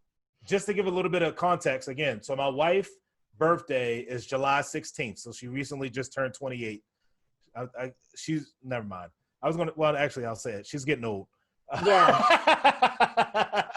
just 0.47 0.65
to 0.67 0.73
give 0.73 0.87
a 0.87 0.89
little 0.89 1.11
bit 1.11 1.21
of 1.21 1.35
context 1.35 1.89
again 1.89 2.21
so 2.23 2.33
my 2.35 2.47
wife 2.47 2.89
birthday 3.37 3.99
is 3.99 4.25
july 4.25 4.61
16th 4.61 5.19
so 5.19 5.31
she 5.33 5.47
recently 5.47 5.89
just 5.89 6.13
turned 6.13 6.33
28 6.33 6.81
I, 7.55 7.61
I, 7.77 7.91
she's 8.15 8.53
never 8.63 8.85
mind. 8.85 9.11
I 9.43 9.47
was 9.47 9.57
gonna 9.57 9.73
well 9.75 9.97
actually 9.97 10.25
i'll 10.25 10.35
say 10.35 10.53
it. 10.53 10.65
She's 10.65 10.85
getting 10.85 11.03
old. 11.03 11.27
Yeah. 11.85 12.21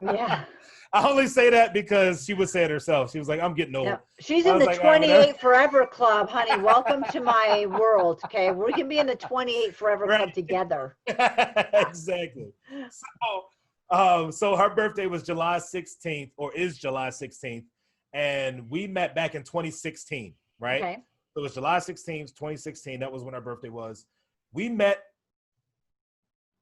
I 0.92 1.06
only 1.06 1.26
say 1.26 1.50
that 1.50 1.74
because 1.74 2.24
she 2.24 2.32
would 2.32 2.48
say 2.48 2.64
it 2.64 2.70
herself. 2.70 3.12
She 3.12 3.18
was 3.18 3.28
like, 3.28 3.40
"I'm 3.40 3.54
getting 3.54 3.76
old." 3.76 3.98
She's 4.20 4.46
in 4.46 4.58
the 4.58 4.64
like, 4.64 4.82
all 4.82 4.90
right, 4.90 4.98
28 4.98 5.40
Forever 5.40 5.86
Club, 5.86 6.30
honey. 6.30 6.62
Welcome 6.62 7.04
to 7.12 7.20
my 7.20 7.66
world. 7.66 8.20
Okay. 8.24 8.52
We 8.52 8.72
can 8.72 8.88
be 8.88 8.98
in 8.98 9.06
the 9.06 9.16
28 9.16 9.74
Forever 9.74 10.06
Club 10.06 10.32
together. 10.32 10.96
exactly. 11.06 12.52
So, 12.90 13.44
um, 13.90 14.32
so 14.32 14.56
her 14.56 14.70
birthday 14.70 15.06
was 15.06 15.22
July 15.22 15.58
16th, 15.58 16.30
or 16.38 16.54
is 16.54 16.78
July 16.78 17.08
16th, 17.08 17.64
and 18.14 18.68
we 18.70 18.86
met 18.86 19.14
back 19.14 19.34
in 19.34 19.42
2016, 19.42 20.34
right? 20.58 20.80
Okay. 20.80 20.98
So 21.34 21.40
it 21.40 21.42
was 21.42 21.54
July 21.54 21.78
16th, 21.78 22.34
2016. 22.34 23.00
That 23.00 23.12
was 23.12 23.22
when 23.22 23.34
our 23.34 23.40
birthday 23.40 23.68
was. 23.68 24.06
We 24.52 24.70
met, 24.70 25.02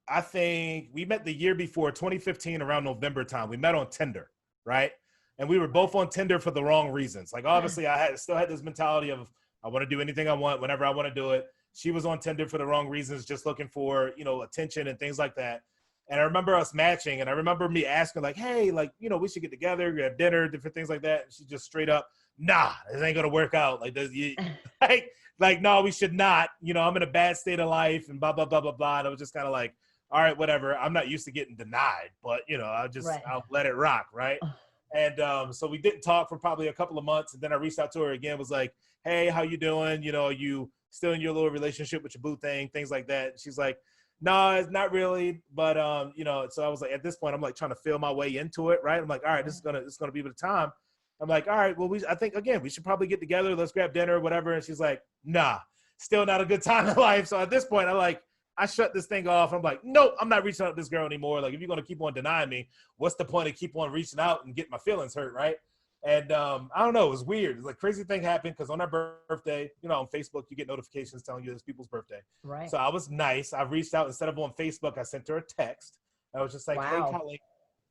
I 0.09 0.21
think 0.21 0.89
we 0.93 1.05
met 1.05 1.25
the 1.25 1.33
year 1.33 1.55
before, 1.55 1.91
2015, 1.91 2.63
around 2.63 2.85
November 2.85 3.25
time. 3.25 3.49
We 3.49 3.57
met 3.57 3.75
on 3.75 3.91
Tinder, 3.91 4.31
right? 4.65 4.93
And 5.39 5.49
we 5.49 5.59
were 5.59 5.69
both 5.69 5.95
on 5.95 6.09
Tinder 6.09 6.39
for 6.39 6.51
the 6.51 6.63
wrong 6.63 6.91
reasons. 6.91 7.33
Like 7.33 7.45
obviously, 7.45 7.87
I 7.87 7.99
had 7.99 8.19
still 8.19 8.37
had 8.37 8.49
this 8.49 8.63
mentality 8.63 9.11
of 9.11 9.31
I 9.65 9.69
want 9.69 9.83
to 9.83 9.89
do 9.89 10.01
anything 10.01 10.29
I 10.29 10.33
want 10.33 10.61
whenever 10.61 10.85
I 10.85 10.91
want 10.91 11.09
to 11.09 11.15
do 11.15 11.33
it. 11.33 11.47
She 11.75 11.91
was 11.91 12.07
on 12.07 12.21
Tinder 12.21 12.47
for 12.47 12.57
the 12.57 12.67
wrong 12.67 12.89
reasons, 12.89 13.25
just 13.25 13.45
looking 13.45 13.69
for 13.69 14.13
you 14.17 14.25
know 14.25 14.43
attention 14.43 14.89
and 14.89 14.99
things 14.99 15.19
like 15.19 15.35
that. 15.37 15.63
And 16.09 16.21
I 16.21 16.23
remember 16.23 16.55
us 16.55 16.73
matching, 16.73 17.21
and 17.21 17.29
I 17.29 17.33
remember 17.33 17.69
me 17.69 17.85
asking 17.85 18.23
like, 18.23 18.37
"Hey, 18.37 18.71
like 18.71 18.93
you 18.99 19.11
know, 19.11 19.17
we 19.17 19.29
should 19.29 19.43
get 19.43 19.51
together, 19.51 19.93
we 19.93 20.03
have 20.03 20.17
dinner, 20.17 20.49
different 20.49 20.75
things 20.75 20.89
like 20.89 21.03
that." 21.03 21.25
And 21.25 21.33
she 21.33 21.45
just 21.45 21.65
straight 21.65 21.89
up, 21.89 22.09
"Nah, 22.39 22.73
this 22.91 23.03
ain't 23.03 23.17
gonna 23.17 23.29
work 23.29 23.55
out. 23.55 23.81
Like, 23.81 23.95
does 23.95 24.13
you 24.13 24.37
like, 24.81 25.11
like, 25.39 25.61
no, 25.61 25.83
we 25.83 25.91
should 25.91 26.15
not. 26.15 26.51
You 26.63 26.75
know, 26.75 26.81
I'm 26.81 26.97
in 26.97 27.03
a 27.03 27.09
bad 27.09 27.37
state 27.37 27.59
of 27.61 27.69
life, 27.69 28.09
and 28.09 28.21
blah 28.21 28.33
blah 28.33 28.47
blah 28.47 28.61
blah 28.61 28.73
blah." 28.73 29.01
And 29.01 29.09
I 29.09 29.11
was 29.11 29.19
just 29.19 29.35
kind 29.35 29.47
of 29.47 29.53
like, 29.53 29.75
"All 30.11 30.21
right, 30.21 30.37
whatever. 30.37 30.77
I'm 30.77 30.93
not 30.93 31.09
used 31.09 31.25
to 31.27 31.33
getting 31.33 31.57
denied, 31.57 32.11
but 32.23 32.43
you 32.49 32.59
know, 32.59 32.65
I'll 32.65 32.89
just 32.89 33.09
Right. 33.09 33.23
I'll 33.27 33.45
let 33.51 33.67
it 33.67 33.75
rock, 33.75 34.09
right?" 34.13 34.39
And 34.95 35.21
um, 35.21 35.53
so 35.53 35.67
we 35.67 35.79
didn't 35.79 36.03
talk 36.03 36.29
for 36.29 36.39
probably 36.39 36.69
a 36.69 36.73
couple 36.73 36.99
of 36.99 37.05
months, 37.05 37.35
and 37.35 37.43
then 37.43 37.53
I 37.53 37.57
reached 37.57 37.79
out 37.79 37.93
to 37.93 38.01
her 38.01 38.13
again. 38.13 38.39
Was 38.39 38.51
like, 38.51 38.73
"Hey, 39.05 39.29
how 39.29 39.43
you 39.43 39.57
doing? 39.57 40.03
You 40.03 40.13
know, 40.13 40.29
you 40.29 40.71
still 40.91 41.13
in 41.13 41.21
your 41.21 41.33
little 41.33 41.51
relationship 41.51 42.03
with 42.03 42.15
your 42.15 42.23
boo 42.23 42.37
thing, 42.37 42.69
things 42.69 42.91
like 42.91 43.07
that." 43.09 43.31
And 43.31 43.41
she's 43.41 43.59
like, 43.59 43.79
"No, 44.21 44.53
it's 44.53 44.71
not 44.71 44.93
really." 44.93 45.43
But 45.55 45.77
um, 45.77 46.13
you 46.15 46.25
know, 46.25 46.47
so 46.51 46.65
I 46.65 46.69
was 46.69 46.81
like, 46.81 46.93
at 46.93 47.03
this 47.03 47.17
point, 47.17 47.35
I'm 47.35 47.41
like 47.41 47.57
trying 47.57 47.71
to 47.71 47.77
feel 47.77 47.99
my 47.99 48.13
way 48.13 48.37
into 48.37 48.71
it, 48.71 48.81
right? 48.83 49.01
I'm 49.01 49.09
like, 49.09 49.23
"All 49.27 49.33
right, 49.33 49.45
this 49.45 49.55
is 49.55 49.61
gonna 49.61 49.83
this 49.83 49.95
is 49.95 49.99
gonna 49.99 50.13
be 50.13 50.23
the 50.23 50.31
time." 50.31 50.71
I'm 51.21 51.29
like, 51.29 51.49
"All 51.49 51.57
right, 51.57 51.77
well, 51.77 51.89
we 51.89 52.07
I 52.07 52.15
think 52.15 52.35
again 52.35 52.63
we 52.63 52.71
should 52.71 52.85
probably 52.85 53.07
get 53.07 53.21
together. 53.21 53.55
Let's 53.57 53.73
grab 53.73 53.93
dinner, 53.93 54.21
whatever." 54.21 54.53
And 54.53 54.65
she's 54.65 54.81
like, 54.81 55.03
"Nah." 55.25 55.59
still 55.99 56.27
not 56.27 56.41
a 56.41 56.45
good 56.45 56.63
time 56.71 56.87
in 56.89 56.97
life. 56.97 57.27
So 57.27 57.39
at 57.39 57.51
this 57.51 57.65
point, 57.65 57.89
I 57.89 57.93
like 57.93 58.23
I 58.59 58.67
shut 58.67 58.95
this 58.95 59.07
thing 59.07 59.29
off. 59.29 59.53
I'm 59.53 59.63
like, 59.63 59.81
nope, 59.85 60.15
I'm 60.21 60.29
not 60.29 60.45
reaching 60.45 60.65
out 60.65 60.71
to 60.71 60.77
this 60.77 60.89
girl 60.89 61.05
anymore. 61.05 61.41
Like, 61.41 61.55
if 61.55 61.61
you're 61.61 61.69
gonna 61.69 61.83
keep 61.83 62.01
on 62.01 62.15
denying 62.15 62.49
me, 62.49 62.69
what's 62.97 63.17
the 63.17 63.25
point 63.25 63.49
of 63.49 63.55
keep 63.55 63.77
on 63.77 63.93
reaching 63.93 64.19
out 64.21 64.45
and 64.45 64.55
getting 64.55 64.71
my 64.71 64.79
feelings 64.79 65.15
hurt, 65.15 65.35
right? 65.35 65.57
And 66.05 66.31
um, 66.31 66.71
I 66.75 66.85
don't 66.85 66.95
know, 66.95 67.09
it 67.09 67.11
was 67.11 67.25
weird. 67.25 67.57
It's 67.57 67.67
like 67.67 67.79
crazy 67.79 68.05
thing 68.05 68.23
happened 68.23 68.55
because 68.57 68.71
on 68.71 68.79
her 68.81 69.17
birthday, 69.29 69.71
you 69.83 69.89
know, 69.89 69.97
on 70.01 70.07
Facebook, 70.07 70.45
you 70.49 70.57
get 70.57 70.69
notifications 70.69 71.23
telling 71.23 71.45
you 71.45 71.53
it's 71.53 71.63
people's 71.63 71.89
birthday. 71.89 72.21
Right. 72.45 72.71
So 72.71 72.79
I 72.79 72.89
was 72.89 73.11
nice. 73.11 73.53
I 73.53 73.63
reached 73.63 73.93
out 73.93 74.07
instead 74.07 74.29
of 74.29 74.39
on 74.39 74.53
Facebook, 74.53 74.99
I 74.99 75.03
sent 75.03 75.27
her 75.29 75.39
a 75.39 75.43
text. 75.43 75.99
I 76.35 76.43
was 76.43 76.53
just 76.53 76.69
like, 76.69 76.79
Wow. 76.79 77.07
hey, 77.07 77.19
Colleen, 77.19 77.39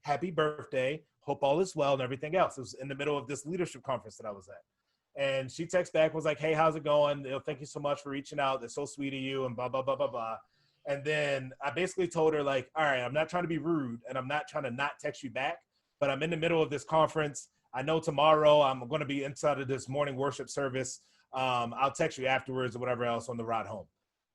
happy 0.04 0.32
birthday. 0.32 1.04
Hope 1.22 1.44
all 1.44 1.60
is 1.60 1.76
well 1.76 1.94
and 1.94 2.02
everything 2.02 2.36
else. 2.36 2.58
It 2.58 2.62
was 2.62 2.76
in 2.76 2.88
the 2.88 2.96
middle 2.96 3.18
of 3.18 3.28
this 3.28 3.46
leadership 3.46 3.84
conference 3.84 4.18
that 4.18 4.28
I 4.28 4.32
was 4.32 4.48
at. 4.48 5.22
And 5.22 5.52
she 5.52 5.66
texted 5.66 5.94
back, 5.94 6.14
was 6.14 6.26
like, 6.26 6.40
hey, 6.40 6.54
how's 6.54 6.76
it 6.76 6.84
going? 6.84 7.24
You 7.24 7.32
know, 7.32 7.40
thank 7.40 7.60
you 7.60 7.66
so 7.66 7.80
much 7.80 8.02
for 8.02 8.10
reaching 8.10 8.40
out. 8.40 8.62
That's 8.62 8.76
so 8.76 8.86
sweet 8.86 9.14
of 9.14 9.20
you, 9.20 9.46
and 9.46 9.56
blah, 9.56 9.70
blah, 9.70 9.82
blah, 9.82 9.96
blah, 9.96 10.08
blah. 10.08 10.38
And 10.88 11.04
then 11.04 11.52
I 11.64 11.72
basically 11.72 12.08
told 12.08 12.34
her, 12.34 12.44
like, 12.44 12.70
all 12.76 12.84
right, 12.84 13.02
I'm 13.02 13.14
not 13.14 13.30
trying 13.30 13.44
to 13.44 13.50
be 13.50 13.58
rude 13.58 14.02
and 14.08 14.18
I'm 14.18 14.28
not 14.28 14.48
trying 14.48 14.66
to 14.66 14.72
not 14.72 14.92
text 15.02 15.24
you 15.24 15.32
back, 15.32 15.58
but 16.00 16.10
I'm 16.10 16.22
in 16.22 16.30
the 16.30 16.38
middle 16.38 16.62
of 16.62 16.70
this 16.70 16.84
conference. 16.84 17.50
I 17.74 17.82
know 17.82 18.00
tomorrow 18.00 18.62
I'm 18.62 18.88
going 18.88 19.02
to 19.02 19.06
be 19.06 19.24
inside 19.24 19.60
of 19.60 19.68
this 19.68 19.90
morning 19.90 20.16
worship 20.16 20.50
service. 20.50 21.02
Um, 21.34 21.74
I'll 21.78 21.92
text 21.92 22.18
you 22.18 22.28
afterwards 22.28 22.76
or 22.76 22.80
whatever 22.80 23.04
else 23.04 23.30
on 23.30 23.38
the 23.38 23.44
ride 23.44 23.66
home. 23.66 23.88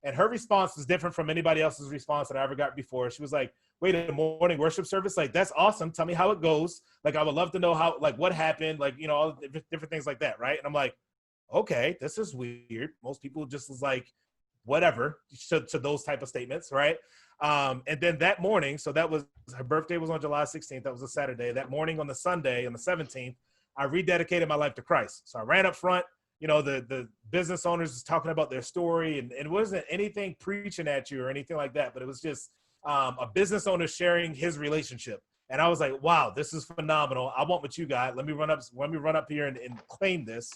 And 0.03 0.15
her 0.15 0.27
response 0.27 0.75
was 0.75 0.85
different 0.85 1.15
from 1.15 1.29
anybody 1.29 1.61
else's 1.61 1.89
response 1.89 2.27
that 2.27 2.37
I 2.37 2.43
ever 2.43 2.55
got 2.55 2.75
before. 2.75 3.09
She 3.11 3.21
was 3.21 3.31
like, 3.31 3.53
wait, 3.81 3.95
a 3.95 4.11
morning 4.11 4.57
worship 4.57 4.85
service? 4.85 5.15
Like, 5.15 5.31
that's 5.31 5.51
awesome. 5.55 5.91
Tell 5.91 6.05
me 6.05 6.13
how 6.13 6.31
it 6.31 6.41
goes. 6.41 6.81
Like, 7.03 7.15
I 7.15 7.23
would 7.23 7.35
love 7.35 7.51
to 7.51 7.59
know 7.59 7.73
how, 7.73 7.97
like, 7.99 8.17
what 8.17 8.33
happened, 8.33 8.79
like, 8.79 8.95
you 8.97 9.07
know, 9.07 9.15
all 9.15 9.39
different 9.71 9.91
things 9.91 10.07
like 10.07 10.19
that, 10.19 10.39
right? 10.39 10.57
And 10.57 10.65
I'm 10.65 10.73
like, 10.73 10.95
okay, 11.53 11.97
this 12.01 12.17
is 12.17 12.33
weird. 12.33 12.91
Most 13.03 13.21
people 13.21 13.45
just 13.45 13.69
was 13.69 13.81
like, 13.81 14.07
whatever 14.65 15.19
to, 15.49 15.79
those 15.79 16.03
type 16.03 16.21
of 16.21 16.29
statements, 16.29 16.71
right? 16.71 16.97
Um, 17.41 17.83
and 17.87 17.99
then 17.99 18.17
that 18.19 18.41
morning, 18.41 18.77
so 18.77 18.91
that 18.91 19.09
was 19.09 19.25
her 19.55 19.63
birthday 19.63 19.97
was 19.97 20.09
on 20.09 20.21
July 20.21 20.43
16th. 20.43 20.83
That 20.83 20.93
was 20.93 21.01
a 21.01 21.07
Saturday. 21.07 21.51
That 21.51 21.69
morning 21.69 21.99
on 21.99 22.07
the 22.07 22.15
Sunday, 22.15 22.67
on 22.67 22.73
the 22.73 22.79
17th, 22.79 23.35
I 23.77 23.85
rededicated 23.85 24.47
my 24.47 24.55
life 24.55 24.75
to 24.75 24.81
Christ. 24.81 25.23
So 25.25 25.39
I 25.39 25.43
ran 25.43 25.65
up 25.65 25.75
front. 25.75 26.05
You 26.39 26.47
know, 26.47 26.61
the 26.61 26.85
the 26.87 27.07
business 27.31 27.65
owners 27.65 27.91
was 27.91 28.03
talking 28.03 28.31
about 28.31 28.49
their 28.49 28.61
story, 28.61 29.19
and, 29.19 29.31
and 29.31 29.45
it 29.47 29.51
wasn't 29.51 29.85
anything 29.89 30.35
preaching 30.39 30.87
at 30.87 31.11
you 31.11 31.23
or 31.23 31.29
anything 31.29 31.57
like 31.57 31.73
that, 31.73 31.93
but 31.93 32.01
it 32.01 32.07
was 32.07 32.21
just 32.21 32.51
um, 32.85 33.15
a 33.19 33.27
business 33.33 33.67
owner 33.67 33.87
sharing 33.87 34.33
his 34.33 34.57
relationship. 34.57 35.21
And 35.51 35.61
I 35.61 35.67
was 35.67 35.79
like, 35.79 36.01
wow, 36.01 36.31
this 36.33 36.53
is 36.53 36.65
phenomenal. 36.65 37.31
I 37.37 37.43
want 37.43 37.61
what 37.61 37.77
you 37.77 37.85
got. 37.85 38.15
Let 38.15 38.25
me 38.25 38.33
run 38.33 38.49
up, 38.49 38.61
let 38.73 38.89
me 38.89 38.97
run 38.97 39.15
up 39.15 39.25
here 39.29 39.47
and, 39.47 39.57
and 39.57 39.77
claim 39.87 40.23
this. 40.25 40.49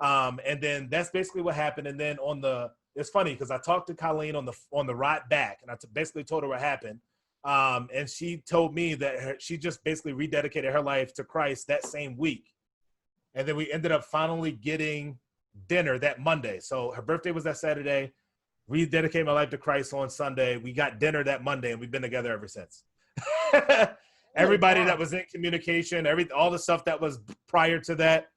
Um, 0.00 0.40
and 0.46 0.60
then 0.60 0.88
that's 0.90 1.10
basically 1.10 1.42
what 1.42 1.54
happened. 1.54 1.86
And 1.86 2.00
then 2.00 2.18
on 2.18 2.40
the, 2.40 2.70
it's 2.98 3.10
funny 3.10 3.32
because 3.32 3.52
I 3.52 3.58
talked 3.58 3.86
to 3.86 3.94
Colleen 3.94 4.34
on 4.34 4.44
the 4.44 4.52
on 4.72 4.86
the 4.86 4.94
ride 4.94 5.28
back, 5.30 5.60
and 5.62 5.70
I 5.70 5.76
t- 5.76 5.88
basically 5.92 6.24
told 6.24 6.42
her 6.42 6.48
what 6.48 6.60
happened. 6.60 7.00
Um, 7.44 7.88
and 7.94 8.10
she 8.10 8.38
told 8.38 8.74
me 8.74 8.94
that 8.94 9.20
her, 9.20 9.36
she 9.38 9.56
just 9.56 9.84
basically 9.84 10.12
rededicated 10.12 10.72
her 10.72 10.82
life 10.82 11.14
to 11.14 11.24
Christ 11.24 11.68
that 11.68 11.86
same 11.86 12.16
week. 12.16 12.52
And 13.34 13.46
then 13.46 13.54
we 13.54 13.72
ended 13.72 13.92
up 13.92 14.04
finally 14.04 14.50
getting 14.50 15.18
dinner 15.68 15.98
that 16.00 16.18
Monday. 16.20 16.58
So 16.58 16.90
her 16.90 17.02
birthday 17.02 17.30
was 17.30 17.44
that 17.44 17.56
Saturday. 17.56 18.12
Rededicated 18.68 19.24
my 19.24 19.32
life 19.32 19.50
to 19.50 19.58
Christ 19.58 19.94
on 19.94 20.10
Sunday. 20.10 20.56
We 20.56 20.72
got 20.72 20.98
dinner 20.98 21.22
that 21.24 21.44
Monday, 21.44 21.70
and 21.70 21.80
we've 21.80 21.90
been 21.90 22.02
together 22.02 22.32
ever 22.32 22.48
since. 22.48 22.82
Everybody 24.34 24.80
wow. 24.80 24.86
that 24.86 24.98
was 24.98 25.12
in 25.12 25.24
communication, 25.32 26.06
every 26.06 26.30
all 26.30 26.50
the 26.50 26.58
stuff 26.58 26.84
that 26.84 27.00
was 27.00 27.18
prior 27.48 27.80
to 27.80 27.94
that, 27.96 28.28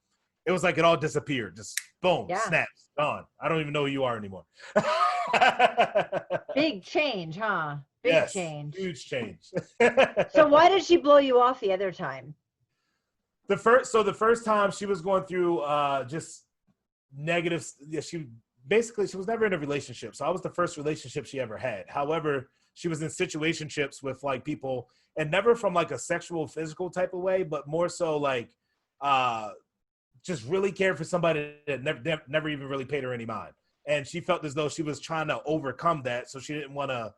it 0.45 0.51
was 0.51 0.63
like 0.63 0.77
it 0.77 0.85
all 0.85 0.97
disappeared. 0.97 1.55
Just 1.55 1.79
boom, 2.01 2.25
Yeah. 2.29 2.39
snaps, 2.39 2.89
gone. 2.97 3.25
I 3.39 3.47
don't 3.49 3.61
even 3.61 3.73
know 3.73 3.85
who 3.85 3.91
you 3.91 4.03
are 4.03 4.17
anymore. 4.17 4.45
Big 6.55 6.83
change, 6.83 7.37
huh? 7.37 7.77
Big 8.03 8.13
Yes, 8.13 8.33
change. 8.33 8.75
Huge 8.75 9.05
change. 9.05 9.39
So 10.33 10.47
why 10.47 10.69
did 10.69 10.83
she 10.83 10.97
blow 10.97 11.17
you 11.17 11.39
off 11.39 11.59
the 11.59 11.71
other 11.73 11.91
time? 11.91 12.35
the 13.47 13.57
first 13.57 13.91
so 13.91 14.01
the 14.01 14.13
first 14.13 14.45
time 14.45 14.71
she 14.71 14.85
was 14.85 15.01
going 15.01 15.23
through 15.23 15.59
uh 15.59 16.05
just 16.05 16.45
negative 17.13 17.65
yeah, 17.85 17.99
she 17.99 18.27
basically 18.67 19.05
she 19.07 19.17
was 19.17 19.27
never 19.27 19.45
in 19.45 19.51
a 19.51 19.57
relationship 19.57 20.15
so 20.15 20.23
i 20.23 20.29
was 20.29 20.41
the 20.41 20.49
first 20.51 20.77
relationship 20.77 21.25
she 21.25 21.37
ever 21.37 21.57
had 21.57 21.83
however 21.89 22.49
she 22.75 22.87
was 22.87 23.01
in 23.01 23.09
situationships 23.09 24.01
with 24.01 24.23
like 24.23 24.45
people 24.45 24.87
and 25.17 25.29
never 25.29 25.53
from 25.53 25.73
like 25.73 25.91
a 25.91 25.99
sexual 25.99 26.47
physical 26.47 26.89
type 26.89 27.13
of 27.13 27.19
way 27.19 27.43
but 27.43 27.67
more 27.67 27.89
so 27.89 28.15
like 28.17 28.51
uh 29.01 29.49
just 30.25 30.45
really 30.45 30.71
cared 30.71 30.97
for 30.97 31.03
somebody 31.03 31.55
that 31.67 31.83
never 31.83 32.21
never, 32.27 32.49
even 32.49 32.67
really 32.67 32.85
paid 32.85 33.03
her 33.03 33.13
any 33.13 33.25
mind. 33.25 33.53
And 33.87 34.05
she 34.05 34.19
felt 34.19 34.45
as 34.45 34.53
though 34.53 34.69
she 34.69 34.83
was 34.83 34.99
trying 34.99 35.27
to 35.27 35.41
overcome 35.45 36.03
that 36.03 36.29
so 36.29 36.39
she 36.39 36.53
didn't 36.53 36.73
want 36.73 36.91
to 36.91 37.13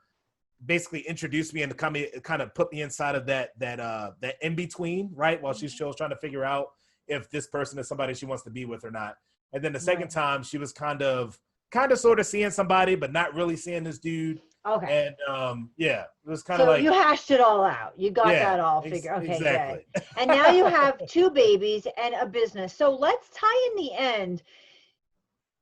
basically 0.65 1.01
introduce 1.01 1.53
me 1.53 1.61
and 1.63 1.75
come 1.77 1.95
kind 2.23 2.41
of 2.41 2.53
put 2.55 2.71
me 2.71 2.81
inside 2.81 3.15
of 3.15 3.25
that 3.25 3.49
that 3.59 3.79
uh 3.79 4.11
that 4.21 4.35
in 4.41 4.55
between 4.55 5.11
right 5.13 5.41
while 5.41 5.53
she's 5.53 5.73
still 5.73 5.93
trying 5.93 6.09
to 6.09 6.15
figure 6.17 6.45
out 6.45 6.67
if 7.07 7.29
this 7.29 7.47
person 7.47 7.77
is 7.79 7.87
somebody 7.87 8.13
she 8.13 8.25
wants 8.25 8.43
to 8.43 8.49
be 8.49 8.63
with 8.63 8.85
or 8.85 8.91
not. 8.91 9.15
And 9.51 9.61
then 9.61 9.73
the 9.73 9.79
second 9.79 10.03
Right. 10.03 10.09
time 10.11 10.43
she 10.43 10.57
was 10.57 10.71
kind 10.71 11.01
of 11.01 11.37
kind 11.71 11.91
of 11.91 11.99
sort 11.99 12.19
of 12.19 12.25
seeing 12.25 12.51
somebody 12.51 12.95
but 12.95 13.11
not 13.11 13.33
really 13.33 13.57
seeing 13.57 13.83
this 13.83 13.99
dude 13.99 14.39
Okay. 14.65 15.07
and 15.07 15.15
um 15.27 15.69
yeah 15.77 16.03
it 16.25 16.29
was 16.29 16.41
kind 16.41 16.59
So 16.59 16.63
of 16.63 16.69
like 16.69 16.83
you 16.83 16.91
hashed 16.93 17.31
it 17.31 17.41
all 17.41 17.63
out. 17.63 17.93
You 17.97 18.11
got 18.11 18.29
yeah, 18.29 18.39
that 18.55 18.59
all 18.61 18.81
ex- 18.85 18.89
figured. 18.95 19.17
Okay, 19.17 19.35
exactly 19.35 19.85
good. 19.93 20.03
And 20.17 20.31
now 20.31 20.51
you 20.51 20.65
have 20.65 21.05
two 21.07 21.29
babies 21.29 21.85
and 22.01 22.15
a 22.15 22.25
business. 22.25 22.73
So 22.73 22.95
let's 22.95 23.27
tie 23.29 23.69
in 23.71 23.83
the 23.83 23.93
end. 23.93 24.41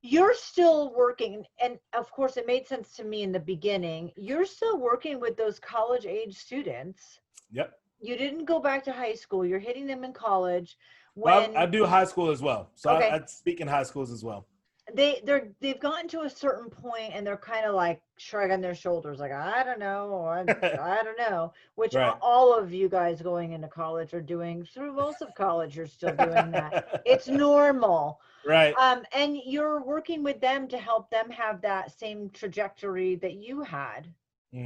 You're 0.04 0.34
still 0.34 0.92
working, 0.94 1.44
and 1.60 1.78
of 1.92 2.10
course, 2.10 2.36
it 2.36 2.44
made 2.46 2.66
sense 2.66 2.96
to 2.96 3.04
me 3.04 3.22
in 3.22 3.30
the 3.30 3.38
beginning. 3.40 4.10
You're 4.16 4.44
still 4.44 4.78
working 4.78 5.20
with 5.20 5.36
those 5.36 5.60
college 5.60 6.06
age 6.06 6.36
students. 6.36 7.20
yep 7.52 7.74
You 8.00 8.16
didn't 8.16 8.44
go 8.46 8.58
back 8.58 8.82
to 8.84 8.92
high 8.92 9.14
school. 9.14 9.44
You're 9.46 9.60
hitting 9.60 9.86
them 9.86 10.02
in 10.02 10.12
college. 10.12 10.76
well, 11.14 11.48
When 11.48 11.56
I, 11.56 11.62
I 11.62 11.66
do 11.66 11.86
high 11.86 12.04
school 12.04 12.30
as 12.30 12.42
well 12.42 12.70
so 12.74 12.90
Okay. 12.96 13.10
I, 13.10 13.16
I 13.16 13.20
speak 13.26 13.60
in 13.60 13.68
high 13.68 13.84
schools 13.84 14.10
as 14.10 14.24
well 14.24 14.46
they 14.94 15.20
they're 15.24 15.52
they've 15.60 15.78
gotten 15.80 16.08
to 16.08 16.22
a 16.22 16.30
certain 16.30 16.68
point 16.68 17.12
and 17.14 17.26
they're 17.26 17.36
kind 17.36 17.64
of 17.64 17.74
like 17.74 18.00
shrugging 18.18 18.60
their 18.60 18.74
shoulders 18.74 19.20
like 19.20 19.32
i 19.32 19.62
don't 19.62 19.78
know 19.78 20.24
I, 20.24 20.40
I 20.80 21.02
don't 21.02 21.18
know 21.18 21.52
which 21.76 21.94
Right. 21.94 22.14
all 22.20 22.52
of 22.56 22.72
you 22.72 22.88
guys 22.88 23.22
going 23.22 23.52
into 23.52 23.68
college 23.68 24.12
are 24.12 24.20
doing 24.20 24.64
through 24.64 24.92
most 24.94 25.22
of 25.22 25.34
college 25.34 25.76
you're 25.76 25.86
still 25.86 26.16
doing 26.16 26.50
that 26.52 26.74
it's 27.04 27.28
normal 27.28 28.18
right 28.44 28.74
um 28.78 29.02
and 29.14 29.36
you're 29.44 29.82
working 29.84 30.22
with 30.24 30.40
them 30.40 30.66
to 30.68 30.78
help 30.78 31.10
them 31.10 31.30
have 31.30 31.60
that 31.62 31.96
same 31.96 32.28
trajectory 32.30 33.14
that 33.16 33.34
you 33.34 33.62
had 33.62 34.12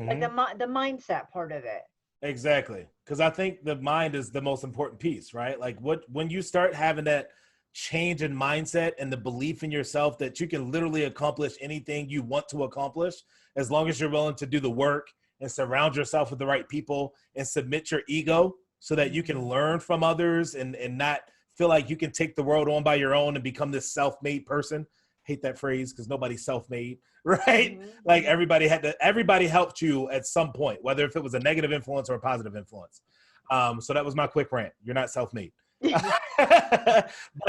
like 0.06 0.20
Mhm. 0.20 0.20
the 0.20 0.46
the 0.58 0.66
mindset 0.72 1.30
part 1.30 1.52
of 1.52 1.64
it 1.64 1.82
Exactly. 2.22 2.86
Because 3.04 3.20
I 3.20 3.30
think 3.30 3.64
the 3.64 3.76
mind 3.76 4.14
is 4.14 4.30
the 4.30 4.40
most 4.40 4.64
important 4.64 5.00
piece, 5.00 5.34
right? 5.34 5.58
Like 5.58 5.80
what 5.80 6.08
when 6.10 6.30
you 6.30 6.42
start 6.42 6.74
having 6.74 7.04
that 7.04 7.28
change 7.76 8.22
in 8.22 8.34
mindset 8.34 8.92
and 8.98 9.12
the 9.12 9.16
belief 9.18 9.62
in 9.62 9.70
yourself 9.70 10.16
that 10.16 10.40
you 10.40 10.48
can 10.48 10.70
literally 10.70 11.04
accomplish 11.04 11.52
anything 11.60 12.08
you 12.08 12.22
want 12.22 12.48
to 12.48 12.64
accomplish 12.64 13.16
as 13.56 13.70
long 13.70 13.86
as 13.86 14.00
you're 14.00 14.08
willing 14.08 14.34
to 14.34 14.46
do 14.46 14.58
the 14.58 14.70
work 14.70 15.08
and 15.42 15.52
surround 15.52 15.94
yourself 15.94 16.30
with 16.30 16.38
the 16.38 16.46
right 16.46 16.66
people 16.70 17.12
and 17.34 17.46
submit 17.46 17.90
your 17.90 18.00
ego 18.08 18.54
so 18.78 18.94
that 18.94 19.12
you 19.12 19.22
can 19.22 19.46
learn 19.46 19.78
from 19.78 20.02
others 20.02 20.54
and 20.54 20.74
and 20.76 20.96
not 20.96 21.20
feel 21.54 21.68
like 21.68 21.90
you 21.90 21.96
can 21.96 22.10
take 22.10 22.34
the 22.34 22.42
world 22.42 22.66
on 22.66 22.82
by 22.82 22.94
your 22.94 23.14
own 23.14 23.34
and 23.34 23.44
become 23.44 23.70
this 23.70 23.92
self-made 23.92 24.46
person. 24.46 24.86
Hate 25.24 25.42
that 25.42 25.58
phrase 25.58 25.92
because 25.92 26.08
nobody's 26.08 26.46
self-made, 26.46 26.98
right? 27.24 27.78
Mhm. 27.78 27.88
like 28.06 28.24
everybody 28.24 28.68
had 28.68 28.82
to 28.84 28.96
everybody 29.04 29.46
helped 29.46 29.82
you 29.82 30.08
at 30.10 30.24
some 30.24 30.50
point 30.50 30.78
whether 30.82 31.04
if 31.04 31.14
it 31.14 31.22
was 31.22 31.34
a 31.34 31.40
negative 31.40 31.72
influence 31.72 32.08
or 32.08 32.14
a 32.14 32.20
positive 32.20 32.56
influence 32.56 33.02
um 33.50 33.80
so 33.82 33.92
that 33.92 34.04
was 34.04 34.14
my 34.14 34.26
quick 34.26 34.50
rant 34.52 34.72
you're 34.82 34.94
not 34.94 35.10
self-made 35.10 35.52
but 35.80 35.92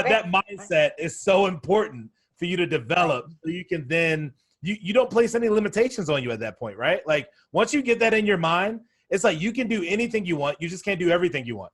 that 0.06 0.26
mindset 0.26 0.90
is 0.98 1.20
so 1.20 1.46
important 1.46 2.10
for 2.36 2.44
you 2.44 2.56
to 2.56 2.66
develop 2.66 3.32
so 3.42 3.50
you 3.50 3.64
can 3.64 3.86
then 3.88 4.32
you 4.62 4.76
you 4.80 4.92
don't 4.92 5.10
place 5.10 5.34
any 5.34 5.48
limitations 5.48 6.10
on 6.10 6.22
you 6.22 6.30
at 6.30 6.40
that 6.40 6.58
point 6.58 6.76
right? 6.76 7.06
Like 7.06 7.28
once 7.52 7.72
you 7.72 7.82
get 7.82 7.98
that 8.00 8.14
in 8.14 8.26
your 8.26 8.36
mind 8.36 8.80
it's 9.10 9.24
like 9.24 9.40
you 9.40 9.52
can 9.52 9.66
do 9.66 9.82
anything 9.84 10.26
you 10.26 10.36
want 10.36 10.56
you 10.60 10.68
just 10.68 10.84
can't 10.84 11.00
do 11.00 11.10
everything 11.10 11.46
you 11.46 11.56
want 11.56 11.72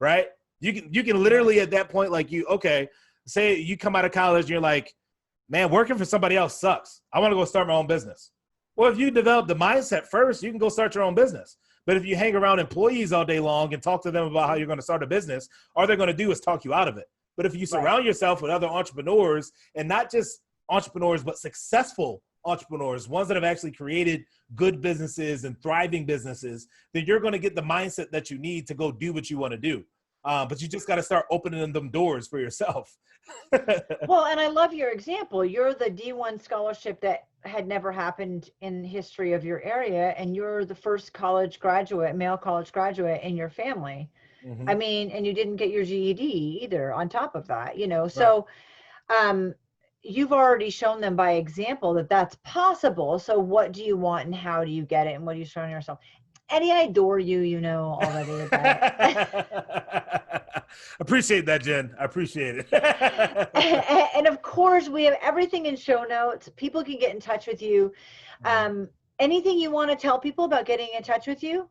right? 0.00 0.28
You 0.60 0.72
can 0.72 0.92
you 0.92 1.02
can 1.02 1.22
literally 1.22 1.60
at 1.60 1.70
that 1.70 1.88
point 1.88 2.12
like 2.12 2.30
you 2.30 2.44
okay 2.46 2.88
say 3.26 3.58
you 3.58 3.76
come 3.76 3.96
out 3.96 4.04
of 4.04 4.12
college 4.12 4.44
and 4.44 4.50
you're 4.50 4.60
like 4.60 4.94
man 5.48 5.70
working 5.70 5.96
for 5.96 6.04
somebody 6.04 6.36
else 6.36 6.60
sucks. 6.60 7.00
I 7.12 7.20
want 7.20 7.32
to 7.32 7.36
go 7.36 7.44
start 7.44 7.66
my 7.66 7.74
own 7.74 7.86
business. 7.86 8.30
Well 8.76 8.92
if 8.92 8.98
you 8.98 9.10
develop 9.10 9.48
the 9.48 9.56
mindset 9.56 10.06
first 10.06 10.42
you 10.42 10.50
can 10.50 10.58
go 10.58 10.68
start 10.68 10.94
your 10.94 11.04
own 11.04 11.14
business 11.14 11.56
but 11.86 11.96
if 11.96 12.04
you 12.04 12.16
hang 12.16 12.34
around 12.34 12.58
employees 12.58 13.12
all 13.12 13.24
day 13.24 13.40
long 13.40 13.72
and 13.74 13.82
talk 13.82 14.02
to 14.02 14.10
them 14.10 14.26
about 14.26 14.48
how 14.48 14.54
you're 14.54 14.66
going 14.66 14.78
to 14.78 14.82
start 14.82 15.02
a 15.02 15.06
business 15.06 15.48
all 15.76 15.86
they're 15.86 15.96
going 15.96 16.08
to 16.08 16.14
do 16.14 16.30
is 16.30 16.40
talk 16.40 16.64
you 16.64 16.74
out 16.74 16.88
of 16.88 16.96
it. 16.96 17.06
But 17.36 17.46
if 17.46 17.54
you 17.56 17.66
surround 17.66 18.04
yourself 18.04 18.42
with 18.42 18.50
other 18.50 18.68
entrepreneurs 18.68 19.50
and 19.74 19.88
not 19.88 20.10
just 20.10 20.40
entrepreneurs 20.68 21.22
but 21.22 21.38
successful 21.38 22.22
entrepreneurs 22.46 23.08
ones 23.08 23.28
that 23.28 23.34
have 23.34 23.44
actually 23.44 23.72
created 23.72 24.24
good 24.54 24.80
businesses 24.80 25.44
and 25.44 25.60
thriving 25.62 26.04
businesses 26.04 26.66
then 26.92 27.04
you're 27.06 27.20
going 27.20 27.32
to 27.32 27.38
get 27.38 27.54
the 27.54 27.62
mindset 27.62 28.10
that 28.10 28.30
you 28.30 28.38
need 28.38 28.66
to 28.66 28.74
go 28.74 28.92
do 28.92 29.12
what 29.12 29.30
you 29.30 29.38
want 29.38 29.52
to 29.52 29.58
do 29.58 29.82
Uh, 30.24 30.46
but 30.46 30.60
you 30.62 30.68
just 30.68 30.86
got 30.86 30.96
to 30.96 31.02
start 31.02 31.26
opening 31.30 31.72
them 31.72 31.90
doors 31.90 32.26
for 32.26 32.38
yourself. 32.38 32.96
well, 34.08 34.26
and 34.26 34.40
I 34.40 34.48
love 34.48 34.72
your 34.72 34.90
example. 34.90 35.44
You're 35.44 35.74
the 35.74 35.90
D1 35.90 36.42
scholarship 36.42 37.00
that 37.02 37.26
had 37.42 37.66
never 37.66 37.92
happened 37.92 38.50
in 38.62 38.84
history 38.84 39.32
of 39.32 39.44
your 39.44 39.62
area, 39.62 40.14
and 40.16 40.34
you're 40.34 40.64
the 40.64 40.74
first 40.74 41.12
college 41.12 41.60
graduate, 41.60 42.16
male 42.16 42.38
college 42.38 42.72
graduate 42.72 43.22
in 43.22 43.36
your 43.36 43.50
family. 43.50 44.08
Mm-hmm. 44.46 44.68
I 44.68 44.74
mean, 44.74 45.10
and 45.10 45.26
you 45.26 45.32
didn't 45.32 45.56
get 45.56 45.70
your 45.70 45.84
GED 45.84 46.60
either 46.62 46.92
on 46.92 47.08
top 47.08 47.34
of 47.34 47.46
that, 47.48 47.78
you 47.78 47.86
know. 47.86 48.08
So 48.08 48.46
um 49.20 49.54
you've 50.02 50.32
already 50.32 50.68
shown 50.68 51.00
them 51.00 51.16
by 51.16 51.32
example 51.32 51.94
that 51.94 52.10
that's 52.10 52.36
possible. 52.44 53.18
So 53.18 53.38
what 53.38 53.72
do 53.72 53.82
you 53.82 53.96
want 53.96 54.26
and 54.26 54.34
how 54.34 54.62
do 54.62 54.70
you 54.70 54.84
get 54.84 55.06
it 55.06 55.14
and 55.14 55.24
what 55.24 55.34
are 55.34 55.38
you 55.38 55.46
showing 55.46 55.70
yourself? 55.70 55.98
Eddie, 56.54 56.70
I 56.70 56.82
adore 56.82 57.18
you, 57.18 57.40
you 57.40 57.60
know 57.60 57.98
already 58.00 58.48
appreciate 61.00 61.46
that, 61.46 61.62
Jen. 61.62 61.92
I 61.98 62.04
appreciate 62.04 62.58
it. 62.58 62.68
and 64.16 64.28
of 64.28 64.40
course, 64.40 64.88
we 64.88 65.02
have 65.04 65.16
everything 65.20 65.66
in 65.66 65.74
show 65.74 66.04
notes. 66.04 66.48
People 66.54 66.84
can 66.84 67.00
get 67.00 67.12
in 67.12 67.20
touch 67.20 67.48
with 67.48 67.60
you. 67.60 67.92
Mm-hmm. 68.44 68.72
Um, 68.72 68.88
anything 69.18 69.58
you 69.58 69.72
want 69.72 69.90
to 69.90 69.96
tell 69.96 70.16
people 70.16 70.44
about 70.44 70.64
getting 70.64 70.90
in 70.96 71.02
touch 71.02 71.26
with 71.26 71.42
you? 71.42 71.68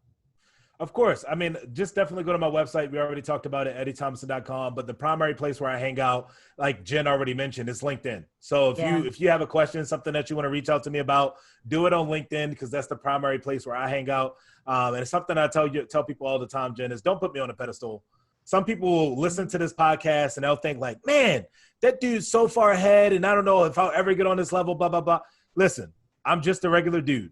Of 0.84 0.92
course. 0.92 1.24
I 1.32 1.34
mean, 1.34 1.56
just 1.72 1.96
definitely 1.96 2.26
go 2.26 2.34
to 2.34 2.38
my 2.38 2.50
website. 2.50 2.92
We 2.92 3.00
already 3.00 3.22
talked 3.22 3.46
about 3.46 3.68
it, 3.68 3.78
eddiethomason.com. 3.78 4.76
But 4.76 4.86
the 4.86 4.94
primary 4.94 5.34
place 5.34 5.62
where 5.62 5.70
I 5.70 5.78
hang 5.78 5.98
out, 5.98 6.32
like 6.58 6.84
Jen 6.84 7.08
already 7.08 7.34
mentioned, 7.34 7.70
is 7.70 7.80
LinkedIn. 7.80 8.26
So 8.42 8.72
if 8.72 8.80
yeah. 8.80 8.98
you 8.98 9.06
if 9.06 9.22
you 9.22 9.30
have 9.30 9.40
a 9.40 9.48
question, 9.48 9.86
something 9.86 10.12
that 10.12 10.30
you 10.30 10.36
want 10.36 10.44
to 10.46 10.50
reach 10.50 10.68
out 10.68 10.84
to 10.84 10.90
me 10.90 11.00
about, 11.00 11.36
do 11.70 11.86
it 11.86 11.94
on 11.94 12.10
LinkedIn 12.10 12.50
because 12.50 12.70
that's 12.70 12.88
the 12.88 12.98
primary 12.98 13.40
place 13.40 13.66
where 13.66 13.78
I 13.78 13.88
hang 13.88 14.10
out. 14.10 14.36
Um, 14.68 14.96
and 14.96 15.04
it's 15.04 15.10
something 15.10 15.38
I 15.38 15.48
tell 15.48 15.74
you 15.74 15.86
tell 15.86 16.04
people 16.04 16.28
all 16.28 16.38
the 16.38 16.48
time, 16.48 16.76
Jen, 16.76 16.92
is 16.92 17.02
don't 17.02 17.18
put 17.18 17.34
me 17.34 17.40
on 17.40 17.50
a 17.50 17.54
pedestal. 17.54 18.04
Some 18.44 18.66
people 18.66 18.90
will 18.90 19.18
listen 19.18 19.48
to 19.48 19.58
this 19.58 19.72
podcast 19.72 20.36
and 20.36 20.44
they'll 20.44 20.58
think 20.58 20.82
like, 20.82 20.98
man, 21.06 21.46
that 21.82 22.02
dude's 22.02 22.28
so 22.28 22.50
far 22.50 22.72
ahead, 22.72 23.14
and 23.14 23.26
I 23.26 23.34
don't 23.34 23.46
know 23.46 23.64
if 23.64 23.78
I'll 23.78 23.94
ever 23.96 24.14
get 24.14 24.28
on 24.28 24.36
this 24.36 24.52
level, 24.52 24.76
blah, 24.76 24.90
blah, 24.90 25.00
blah. 25.00 25.22
Listen, 25.56 25.94
I'm 26.26 26.42
just 26.42 26.66
a 26.66 26.70
regular 26.70 27.00
dude. 27.00 27.32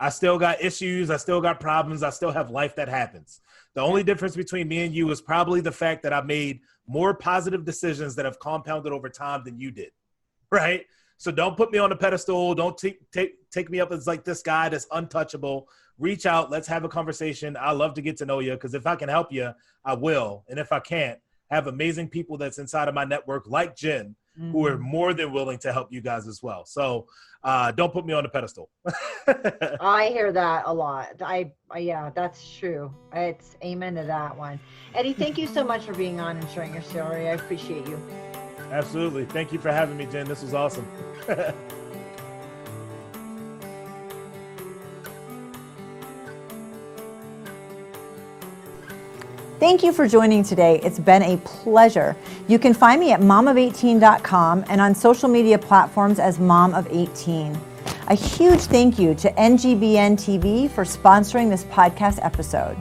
I 0.00 0.10
still 0.10 0.38
got 0.38 0.62
issues. 0.62 1.10
I 1.10 1.16
still 1.16 1.40
got 1.40 1.60
problems. 1.60 2.02
I 2.02 2.10
still 2.10 2.30
have 2.30 2.50
life 2.50 2.76
that 2.76 2.88
happens. 2.88 3.40
The 3.74 3.80
only 3.80 4.02
difference 4.02 4.36
between 4.36 4.68
me 4.68 4.84
and 4.84 4.94
you 4.94 5.10
is 5.10 5.20
probably 5.20 5.60
the 5.60 5.72
fact 5.72 6.02
that 6.04 6.12
I 6.12 6.20
made 6.20 6.60
more 6.86 7.14
positive 7.14 7.64
decisions 7.64 8.14
that 8.16 8.24
have 8.24 8.38
compounded 8.38 8.92
over 8.92 9.08
time 9.08 9.42
than 9.44 9.58
you 9.58 9.70
did. 9.70 9.90
Right? 10.50 10.86
So 11.18 11.30
don't 11.30 11.58
put 11.58 11.72
me 11.72 11.78
on 11.78 11.92
a 11.92 11.96
pedestal. 11.96 12.54
Don't 12.54 12.78
take 12.78 13.10
take 13.10 13.50
take 13.50 13.68
me 13.68 13.80
up 13.80 13.92
as 13.92 14.06
like 14.06 14.24
this 14.24 14.40
guy 14.40 14.70
that's 14.70 14.86
untouchable. 14.92 15.68
Reach 15.98 16.24
out. 16.24 16.50
Let's 16.50 16.68
have 16.68 16.84
a 16.84 16.88
conversation. 16.88 17.54
I 17.60 17.72
love 17.72 17.92
to 17.94 18.00
get 18.00 18.16
to 18.18 18.24
know 18.24 18.38
you 18.38 18.52
because 18.52 18.72
if 18.72 18.86
I 18.86 18.96
can 18.96 19.10
help 19.10 19.30
you, 19.30 19.52
I 19.84 19.92
will. 19.92 20.44
And 20.48 20.58
if 20.58 20.72
I 20.72 20.80
can't, 20.80 21.18
have 21.50 21.66
amazing 21.66 22.08
people 22.08 22.38
that's 22.38 22.58
inside 22.58 22.88
of 22.88 22.94
my 22.94 23.04
network 23.04 23.46
like 23.46 23.76
Jen 23.76 24.14
mm-hmm. 24.38 24.52
who 24.52 24.66
are 24.66 24.72
mm-hmm. 24.72 24.82
more 24.82 25.14
than 25.14 25.32
willing 25.32 25.58
to 25.58 25.72
help 25.72 25.92
you 25.92 26.00
guys 26.00 26.26
as 26.28 26.42
well. 26.42 26.64
So 26.64 27.06
uh, 27.44 27.72
don't 27.72 27.92
put 27.92 28.04
me 28.04 28.12
on 28.12 28.24
a 28.24 28.28
pedestal. 28.28 28.70
I 29.80 30.10
hear 30.12 30.32
that 30.32 30.64
a 30.66 30.72
lot. 30.72 31.20
I, 31.20 31.52
I, 31.70 31.78
yeah, 31.78 32.10
that's 32.14 32.56
true. 32.56 32.92
It's 33.12 33.56
amen 33.62 33.94
to 33.96 34.04
that 34.04 34.36
one. 34.36 34.58
Eddie, 34.94 35.12
thank 35.12 35.38
you 35.38 35.46
so 35.46 35.64
much 35.64 35.82
for 35.84 35.94
being 35.94 36.20
on 36.20 36.36
and 36.36 36.50
sharing 36.50 36.72
your 36.72 36.82
story. 36.82 37.28
I 37.28 37.32
appreciate 37.32 37.86
you. 37.86 38.00
Absolutely. 38.70 39.24
Thank 39.24 39.52
you 39.52 39.58
for 39.58 39.72
having 39.72 39.96
me, 39.96 40.06
Jen. 40.06 40.26
This 40.26 40.42
was 40.42 40.54
awesome. 40.54 40.86
Thank 49.58 49.82
you 49.82 49.92
for 49.92 50.06
joining 50.06 50.44
today. 50.44 50.78
It's 50.84 51.00
been 51.00 51.22
a 51.22 51.36
pleasure. 51.38 52.14
You 52.46 52.60
can 52.60 52.72
find 52.72 53.00
me 53.00 53.10
at 53.10 53.18
momof18.com 53.18 54.64
and 54.68 54.80
on 54.80 54.94
social 54.94 55.28
media 55.28 55.58
platforms 55.58 56.20
as 56.20 56.38
Mom 56.38 56.74
of 56.74 56.86
18. 56.92 57.58
A 58.06 58.14
huge 58.14 58.60
thank 58.60 59.00
you 59.00 59.16
to 59.16 59.32
NGBN 59.32 60.12
TV 60.12 60.70
for 60.70 60.84
sponsoring 60.84 61.50
this 61.50 61.64
podcast 61.64 62.20
episode. 62.24 62.76